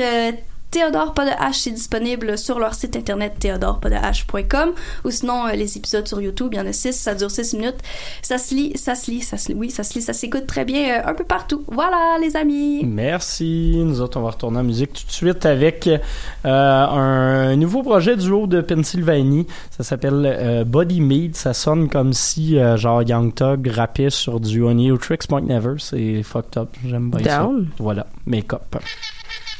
Théodore 0.71 1.13
pas 1.13 1.25
de 1.25 1.31
H, 1.31 1.63
c'est 1.63 1.71
disponible 1.71 2.37
sur 2.37 2.57
leur 2.57 2.73
site 2.73 2.95
internet 2.95 3.33
théodorepadeh.com 3.39 4.71
ou 5.03 5.11
sinon 5.11 5.47
euh, 5.47 5.51
les 5.51 5.77
épisodes 5.77 6.07
sur 6.07 6.21
YouTube, 6.21 6.49
il 6.53 6.57
y 6.57 6.61
en 6.61 6.65
a 6.65 6.73
6, 6.73 6.93
ça 6.93 7.13
dure 7.13 7.29
6 7.29 7.55
minutes. 7.55 7.79
Ça 8.21 8.37
se 8.37 8.55
lit, 8.55 8.71
ça 8.77 8.95
se 8.95 9.11
lit, 9.11 9.21
ça 9.21 9.37
se 9.37 9.49
lit, 9.49 9.57
oui, 9.57 9.69
ça 9.69 9.83
se 9.83 9.95
lit, 9.95 10.01
ça 10.01 10.13
s'écoute 10.13 10.47
très 10.47 10.63
bien 10.63 10.99
euh, 10.99 11.09
un 11.09 11.13
peu 11.13 11.25
partout. 11.25 11.63
Voilà 11.67 12.17
les 12.21 12.35
amis. 12.37 12.85
Merci. 12.85 13.73
Nous 13.75 14.01
autres, 14.01 14.17
on 14.17 14.23
va 14.23 14.31
retourner 14.31 14.59
en 14.59 14.63
musique 14.63 14.93
tout 14.93 15.05
de 15.05 15.11
suite 15.11 15.45
avec 15.45 15.87
euh, 15.87 15.99
un 16.45 17.55
nouveau 17.55 17.83
projet 17.83 18.15
duo 18.15 18.47
de 18.47 18.61
Pennsylvanie. 18.61 19.47
Ça 19.69 19.83
s'appelle 19.83 20.23
euh, 20.25 20.63
Body 20.63 21.01
Meat. 21.01 21.35
Ça 21.35 21.53
sonne 21.53 21.89
comme 21.89 22.13
si 22.13 22.57
euh, 22.57 22.77
genre 22.77 23.03
Young 23.03 23.33
Thug 23.33 23.67
rappait 23.67 24.09
sur 24.09 24.39
du 24.39 24.63
Honey 24.63 24.91
ou 24.91 24.97
Tricks 24.97 25.27
Point 25.27 25.41
Never. 25.41 25.75
C'est 25.79 26.23
fucked 26.23 26.57
up. 26.57 26.69
J'aime 26.85 27.11
bien 27.11 27.39
Down. 27.39 27.65
ça. 27.65 27.75
Voilà. 27.83 28.07
Make-up. 28.25 28.61
Flex 28.71 29.50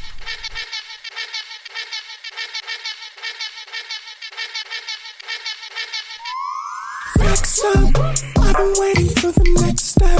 I've 7.63 8.55
been 8.55 8.73
waiting 8.79 9.09
for 9.09 9.31
the 9.31 9.57
next 9.61 9.83
step. 9.93 10.19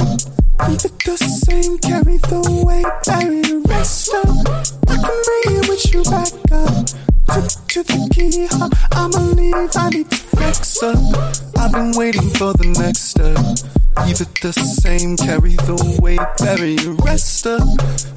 Keep 0.66 0.84
it 0.84 0.98
the 1.04 1.16
same, 1.16 1.76
carry 1.78 2.18
the 2.18 2.40
weight, 2.64 2.86
bury 3.04 3.40
the 3.40 3.58
rest 3.68 4.14
up. 4.14 4.46
I 4.88 4.96
can 4.96 5.22
bring 5.26 5.58
it 5.58 5.68
with 5.68 5.92
you 5.92 6.04
back 6.04 6.32
up. 6.52 7.11
To, 7.32 7.82
the 7.82 8.08
key, 8.12 8.46
huh? 8.50 8.68
I'ma 8.92 9.32
leave, 9.32 9.70
I 9.74 9.88
need 9.88 10.10
to 10.10 10.16
flex 10.16 10.82
up. 10.82 10.98
I've 11.56 11.72
been 11.72 11.92
waiting 11.92 12.28
for 12.28 12.52
the 12.52 12.66
next 12.78 13.08
step. 13.08 13.38
Keep 14.04 14.20
it 14.20 14.40
the 14.42 14.52
same, 14.52 15.16
carry 15.16 15.56
the 15.64 15.98
weight, 16.02 16.20
bury 16.44 16.76
the 16.76 16.92
rest 17.02 17.46
up. 17.46 17.62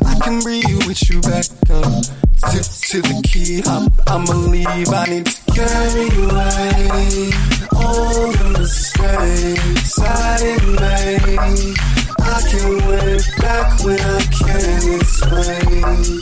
I 0.05 0.19
can 0.19 0.41
you 0.43 0.79
with 0.85 1.09
you 1.09 1.21
back 1.21 1.47
up. 1.71 2.03
To, 2.51 2.59
to 2.59 3.01
the 3.07 3.21
key, 3.23 3.61
huh? 3.63 3.87
I'ma 4.05 4.33
leave, 4.51 4.91
I 4.91 5.05
need 5.05 5.27
to 5.27 5.51
carry 5.53 6.11
away 6.19 7.31
all 7.71 8.31
the 8.35 8.55
mistakes 8.59 9.97
I 9.97 10.37
didn't. 10.39 12.04
I 12.27 12.41
can 12.49 12.81
it 13.13 13.23
back 13.37 13.83
when 13.83 13.99
I 13.99 14.21
can't 14.33 15.01
explain. 15.01 16.21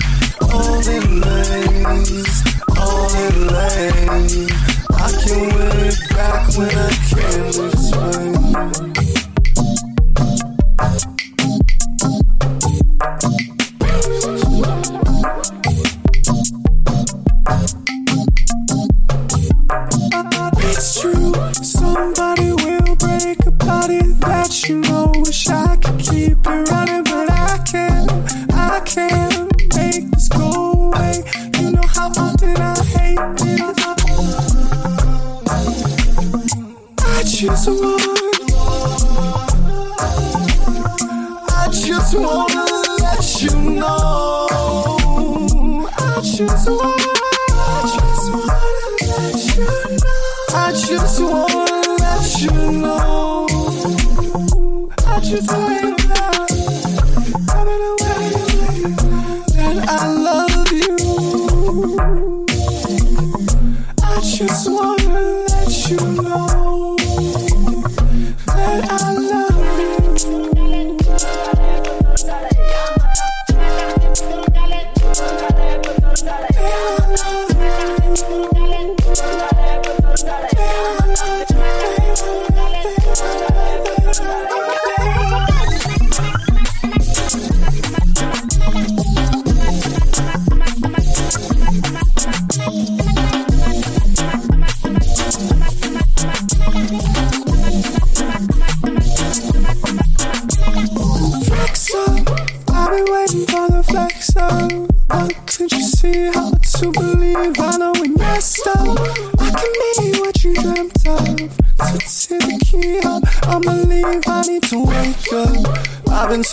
All 0.51 0.87
in 0.87 1.21
lanes, 1.21 2.43
all 2.77 3.13
in 3.25 3.47
lane. 3.47 4.49
I 4.91 5.11
can 5.23 5.49
it 5.87 5.97
back 6.09 6.57
when 6.57 6.69
I 6.69 6.91
can't 7.09 7.55
explain. 7.73 9.22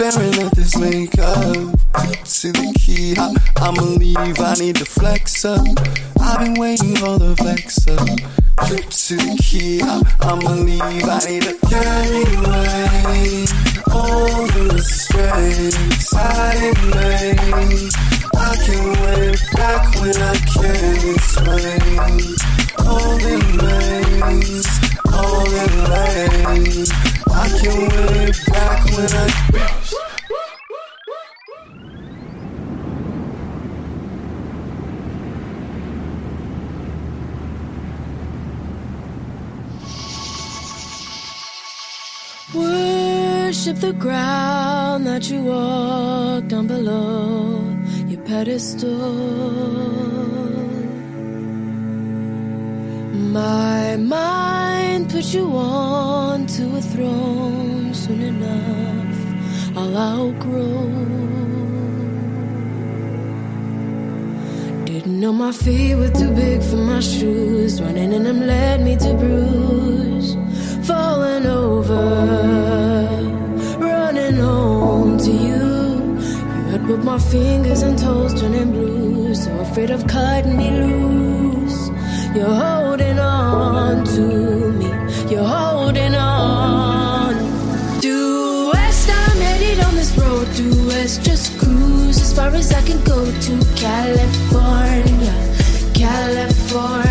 Staring 0.01 0.43
at 0.43 0.53
this 0.53 0.79
makeup. 0.79 1.55
To 2.25 2.53
the 2.53 2.73
key. 2.79 3.15
I 3.19 3.75
believe 3.75 4.41
I 4.41 4.55
need 4.55 4.77
to 4.77 4.87
flex 4.87 5.45
up. 5.45 5.67
I've 6.19 6.39
been 6.39 6.55
waiting 6.55 6.97
for 6.97 7.19
the 7.19 7.37
flex 7.37 7.87
up. 7.87 8.09
Flip 8.67 8.89
to 8.89 9.17
the 9.17 9.37
key. 9.43 9.83
I 9.83 10.39
believe 10.41 11.05
I 11.05 11.19
need 11.29 11.43
to 11.43 11.55
carry 11.69 12.23
away 12.41 13.45
all 13.93 14.47
the 14.47 14.73
mistakes 14.73 16.15
I 16.15 16.73
make. 16.97 17.93
I 18.41 18.57
can 18.65 18.85
live 19.05 19.41
back 19.53 19.85
when 20.01 20.17
I 20.17 20.37
can't 20.49 21.05
explain. 21.13 22.01
All 22.89 23.19
the 23.21 23.37
lanes, 23.61 24.69
all 25.13 25.45
the 25.45 25.67
lanes. 25.93 26.91
I 27.29 27.49
can 27.61 27.89
live 27.89 28.39
back 28.47 28.85
when 28.97 29.13
I. 29.13 29.90
Worship 43.61 43.77
the 43.77 43.93
ground 43.93 45.07
that 45.07 45.29
you 45.29 45.43
walk 45.43 46.49
down 46.49 46.67
below 46.67 47.61
your 48.07 48.23
pedestal. 48.23 49.13
My 53.13 53.97
mind 53.97 55.11
put 55.11 55.35
you 55.35 55.45
on 55.55 56.47
to 56.47 56.75
a 56.75 56.81
throne 56.81 57.93
soon 57.93 58.23
enough. 58.23 59.77
I'll 59.77 59.95
outgrow. 59.95 60.87
Didn't 64.87 65.21
know 65.21 65.35
my 65.35 65.53
feet 65.53 65.97
were 65.97 66.09
too 66.09 66.31
big 66.31 66.63
for 66.63 66.77
my 66.77 67.01
shoes. 67.01 67.83
Running 67.83 68.15
in 68.15 68.25
them 68.25 68.41
led 68.41 68.81
me 68.81 68.97
to 68.97 69.13
bruise. 69.13 70.35
Falling 70.87 71.45
over, 71.45 72.90
Both 76.87 77.05
my 77.05 77.19
fingers 77.19 77.83
and 77.83 77.99
toes 77.99 78.41
turning 78.41 78.73
blue. 78.73 79.35
So 79.35 79.51
afraid 79.61 79.91
of 79.91 80.07
cutting 80.07 80.57
me 80.57 80.71
loose. 80.71 81.89
You're 82.35 82.55
holding 82.55 83.19
on 83.19 84.05
to 84.05 84.73
me. 84.73 84.89
You're 85.31 85.45
holding 85.45 86.15
on. 86.15 87.35
Due 88.01 88.71
west, 88.73 89.09
I'm 89.11 89.39
headed 89.39 89.85
on 89.85 89.95
this 89.95 90.17
road. 90.19 90.47
Due 90.57 90.87
west, 90.89 91.23
just 91.23 91.59
cruise 91.59 92.21
as 92.21 92.33
far 92.35 92.49
as 92.49 92.73
I 92.73 92.83
can 92.83 93.03
go 93.05 93.25
to 93.25 93.53
California, 93.77 95.35
California. 95.95 97.10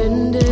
ended. 0.00 0.49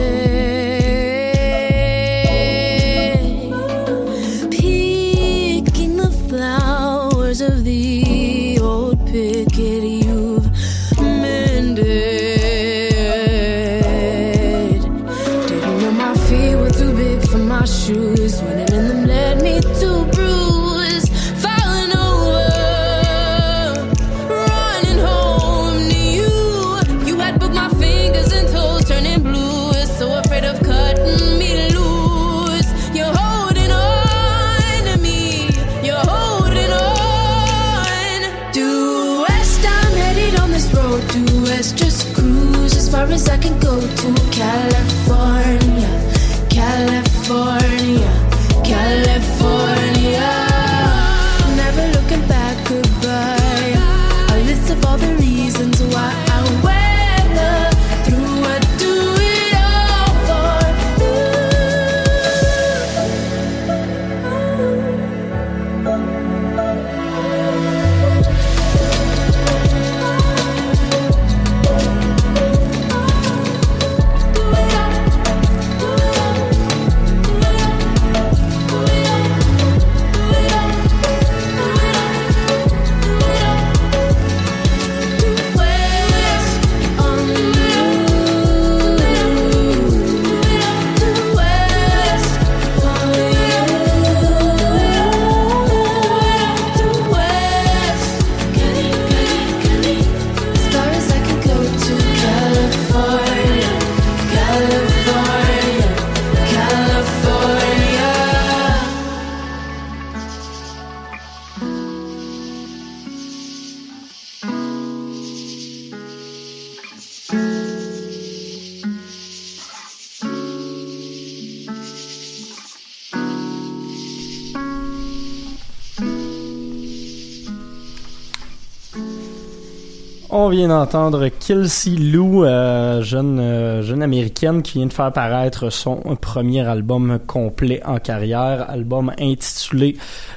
On 130.41 130.51
vient 130.51 130.68
d'entendre 130.68 131.26
Kelsey 131.30 131.97
Lou, 131.97 132.45
euh, 132.45 133.03
jeune, 133.03 133.41
euh, 133.41 133.82
jeune 133.82 134.05
américaine 134.05 134.62
qui 134.62 134.78
vient 134.78 134.86
de 134.86 134.93
faire 134.93 135.12
paraître 135.12 135.68
son 135.68 135.97
premier 136.14 136.61
album 136.61 137.18
complet 137.26 137.82
en 137.84 137.99
carrière, 137.99 138.70
album 138.70 139.12
intitulé 139.18 139.97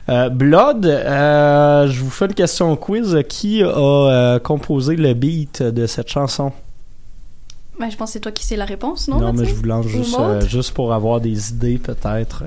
euh, 0.10 0.30
Blood. 0.30 0.86
Je 0.88 2.02
vous 2.02 2.10
fais 2.10 2.26
une 2.26 2.34
question 2.34 2.76
quiz. 2.78 3.16
Qui 3.30 3.62
a 3.62 4.40
composé 4.40 4.96
le 4.96 5.14
beat 5.14 5.62
de 5.62 5.86
cette 5.86 6.10
chanson? 6.10 6.52
Ben, 7.80 7.92
je 7.92 7.96
pense 7.96 8.10
que 8.10 8.14
c'est 8.14 8.22
toi 8.22 8.32
qui 8.32 8.44
sais 8.44 8.56
la 8.56 8.66
réponse, 8.66 9.08
non? 9.08 9.20
Non, 9.20 9.34
mais 9.34 9.46
je 9.46 9.54
vous 9.54 9.66
lance 9.66 9.86
juste, 9.86 10.18
juste 10.48 10.74
pour 10.74 10.94
avoir 10.94 11.22
des 11.22 11.52
idées, 11.52 11.78
peut-être. 11.78 12.46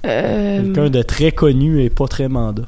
Quelqu'un 0.00 0.88
de 0.88 1.02
très 1.02 1.32
connu 1.32 1.82
et 1.82 1.90
pas 1.90 2.08
très 2.08 2.28
mandat. 2.28 2.64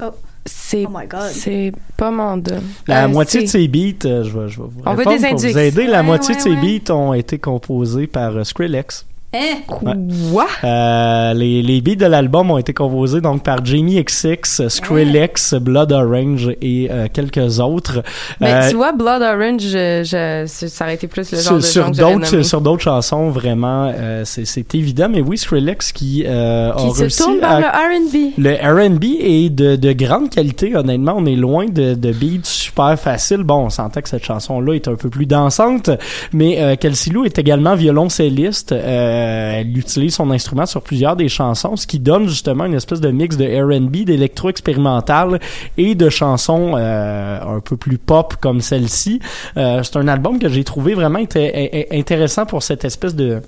Oh. 0.00 0.12
C'est 0.50 0.84
Oh 0.86 0.90
my 0.92 1.06
God. 1.06 1.30
c'est 1.32 1.72
pas 1.96 2.10
mandat. 2.10 2.58
La 2.86 3.04
Euh, 3.04 3.08
moitié 3.08 3.42
de 3.42 3.46
ses 3.46 3.68
beats, 3.68 4.06
euh, 4.06 4.24
je 4.24 4.30
vais, 4.38 4.48
je 4.48 4.60
vais 4.60 4.68
vous 4.68 4.82
On 4.84 4.94
veut 4.94 5.04
des 5.04 5.18
pour 5.28 5.38
vous 5.38 5.58
aider. 5.58 5.86
La 5.86 5.98
Ouais, 6.00 6.02
moitié 6.02 6.34
de 6.34 6.40
ses 6.40 6.50
ouais. 6.50 6.78
beats 6.80 6.92
ont 6.94 7.12
été 7.14 7.38
composés 7.38 8.06
par 8.06 8.36
euh, 8.36 8.44
Skrillex. 8.44 9.06
Hein? 9.34 9.58
Quoi? 9.66 10.46
Euh, 10.64 11.34
les, 11.34 11.62
les 11.62 11.80
beats 11.82 11.96
de 11.96 12.06
l'album 12.06 12.50
ont 12.50 12.56
été 12.56 12.72
composés 12.72 13.20
donc 13.20 13.42
par 13.42 13.62
Jamie 13.62 14.02
XX, 14.02 14.68
Skrillex, 14.68 15.54
Blood 15.54 15.92
Orange 15.92 16.50
et 16.62 16.88
euh, 16.90 17.08
quelques 17.12 17.60
autres. 17.60 18.02
Mais 18.40 18.52
Euh, 18.54 18.70
tu 18.70 18.76
vois, 18.76 18.92
Blood 18.92 19.20
Orange, 19.20 19.60
je, 19.60 20.02
je- 20.02 20.66
ça 20.66 20.84
aurait 20.86 20.94
été 20.94 21.08
plus 21.08 21.30
le 21.30 21.38
genre 21.38 21.62
sur, 21.62 21.90
de 21.90 21.96
d'autres 21.98 22.40
sur 22.42 22.60
d'autres 22.62 22.82
chansons 22.82 23.28
vraiment 23.28 23.92
euh, 23.94 24.22
c'est 24.24 24.46
c'est 24.46 24.74
évident 24.74 25.08
mais 25.10 25.20
oui 25.20 25.36
Skrillex 25.36 25.92
qui 25.92 26.24
euh, 26.26 26.72
a 26.72 26.76
Qui 26.76 26.90
se 26.94 27.00
réussi 27.00 27.22
tourne 27.22 27.38
vers 27.40 27.60
le 27.60 27.66
R&B. 27.66 28.32
le 28.38 28.54
R&B 28.94 29.04
est 29.20 29.50
de, 29.50 29.76
de 29.76 29.92
grande 29.92 30.30
qualité, 30.30 30.74
honnêtement. 30.74 31.14
On 31.18 31.26
est 31.26 31.36
loin 31.36 31.66
de, 31.66 31.92
de 31.94 32.12
beats 32.12 32.44
super 32.44 32.98
faciles. 32.98 33.42
Bon, 33.42 33.66
on 33.66 33.70
sentait 33.70 34.00
que 34.00 34.08
cette 34.08 34.24
chanson-là 34.24 34.72
est 34.74 34.88
un 34.88 34.94
peu 34.94 35.10
plus 35.10 35.26
dansante, 35.26 35.90
mais 36.32 36.60
euh, 36.62 36.76
Kelsey 36.76 37.12
Lou 37.12 37.24
est 37.26 37.38
également 37.38 37.74
violoncelliste. 37.74 38.72
Euh, 38.72 39.16
elle 39.18 39.76
utilise 39.78 40.14
son 40.14 40.30
instrument 40.30 40.66
sur 40.66 40.82
plusieurs 40.82 41.16
des 41.16 41.28
chansons, 41.28 41.76
ce 41.76 41.86
qui 41.86 41.98
donne 41.98 42.28
justement 42.28 42.64
une 42.64 42.74
espèce 42.74 43.00
de 43.00 43.10
mix 43.10 43.36
de 43.36 43.44
R&B, 43.44 44.04
d'électro-expérimental 44.04 45.38
et 45.76 45.94
de 45.94 46.08
chansons 46.08 46.74
euh, 46.76 47.56
un 47.56 47.60
peu 47.60 47.76
plus 47.76 47.98
pop 47.98 48.36
comme 48.40 48.60
celle-ci. 48.60 49.20
Euh, 49.56 49.82
C'est 49.82 49.96
un 49.96 50.08
album 50.08 50.38
que 50.38 50.48
j'ai 50.48 50.64
trouvé 50.64 50.94
vraiment 50.94 51.18
inté- 51.18 51.86
intéressant 51.92 52.46
pour 52.46 52.62
cette 52.62 52.84
espèce 52.84 53.14
de 53.14 53.40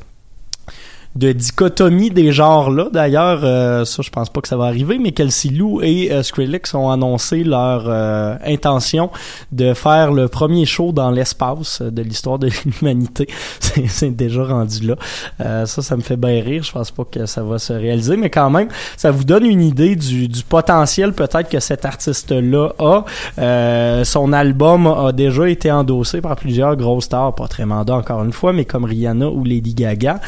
de 1.16 1.32
dichotomie 1.32 2.10
des 2.10 2.30
genres-là. 2.32 2.88
D'ailleurs, 2.92 3.40
euh, 3.42 3.84
ça, 3.84 4.02
je 4.02 4.10
pense 4.10 4.30
pas 4.30 4.40
que 4.40 4.48
ça 4.48 4.56
va 4.56 4.66
arriver, 4.66 4.98
mais 4.98 5.10
Kelsey 5.10 5.50
Lou 5.50 5.80
et 5.82 6.12
euh, 6.12 6.22
Skrillex 6.22 6.72
ont 6.74 6.88
annoncé 6.90 7.42
leur 7.42 7.84
euh, 7.88 8.36
intention 8.44 9.10
de 9.50 9.74
faire 9.74 10.12
le 10.12 10.28
premier 10.28 10.66
show 10.66 10.92
dans 10.92 11.10
l'espace 11.10 11.80
euh, 11.80 11.90
de 11.90 12.02
l'histoire 12.02 12.38
de 12.38 12.48
l'humanité. 12.64 13.28
C'est 13.58 14.14
déjà 14.14 14.44
rendu 14.44 14.86
là. 14.86 14.96
Euh, 15.40 15.66
ça, 15.66 15.82
ça 15.82 15.96
me 15.96 16.02
fait 16.02 16.16
bien 16.16 16.40
rire. 16.42 16.62
Je 16.62 16.70
pense 16.70 16.92
pas 16.92 17.04
que 17.04 17.26
ça 17.26 17.42
va 17.42 17.58
se 17.58 17.72
réaliser, 17.72 18.16
mais 18.16 18.30
quand 18.30 18.50
même, 18.50 18.68
ça 18.96 19.10
vous 19.10 19.24
donne 19.24 19.46
une 19.46 19.62
idée 19.62 19.96
du, 19.96 20.28
du 20.28 20.44
potentiel 20.44 21.12
peut-être 21.12 21.48
que 21.48 21.58
cet 21.58 21.84
artiste-là 21.84 22.72
a. 22.78 24.04
Son 24.04 24.32
album 24.32 24.86
a 24.86 25.12
déjà 25.12 25.48
été 25.48 25.72
endossé 25.72 26.20
par 26.20 26.36
plusieurs 26.36 26.76
grosses 26.76 27.04
stars, 27.04 27.34
pas 27.34 27.48
très 27.48 27.66
mandat 27.66 27.94
encore 27.94 28.22
une 28.22 28.32
fois, 28.32 28.52
mais 28.52 28.64
comme 28.64 28.84
Rihanna 28.84 29.28
ou 29.28 29.44
Lady 29.44 29.74
Gaga. 29.74 30.20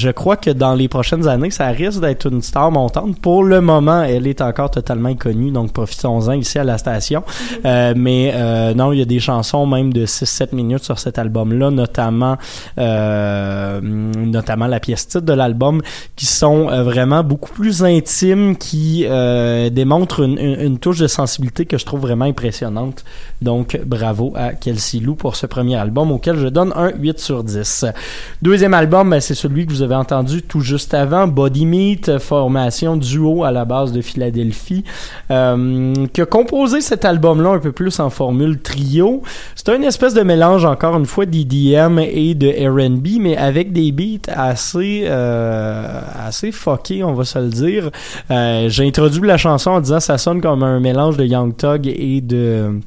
Je 0.00 0.08
crois 0.10 0.36
que 0.38 0.48
dans 0.50 0.74
les 0.74 0.88
prochaines 0.88 1.28
années, 1.28 1.50
ça 1.50 1.66
risque 1.66 2.00
d'être 2.00 2.26
une 2.32 2.40
star 2.40 2.70
montante. 2.70 3.20
Pour 3.20 3.44
le 3.44 3.60
moment, 3.60 4.02
elle 4.02 4.26
est 4.26 4.40
encore 4.40 4.70
totalement 4.70 5.10
inconnue, 5.10 5.50
donc 5.50 5.72
profitons-en 5.74 6.32
ici 6.32 6.58
à 6.58 6.64
la 6.64 6.78
station. 6.78 7.22
Euh, 7.66 7.92
mais 7.94 8.32
euh, 8.34 8.72
non, 8.72 8.92
il 8.94 8.98
y 9.00 9.02
a 9.02 9.04
des 9.04 9.20
chansons 9.20 9.66
même 9.66 9.92
de 9.92 10.06
6-7 10.06 10.54
minutes 10.54 10.84
sur 10.84 10.98
cet 10.98 11.18
album-là, 11.18 11.70
notamment 11.70 12.38
euh, 12.78 13.80
notamment 13.82 14.66
la 14.68 14.80
pièce 14.80 15.06
titre 15.06 15.24
de 15.26 15.32
l'album, 15.34 15.82
qui 16.16 16.24
sont 16.26 16.66
vraiment 16.82 17.22
beaucoup 17.22 17.52
plus 17.52 17.84
intimes, 17.84 18.56
qui 18.56 19.04
euh, 19.06 19.68
démontrent 19.70 20.20
une, 20.20 20.38
une- 20.38 20.60
une 20.60 20.78
touche 20.78 20.98
de 20.98 21.08
sensibilité 21.08 21.66
que 21.66 21.76
je 21.76 21.84
trouve 21.84 22.00
vraiment 22.00 22.24
impressionnante. 22.24 23.04
Donc, 23.42 23.78
bravo 23.84 24.32
à 24.36 24.52
Kelsey 24.54 25.00
Lou 25.00 25.14
pour 25.14 25.36
ce 25.36 25.46
premier 25.46 25.76
album, 25.76 26.10
auquel 26.12 26.36
je 26.38 26.48
donne 26.48 26.72
un 26.74 26.90
8 26.96 27.18
sur 27.18 27.44
10. 27.44 27.84
Deuxième 28.42 28.74
album, 28.74 29.10
ben, 29.10 29.20
c'est 29.20 29.34
celui 29.34 29.66
que 29.66 29.72
vous 29.72 29.82
avez 29.82 29.89
entendu 29.96 30.42
tout 30.42 30.60
juste 30.60 30.94
avant, 30.94 31.26
Body 31.26 31.66
Meat, 31.66 32.18
formation 32.18 32.96
duo 32.96 33.44
à 33.44 33.50
la 33.50 33.64
base 33.64 33.92
de 33.92 34.00
Philadelphie, 34.00 34.84
euh, 35.30 35.92
qui 36.12 36.20
a 36.20 36.26
composé 36.26 36.80
cet 36.80 37.04
album-là 37.04 37.50
un 37.50 37.58
peu 37.58 37.72
plus 37.72 38.00
en 38.00 38.10
formule 38.10 38.60
trio. 38.60 39.22
C'est 39.54 39.68
une 39.74 39.84
espèce 39.84 40.14
de 40.14 40.22
mélange, 40.22 40.64
encore 40.64 40.96
une 40.96 41.06
fois, 41.06 41.26
d'EDM 41.26 41.98
et 41.98 42.34
de 42.34 42.48
R&B, 42.48 43.20
mais 43.20 43.36
avec 43.36 43.72
des 43.72 43.92
beats 43.92 44.32
assez, 44.34 45.04
euh, 45.06 46.00
assez 46.26 46.52
fuckés, 46.52 47.04
on 47.04 47.14
va 47.14 47.24
se 47.24 47.38
le 47.38 47.48
dire. 47.48 47.90
Euh, 48.30 48.68
J'ai 48.68 48.86
introduit 48.86 49.26
la 49.26 49.36
chanson 49.36 49.70
en 49.72 49.80
disant 49.80 50.00
ça 50.00 50.18
sonne 50.18 50.40
comme 50.40 50.62
un 50.62 50.80
mélange 50.80 51.16
de 51.16 51.24
Young 51.24 51.56
Thug 51.56 51.86
et 51.86 52.20
de 52.20 52.80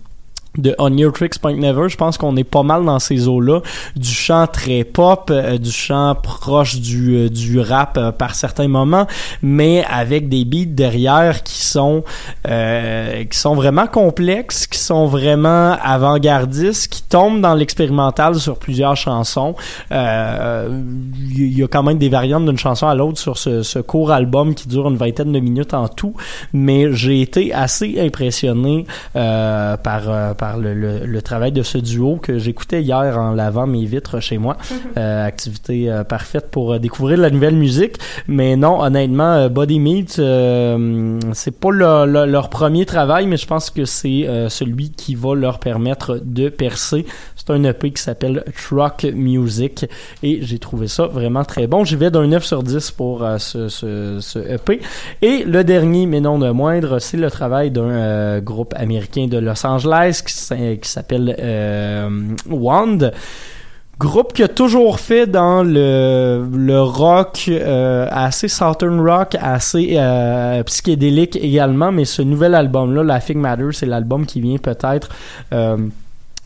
de 0.58 0.76
On 0.78 0.96
Your 0.96 1.12
Tricks 1.12 1.40
Point 1.40 1.56
Never, 1.56 1.90
je 1.90 1.98
pense 1.98 2.18
qu'on 2.18 2.36
est 2.36 2.44
pas 2.44 2.64
mal 2.64 2.86
dans 2.86 3.00
ces 3.00 3.28
eaux-là, 3.28 3.62
du 3.96 4.10
chant 4.10 4.48
très 4.48 4.84
pop, 4.84 5.30
euh, 5.32 5.58
du 5.58 5.72
chant 5.72 6.16
proche 6.16 6.80
du, 6.80 7.16
euh, 7.16 7.30
du 7.30 7.60
rap 7.60 7.98
euh, 7.98 8.12
par 8.12 8.36
certains 8.36 8.68
moments, 8.68 9.08
mais 9.42 9.84
avec 9.90 10.30
des 10.30 10.46
beats 10.46 10.66
derrière 10.68 11.44
qui 11.44 11.62
sont 11.64 12.04
qui 12.44 13.38
sont 13.38 13.56
vraiment 13.56 13.88
complexes, 13.88 14.68
qui 14.68 14.78
sont 14.78 15.08
vraiment 15.08 15.76
avant-gardistes, 15.82 16.88
qui 16.88 17.04
tombent 17.04 17.42
dans 17.42 17.54
l'expérimental 17.54 18.36
sur 18.36 18.58
plusieurs 18.58 18.96
chansons. 18.96 19.56
Il 19.92 21.58
y 21.58 21.64
a 21.64 21.68
quand 21.68 21.84
même 21.84 21.98
des 21.98 22.10
variantes 22.10 22.46
d'une 22.46 22.58
chanson 22.58 22.88
à 22.88 22.96
l'autre 22.96 23.18
sur 23.18 23.38
ce, 23.38 23.64
ce 23.64 23.80
court 23.80 24.12
album 24.12 24.56
qui 24.56 24.68
dure 24.68 24.88
une 24.88 24.98
vingtaine 24.98 25.32
de 25.32 25.40
minutes 25.40 25.74
en 25.74 25.88
tout, 25.88 26.14
mais 26.52 26.94
j'ai 26.94 27.22
été 27.22 27.54
assez 27.54 28.00
impressionné 28.00 28.86
par 29.14 30.04
euh, 30.08 30.34
par 30.44 30.58
le, 30.58 30.74
le- 30.74 31.06
le 31.06 31.22
travail 31.22 31.54
de 31.54 31.64
ce 31.64 31.78
duo 31.78 32.18
que 32.26 32.38
j'écoutais 32.38 32.82
hier 32.82 33.18
en 33.18 33.32
lavant 33.34 33.66
mes 33.66 33.86
vitres 33.86 34.20
chez 34.20 34.38
moi. 34.38 34.58
Euh, 34.98 35.26
activité 35.26 35.90
euh, 35.90 36.04
parfaite 36.04 36.48
pour 36.52 36.74
euh, 36.74 36.78
découvrir 36.80 37.18
de 37.18 37.24
la 37.24 37.32
nouvelle 37.32 37.56
musique. 37.56 37.96
Mais 38.28 38.56
non, 38.56 38.80
honnêtement, 38.82 39.34
euh, 39.34 39.50
Body 39.50 39.80
Meat, 39.80 40.20
euh, 40.20 41.20
c'est 41.34 41.58
pas 41.60 41.72
le- 41.72 42.06
le- 42.06 42.26
leur 42.26 42.50
premier 42.50 42.86
travail, 42.86 43.26
mais 43.28 43.38
je 43.38 43.48
pense 43.48 43.70
que 43.72 43.86
c'est 43.86 44.28
euh, 44.28 44.50
celui 44.50 44.92
qui 44.92 45.16
va 45.16 45.34
leur 45.36 45.58
permettre 45.60 46.20
de 46.24 46.50
percer. 46.50 47.06
C'est 47.36 47.50
un 47.52 47.64
EP 47.64 47.92
qui 47.92 48.02
s'appelle 48.02 48.44
Truck 48.68 49.04
Music 49.16 49.86
et 50.22 50.40
j'ai 50.44 50.60
trouvé 50.60 50.88
ça 50.88 51.08
vraiment 51.08 51.44
très 51.44 51.66
bon. 51.68 51.84
J'y 51.86 51.96
vais 51.96 52.12
d'un 52.12 52.28
9 52.28 52.44
sur 52.46 52.62
10 52.64 52.92
pour 52.92 53.26
ce, 53.40 53.68
ce, 53.70 54.20
ce 54.22 54.40
EP. 54.40 54.80
Et 55.22 55.44
le 55.44 55.64
dernier, 55.64 56.06
mais 56.06 56.22
non 56.22 56.38
de 56.40 56.50
moindre, 56.52 57.00
c'est 57.00 57.18
le 57.18 57.32
travail 57.32 57.72
d'un 57.72 57.90
euh, 57.90 58.42
groupe 58.42 58.74
américain 58.78 59.28
de 59.28 59.38
Los 59.40 59.66
Angeles 59.66 60.22
qui, 60.26 60.33
qui 60.82 60.90
s'appelle 60.90 61.36
euh, 61.40 62.10
Wand. 62.50 63.12
Groupe 64.00 64.34
qui 64.34 64.44
a 64.44 64.48
toujours 64.48 65.00
fait 65.00 65.28
dans 65.28 65.64
le, 65.64 66.46
le 66.52 66.82
rock 66.82 67.46
euh, 67.48 68.08
assez 68.10 68.48
southern 68.48 69.00
rock, 69.00 69.38
assez 69.40 69.94
euh, 69.98 70.64
psychédélique 70.64 71.36
également, 71.36 71.92
mais 71.92 72.04
ce 72.04 72.24
nouvel 72.24 72.56
album-là, 72.56 73.04
La 73.04 73.20
Fig 73.20 73.38
Matter, 73.38 73.70
c'est 73.72 73.86
l'album 73.86 74.26
qui 74.26 74.42
vient 74.42 74.58
peut-être 74.58 75.10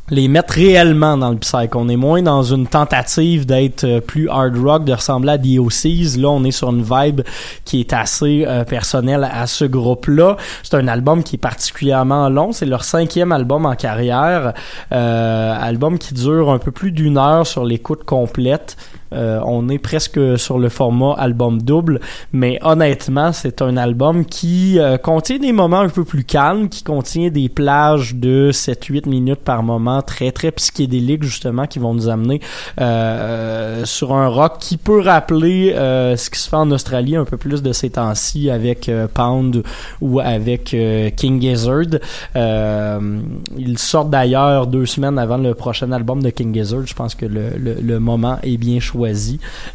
les 0.09 0.27
mettre 0.29 0.53
réellement 0.53 1.17
dans 1.17 1.31
le 1.31 1.37
psych. 1.37 1.75
On 1.75 1.89
est 1.89 1.97
moins 1.97 2.21
dans 2.21 2.41
une 2.41 2.65
tentative 2.65 3.45
d'être 3.45 3.83
euh, 3.83 3.99
plus 3.99 4.29
hard 4.29 4.57
rock, 4.57 4.85
de 4.85 4.93
ressembler 4.93 5.31
à 5.31 5.37
The 5.37 5.59
OCs. 5.59 6.17
Là, 6.17 6.29
on 6.29 6.43
est 6.45 6.51
sur 6.51 6.69
une 6.69 6.81
vibe 6.83 7.21
qui 7.65 7.81
est 7.81 7.91
assez 7.91 8.45
euh, 8.47 8.63
personnelle 8.63 9.27
à 9.29 9.47
ce 9.47 9.65
groupe-là. 9.65 10.37
C'est 10.63 10.75
un 10.75 10.87
album 10.87 11.23
qui 11.23 11.35
est 11.35 11.39
particulièrement 11.39 12.29
long. 12.29 12.53
C'est 12.53 12.65
leur 12.65 12.85
cinquième 12.85 13.33
album 13.33 13.65
en 13.65 13.75
carrière. 13.75 14.53
Euh, 14.93 15.57
album 15.59 15.97
qui 15.97 16.13
dure 16.13 16.51
un 16.51 16.59
peu 16.59 16.71
plus 16.71 16.91
d'une 16.91 17.17
heure 17.17 17.45
sur 17.45 17.65
l'écoute 17.65 18.05
complète. 18.05 18.77
Euh, 19.13 19.39
on 19.45 19.69
est 19.69 19.77
presque 19.77 20.19
sur 20.37 20.59
le 20.59 20.69
format 20.69 21.13
album 21.13 21.61
double, 21.61 21.99
mais 22.33 22.59
honnêtement, 22.63 23.31
c'est 23.31 23.61
un 23.61 23.77
album 23.77 24.25
qui 24.25 24.79
euh, 24.79 24.97
contient 24.97 25.39
des 25.39 25.51
moments 25.51 25.79
un 25.79 25.89
peu 25.89 26.03
plus 26.03 26.23
calmes, 26.23 26.69
qui 26.69 26.83
contient 26.83 27.29
des 27.29 27.49
plages 27.49 28.15
de 28.15 28.51
7-8 28.51 29.07
minutes 29.07 29.41
par 29.43 29.63
moment, 29.63 30.01
très 30.01 30.31
très 30.31 30.51
psychédéliques 30.51 31.23
justement, 31.23 31.67
qui 31.67 31.79
vont 31.79 31.93
nous 31.93 32.09
amener 32.09 32.41
euh, 32.79 33.85
sur 33.85 34.13
un 34.13 34.27
rock 34.27 34.57
qui 34.59 34.77
peut 34.77 35.01
rappeler 35.01 35.73
euh, 35.73 36.15
ce 36.17 36.29
qui 36.29 36.39
se 36.39 36.49
fait 36.49 36.55
en 36.55 36.71
Australie 36.71 37.15
un 37.15 37.25
peu 37.25 37.37
plus 37.37 37.61
de 37.61 37.71
ces 37.73 37.91
temps-ci 37.91 38.49
avec 38.49 38.89
euh, 38.89 39.07
Pound 39.07 39.63
ou 40.01 40.19
avec 40.19 40.73
euh, 40.73 41.09
King 41.11 41.41
Gizzard. 41.41 41.99
Euh, 42.35 43.19
ils 43.57 43.77
sortent 43.77 44.09
d'ailleurs 44.09 44.67
deux 44.67 44.85
semaines 44.85 45.17
avant 45.17 45.37
le 45.37 45.53
prochain 45.53 45.91
album 45.91 46.21
de 46.21 46.29
King 46.29 46.53
Gizzard. 46.53 46.85
Je 46.85 46.93
pense 46.93 47.15
que 47.15 47.25
le, 47.25 47.49
le, 47.57 47.75
le 47.81 47.99
moment 47.99 48.37
est 48.43 48.57
bien 48.57 48.79
choisi. 48.79 48.96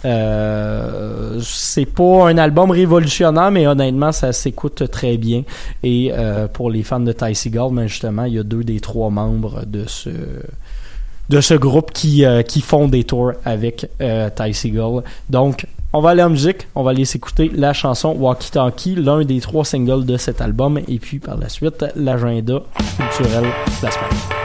Euh, 0.04 1.38
c'est 1.42 1.86
pas 1.86 2.28
un 2.28 2.38
album 2.38 2.70
révolutionnaire, 2.70 3.50
mais 3.50 3.66
honnêtement, 3.66 4.12
ça 4.12 4.32
s'écoute 4.32 4.90
très 4.90 5.16
bien. 5.16 5.42
Et 5.82 6.10
euh, 6.12 6.48
pour 6.48 6.70
les 6.70 6.82
fans 6.82 7.00
de 7.00 7.12
Ty 7.12 7.34
Seagal, 7.34 7.68
ben 7.72 7.86
justement, 7.86 8.24
il 8.24 8.34
y 8.34 8.38
a 8.38 8.42
deux 8.42 8.64
des 8.64 8.80
trois 8.80 9.10
membres 9.10 9.64
de 9.66 9.84
ce 9.86 10.10
de 11.28 11.40
ce 11.40 11.54
groupe 11.54 11.92
qui, 11.92 12.24
euh, 12.26 12.42
qui 12.42 12.60
font 12.60 12.88
des 12.88 13.04
tours 13.04 13.32
avec 13.44 13.86
Ty 13.98 14.52
Seagal. 14.52 15.02
Donc, 15.30 15.66
on 15.94 16.00
va 16.00 16.10
aller 16.10 16.22
en 16.22 16.30
musique, 16.30 16.68
on 16.74 16.82
va 16.82 16.90
aller 16.90 17.04
s'écouter 17.04 17.50
la 17.54 17.72
chanson 17.72 18.14
Walkie 18.18 18.50
Talkie, 18.50 18.94
l'un 18.94 19.24
des 19.24 19.40
trois 19.40 19.64
singles 19.64 20.04
de 20.04 20.16
cet 20.16 20.40
album, 20.40 20.80
et 20.88 20.98
puis 20.98 21.18
par 21.18 21.36
la 21.36 21.48
suite, 21.48 21.84
l'agenda 21.96 22.62
culturel 22.96 23.44
de 23.44 23.84
la 23.84 23.90
semaine. 23.90 24.41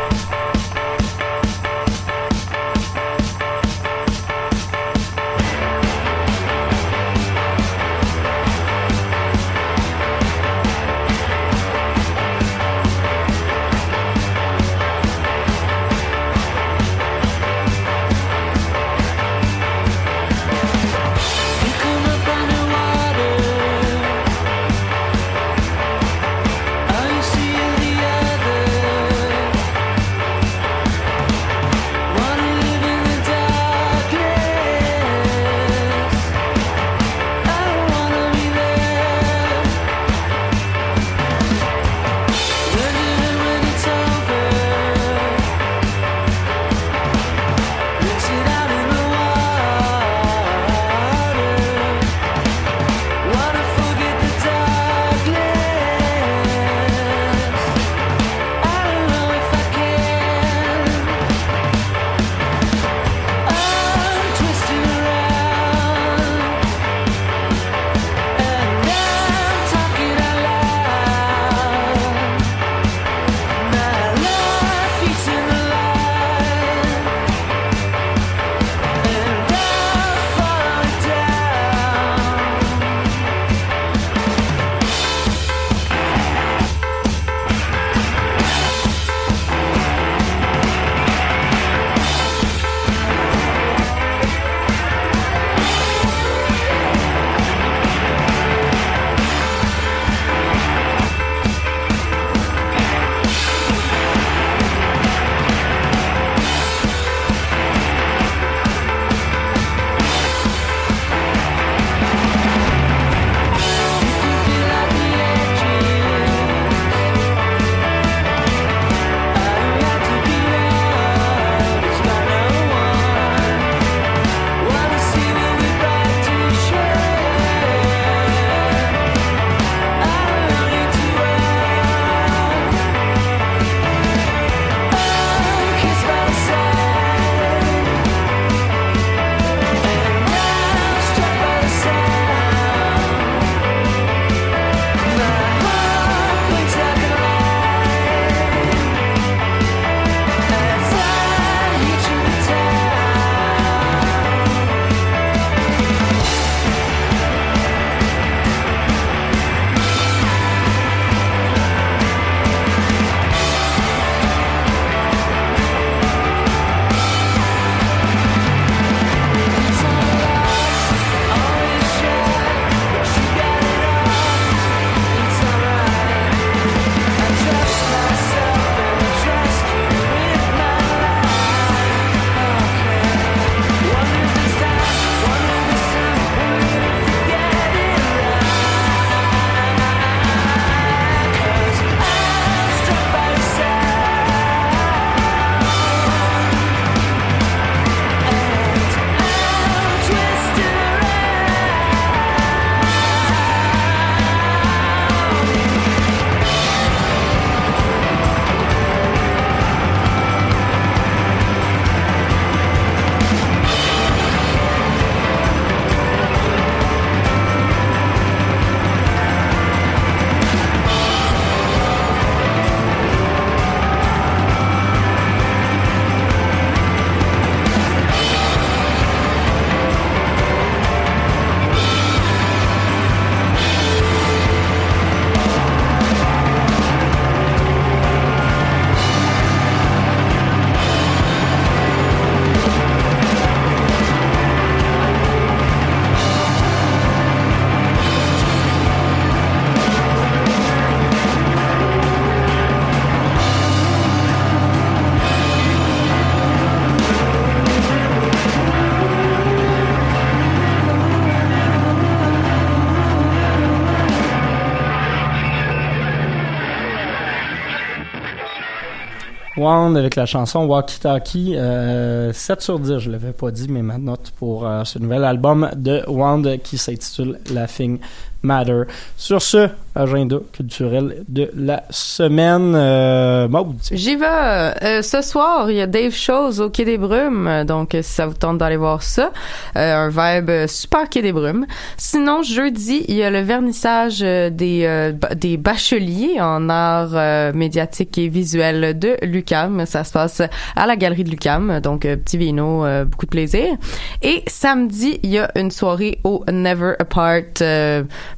Wand 269.57 269.95
avec 269.95 270.15
la 270.15 270.25
chanson 270.25 270.65
Walkie 270.65 270.99
Talkie. 270.99 271.55
Euh, 271.55 272.31
7 272.31 272.61
sur 272.61 272.79
10, 272.79 272.99
je 272.99 273.11
l'avais 273.11 273.33
pas 273.33 273.51
dit, 273.51 273.67
mais 273.69 273.81
ma 273.81 273.97
note 273.97 274.31
pour 274.37 274.65
euh, 274.67 274.83
ce 274.83 274.99
nouvel 274.99 275.23
album 275.23 275.69
de 275.75 276.03
Wand 276.07 276.43
qui 276.63 276.77
s'intitule 276.77 277.39
Laughing 277.53 277.99
Matter. 278.43 278.83
Sur 279.17 279.41
ce, 279.41 279.69
agenda 279.97 280.37
culturel 280.53 281.23
de 281.27 281.49
la 281.55 281.83
semaine. 281.89 282.73
Euh. 282.75 283.47
J'y 283.91 284.15
vais. 284.15 284.25
Euh, 284.25 285.01
ce 285.01 285.21
soir, 285.21 285.69
il 285.71 285.77
y 285.77 285.81
a 285.81 285.87
Dave 285.87 286.13
Shows 286.13 286.61
au 286.61 286.69
Quai 286.69 286.85
des 286.85 286.97
Brumes, 286.97 287.63
donc 287.65 287.89
si 287.93 288.03
ça 288.03 288.27
vous 288.27 288.35
tente 288.35 288.59
d'aller 288.59 288.77
voir 288.77 289.01
ça, 289.01 289.31
euh, 289.75 290.07
un 290.07 290.09
vibe 290.09 290.67
super 290.67 291.09
Quai 291.09 291.21
des 291.21 291.31
Brumes. 291.31 291.65
Sinon, 291.97 292.43
jeudi, 292.43 293.05
il 293.07 293.15
y 293.15 293.23
a 293.23 293.29
le 293.29 293.41
vernissage 293.41 294.19
des 294.19 295.13
des 295.35 295.57
bacheliers 295.57 296.39
en 296.39 296.69
art 296.69 297.11
euh, 297.13 297.51
médiatique 297.53 298.17
et 298.17 298.27
visuel 298.27 298.97
de 298.97 299.17
Lucam. 299.23 299.85
Ça 299.85 300.03
se 300.03 300.11
passe 300.11 300.41
à 300.75 300.85
la 300.85 300.95
galerie 300.95 301.23
de 301.23 301.29
Lucam, 301.29 301.79
donc 301.81 302.01
petit 302.01 302.37
vino, 302.37 302.85
beaucoup 303.05 303.25
de 303.25 303.31
plaisir. 303.31 303.75
Et 304.21 304.43
samedi, 304.47 305.19
il 305.23 305.31
y 305.31 305.39
a 305.39 305.49
une 305.55 305.71
soirée 305.71 306.19
au 306.23 306.43
Never 306.51 306.93
Apart 306.99 307.63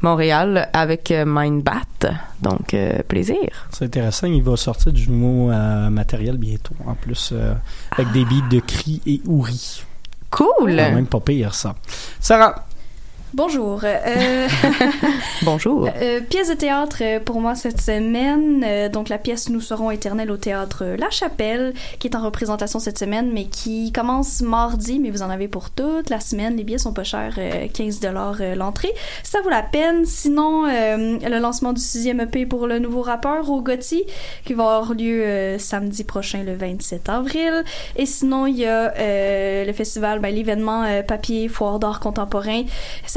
Montréal 0.02 0.70
avec 0.74 1.12
euh, 1.50 1.56
Mindbat, 1.56 2.12
donc 2.42 2.74
euh, 2.74 3.02
plaisir. 3.08 3.68
C'est 3.72 3.86
intéressant, 3.86 4.28
il 4.28 4.44
va 4.44 4.56
sortir 4.56 4.92
du 4.92 5.10
nouveau 5.10 5.52
euh, 5.52 5.90
matériel 5.90 6.38
bientôt, 6.38 6.76
en 6.86 6.96
plus, 6.96 7.32
euh, 7.34 7.54
avec 7.92 8.12
des 8.12 8.26
beats 8.26 8.48
de 8.50 8.60
cris 8.60 9.02
et 9.06 9.22
ouris. 9.26 9.84
Cool! 10.30 10.76
Quand 10.78 10.94
même 10.94 11.08
pas 11.08 11.20
pire, 11.20 11.56
ça. 11.56 11.76
Sarah, 12.20 12.68
Bonjour. 13.36 13.82
Euh, 13.84 14.48
Bonjour. 15.44 15.88
euh, 16.02 16.20
pièce 16.20 16.50
de 16.50 16.56
théâtre 16.56 17.20
pour 17.26 17.40
moi 17.40 17.54
cette 17.54 17.80
semaine. 17.80 18.66
Euh, 18.66 18.90
donc 18.90 19.08
la 19.08 19.20
pièce 19.20 19.50
Nous 19.50 19.62
serons 19.62 19.92
éternels 19.92 20.32
au 20.32 20.38
théâtre 20.38 20.84
La 20.98 21.12
Chapelle, 21.12 21.76
qui 22.00 22.08
est 22.08 22.16
en 22.16 22.24
représentation 22.24 22.80
cette 22.80 22.98
semaine, 22.98 23.30
mais 23.32 23.46
qui 23.46 23.92
commence 23.92 24.42
mardi, 24.42 24.98
mais 24.98 25.12
vous 25.12 25.22
en 25.22 25.30
avez 25.30 25.48
pour 25.48 25.70
toute 25.70 26.10
la 26.10 26.20
semaine. 26.20 26.58
Les 26.58 26.64
billets 26.64 26.80
sont 26.80 26.92
pas 26.92 27.04
chers, 27.04 27.36
euh, 27.38 27.68
15 27.72 28.00
dollars 28.00 28.38
l'entrée. 28.56 28.92
Ça 29.22 29.42
vaut 29.42 29.52
la 29.52 29.62
peine. 29.62 30.06
Sinon, 30.06 30.64
le 30.66 31.40
lancement 31.40 31.74
du 31.74 31.82
sixième 31.82 32.22
EP 32.22 32.48
pour 32.48 32.66
le 32.66 32.80
nouveau 32.80 33.04
rappeur 33.04 33.52
au 33.52 33.62
Gotti, 33.62 34.06
qui 34.44 34.56
va 34.56 34.64
avoir 34.64 34.94
lieu 34.96 35.58
samedi 35.60 36.04
prochain, 36.04 36.42
le 36.44 36.56
27 36.56 37.10
avril. 37.10 37.64
Et 37.96 38.08
sinon, 38.08 38.48
il 38.48 38.58
y 38.58 38.66
a 38.66 38.92
le 39.66 39.74
festival, 39.74 40.20
ben, 40.20 40.34
l'événement 40.34 40.84
Papier 41.08 41.48
Foire 41.48 41.78
d'art 41.78 42.00
contemporain, 42.00 42.64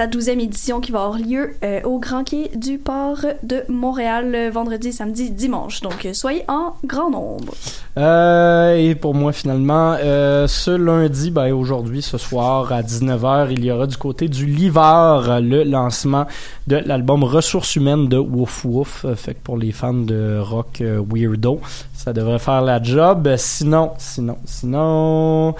sa 0.02 0.08
douzième 0.08 0.40
édition 0.40 0.80
qui 0.80 0.90
va 0.90 1.04
avoir 1.04 1.16
lieu 1.16 1.54
euh, 1.62 1.80
au 1.84 2.00
Grand 2.00 2.24
Quai 2.24 2.50
du 2.56 2.78
Port 2.78 3.24
de 3.44 3.62
Montréal 3.68 4.34
euh, 4.34 4.50
vendredi, 4.50 4.92
samedi, 4.92 5.30
dimanche. 5.30 5.80
Donc, 5.80 6.04
euh, 6.04 6.12
soyez 6.12 6.42
en 6.48 6.74
grand 6.82 7.08
nombre. 7.08 7.54
Et 7.94 8.94
pour 8.96 9.14
moi, 9.14 9.32
finalement, 9.32 9.96
ce 9.98 10.70
lundi, 10.70 11.30
ben, 11.30 11.52
aujourd'hui, 11.52 12.00
ce 12.00 12.16
soir, 12.16 12.72
à 12.72 12.80
19h, 12.80 13.48
il 13.50 13.64
y 13.64 13.70
aura 13.70 13.86
du 13.86 13.98
côté 13.98 14.28
du 14.28 14.46
Livard 14.46 15.42
le 15.42 15.62
lancement 15.62 16.26
de 16.66 16.76
l'album 16.76 17.22
Ressources 17.22 17.76
humaines 17.76 18.08
de 18.08 18.16
Wouf 18.16 18.64
Wouf. 18.64 19.04
Fait 19.14 19.34
que 19.34 19.40
pour 19.44 19.58
les 19.58 19.72
fans 19.72 19.92
de 19.92 20.38
rock 20.40 20.82
weirdo, 20.82 21.60
ça 21.92 22.14
devrait 22.14 22.38
faire 22.38 22.62
la 22.62 22.82
job. 22.82 23.28
Sinon, 23.36 23.90
sinon, 23.98 24.38
sinon, 24.46 25.54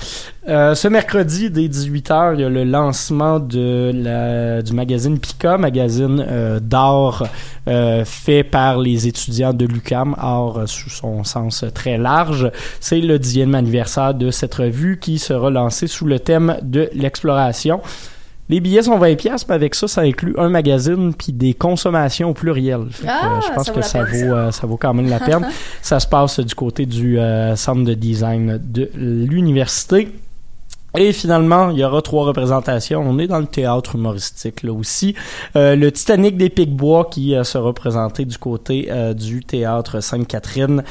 ce 0.47 0.89
mercredi, 0.89 1.51
dès 1.51 1.69
18h, 1.69 2.33
il 2.35 2.41
y 2.41 2.45
a 2.45 2.49
le 2.49 2.65
lancement 2.65 3.41
de 3.41 3.93
la, 3.95 4.32
du 4.63 4.73
magazine 4.73 5.19
Pika, 5.19 5.59
magazine 5.59 6.25
euh, 6.27 6.61
d'art 6.61 7.25
euh, 7.69 8.05
fait 8.05 8.45
par 8.45 8.79
les 8.79 9.07
étudiants 9.07 9.53
de 9.53 9.67
l'UCAM, 9.67 10.15
art 10.19 10.59
euh, 10.59 10.67
sous 10.67 10.91
son 10.91 11.25
sens 11.25 11.65
très 11.75 11.99
large. 11.99 12.51
C'est 12.81 13.01
le 13.01 13.19
dixième 13.19 13.55
anniversaire 13.55 14.15
de 14.15 14.31
cette 14.31 14.55
revue 14.55 14.99
qui 14.99 15.19
sera 15.19 15.51
lancée 15.51 15.87
sous 15.87 16.07
le 16.07 16.19
thème 16.19 16.57
de 16.63 16.91
l'exploration. 16.95 17.81
Les 18.53 18.61
billets 18.61 18.83
sont 18.83 18.99
20 18.99 19.15
pièces, 19.15 19.49
mais 19.49 19.55
avec 19.55 19.75
ça, 19.75 19.89
ça 19.89 20.03
inclut 20.03 20.35
un 20.37 20.51
magazine 20.51 21.15
puis 21.15 21.33
des 21.33 21.55
consommations 21.55 22.31
au 22.31 22.35
pluriel. 22.35 22.87
Fait 22.91 23.07
que, 23.07 23.11
Ah, 23.11 23.37
euh, 23.37 23.41
je 23.41 23.55
pense 23.55 23.67
ça 23.67 23.73
que 23.73 23.81
ça 23.83 24.03
vaut, 24.03 24.35
euh, 24.35 24.51
ça 24.51 24.67
vaut 24.67 24.77
quand 24.77 24.93
même 24.93 25.09
la 25.09 25.21
peine. 25.21 25.47
ça 25.83 26.01
se 26.01 26.07
passe 26.07 26.39
du 26.41 26.55
côté 26.55 26.85
du 26.85 27.19
euh, 27.19 27.57
centre 27.57 27.85
de 27.85 27.95
design 27.95 28.61
de 28.63 28.91
l'université. 28.95 30.09
Et 30.97 31.13
finalement, 31.13 31.71
il 31.71 31.79
y 31.79 31.85
aura 31.85 32.03
trois 32.03 32.25
représentations. 32.25 33.01
On 33.01 33.19
est 33.19 33.27
dans 33.27 33.39
le 33.39 33.47
théâtre 33.47 33.97
humoristique 33.97 34.63
là 34.63 34.73
aussi. 34.73 35.15
Euh, 35.57 35.75
le 35.75 35.91
Titanic 35.91 36.37
des 36.37 36.51
Picbois 36.51 37.09
qui 37.11 37.35
euh, 37.35 37.45
sera 37.45 37.73
présenté 37.73 38.25
du 38.25 38.37
côté 38.37 38.89
euh, 38.91 39.15
du 39.15 39.43
théâtre 39.43 40.01
Sainte-Catherine 40.01 40.83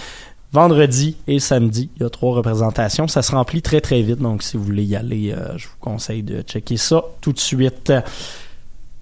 vendredi 0.51 1.17
et 1.27 1.39
samedi. 1.39 1.89
Il 1.95 2.03
y 2.03 2.05
a 2.05 2.09
trois 2.09 2.33
représentations. 2.33 3.07
Ça 3.07 3.21
se 3.21 3.31
remplit 3.31 3.61
très 3.61 3.81
très 3.81 4.01
vite. 4.01 4.19
Donc 4.19 4.43
si 4.43 4.57
vous 4.57 4.63
voulez 4.63 4.83
y 4.83 4.95
aller, 4.95 5.31
euh, 5.31 5.57
je 5.57 5.67
vous 5.67 5.75
conseille 5.79 6.23
de 6.23 6.41
checker 6.41 6.77
ça 6.77 7.03
tout 7.21 7.33
de 7.33 7.39
suite. 7.39 7.93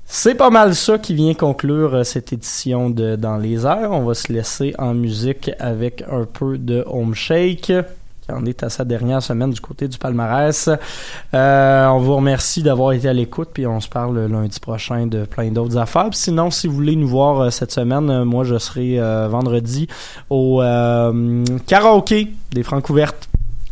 C'est 0.06 0.36
pas 0.36 0.50
mal 0.50 0.76
ça 0.76 0.98
qui 0.98 1.14
vient 1.14 1.36
conclure 1.36 2.04
cette 2.04 2.34
édition 2.34 2.90
de 2.90 3.16
Dans 3.16 3.38
les 3.38 3.66
airs. 3.66 3.92
On 3.92 4.04
va 4.04 4.16
se 4.16 4.34
laisser 4.34 4.74
en 4.80 4.94
musique 4.94 5.52
avec 5.60 6.04
un 6.10 6.26
peu 6.26 6.58
de 6.58 6.84
Home 6.88 7.14
Shake 7.14 7.72
en 8.32 8.46
est 8.46 8.64
à 8.64 8.70
sa 8.70 8.86
dernière 8.86 9.22
semaine 9.22 9.52
du 9.52 9.62
côté 9.62 9.88
du 9.88 9.98
palmarès. 9.98 10.70
Euh, 11.34 11.88
on 11.88 12.00
vous 12.00 12.16
remercie 12.16 12.64
d'avoir 12.64 12.94
été 12.94 13.08
à 13.08 13.14
l'écoute, 13.14 13.50
puis 13.54 13.68
on 13.68 13.80
se 13.80 13.90
parle 13.90 14.26
lundi 14.26 14.60
prochain 14.60 15.08
de 15.08 15.26
plein 15.26 15.52
d'autres 15.52 15.78
affaires. 15.78 16.10
Puis 16.10 16.20
sinon, 16.20 16.52
si 16.52 16.68
vous 16.68 16.74
voulez 16.74 16.96
nous 16.96 17.08
voir 17.08 17.40
euh, 17.42 17.50
cette 17.50 17.72
semaine, 17.72 18.10
euh, 18.10 18.26
moi 18.26 18.44
je 18.44 18.58
serai 18.58 19.00
euh, 19.00 19.28
vendredi 19.28 19.88
au 20.30 20.62
euh, 20.62 21.44
karaoké 21.68 22.30
des 22.52 22.64
Francs 22.64 22.90
ouvertes. 22.90 23.30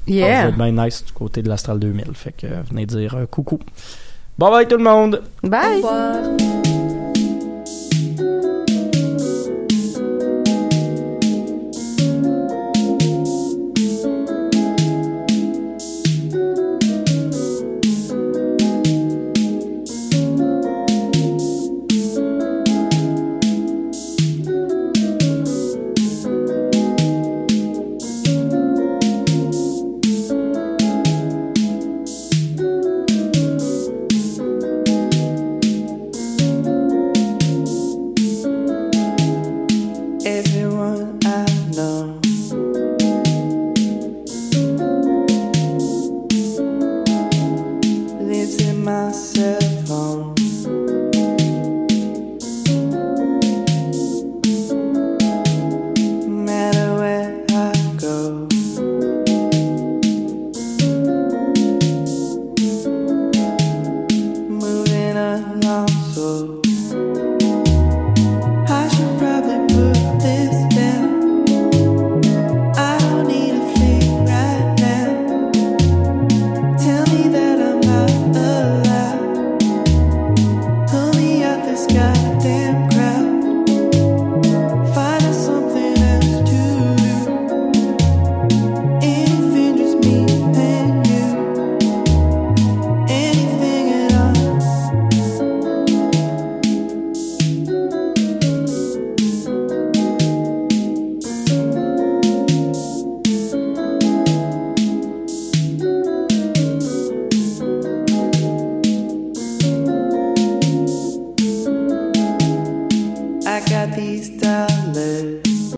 Yeah. 0.08 0.28
Ça 0.28 0.43
va 0.43 0.49
être 0.49 0.58
bien 0.58 0.86
nice 0.86 1.03
du 1.05 1.12
côté 1.12 1.41
de 1.41 1.49
l'Astral 1.49 1.80
2000. 1.80 2.05
Fait 2.14 2.32
que 2.32 2.47
venez 2.70 2.86
dire 2.86 3.18
coucou. 3.30 3.60
Bye 4.38 4.51
bye 4.51 4.68
tout 4.68 4.78
le 4.78 4.84
monde! 4.84 5.24
Bye! 5.43 5.82
Au 5.84 6.57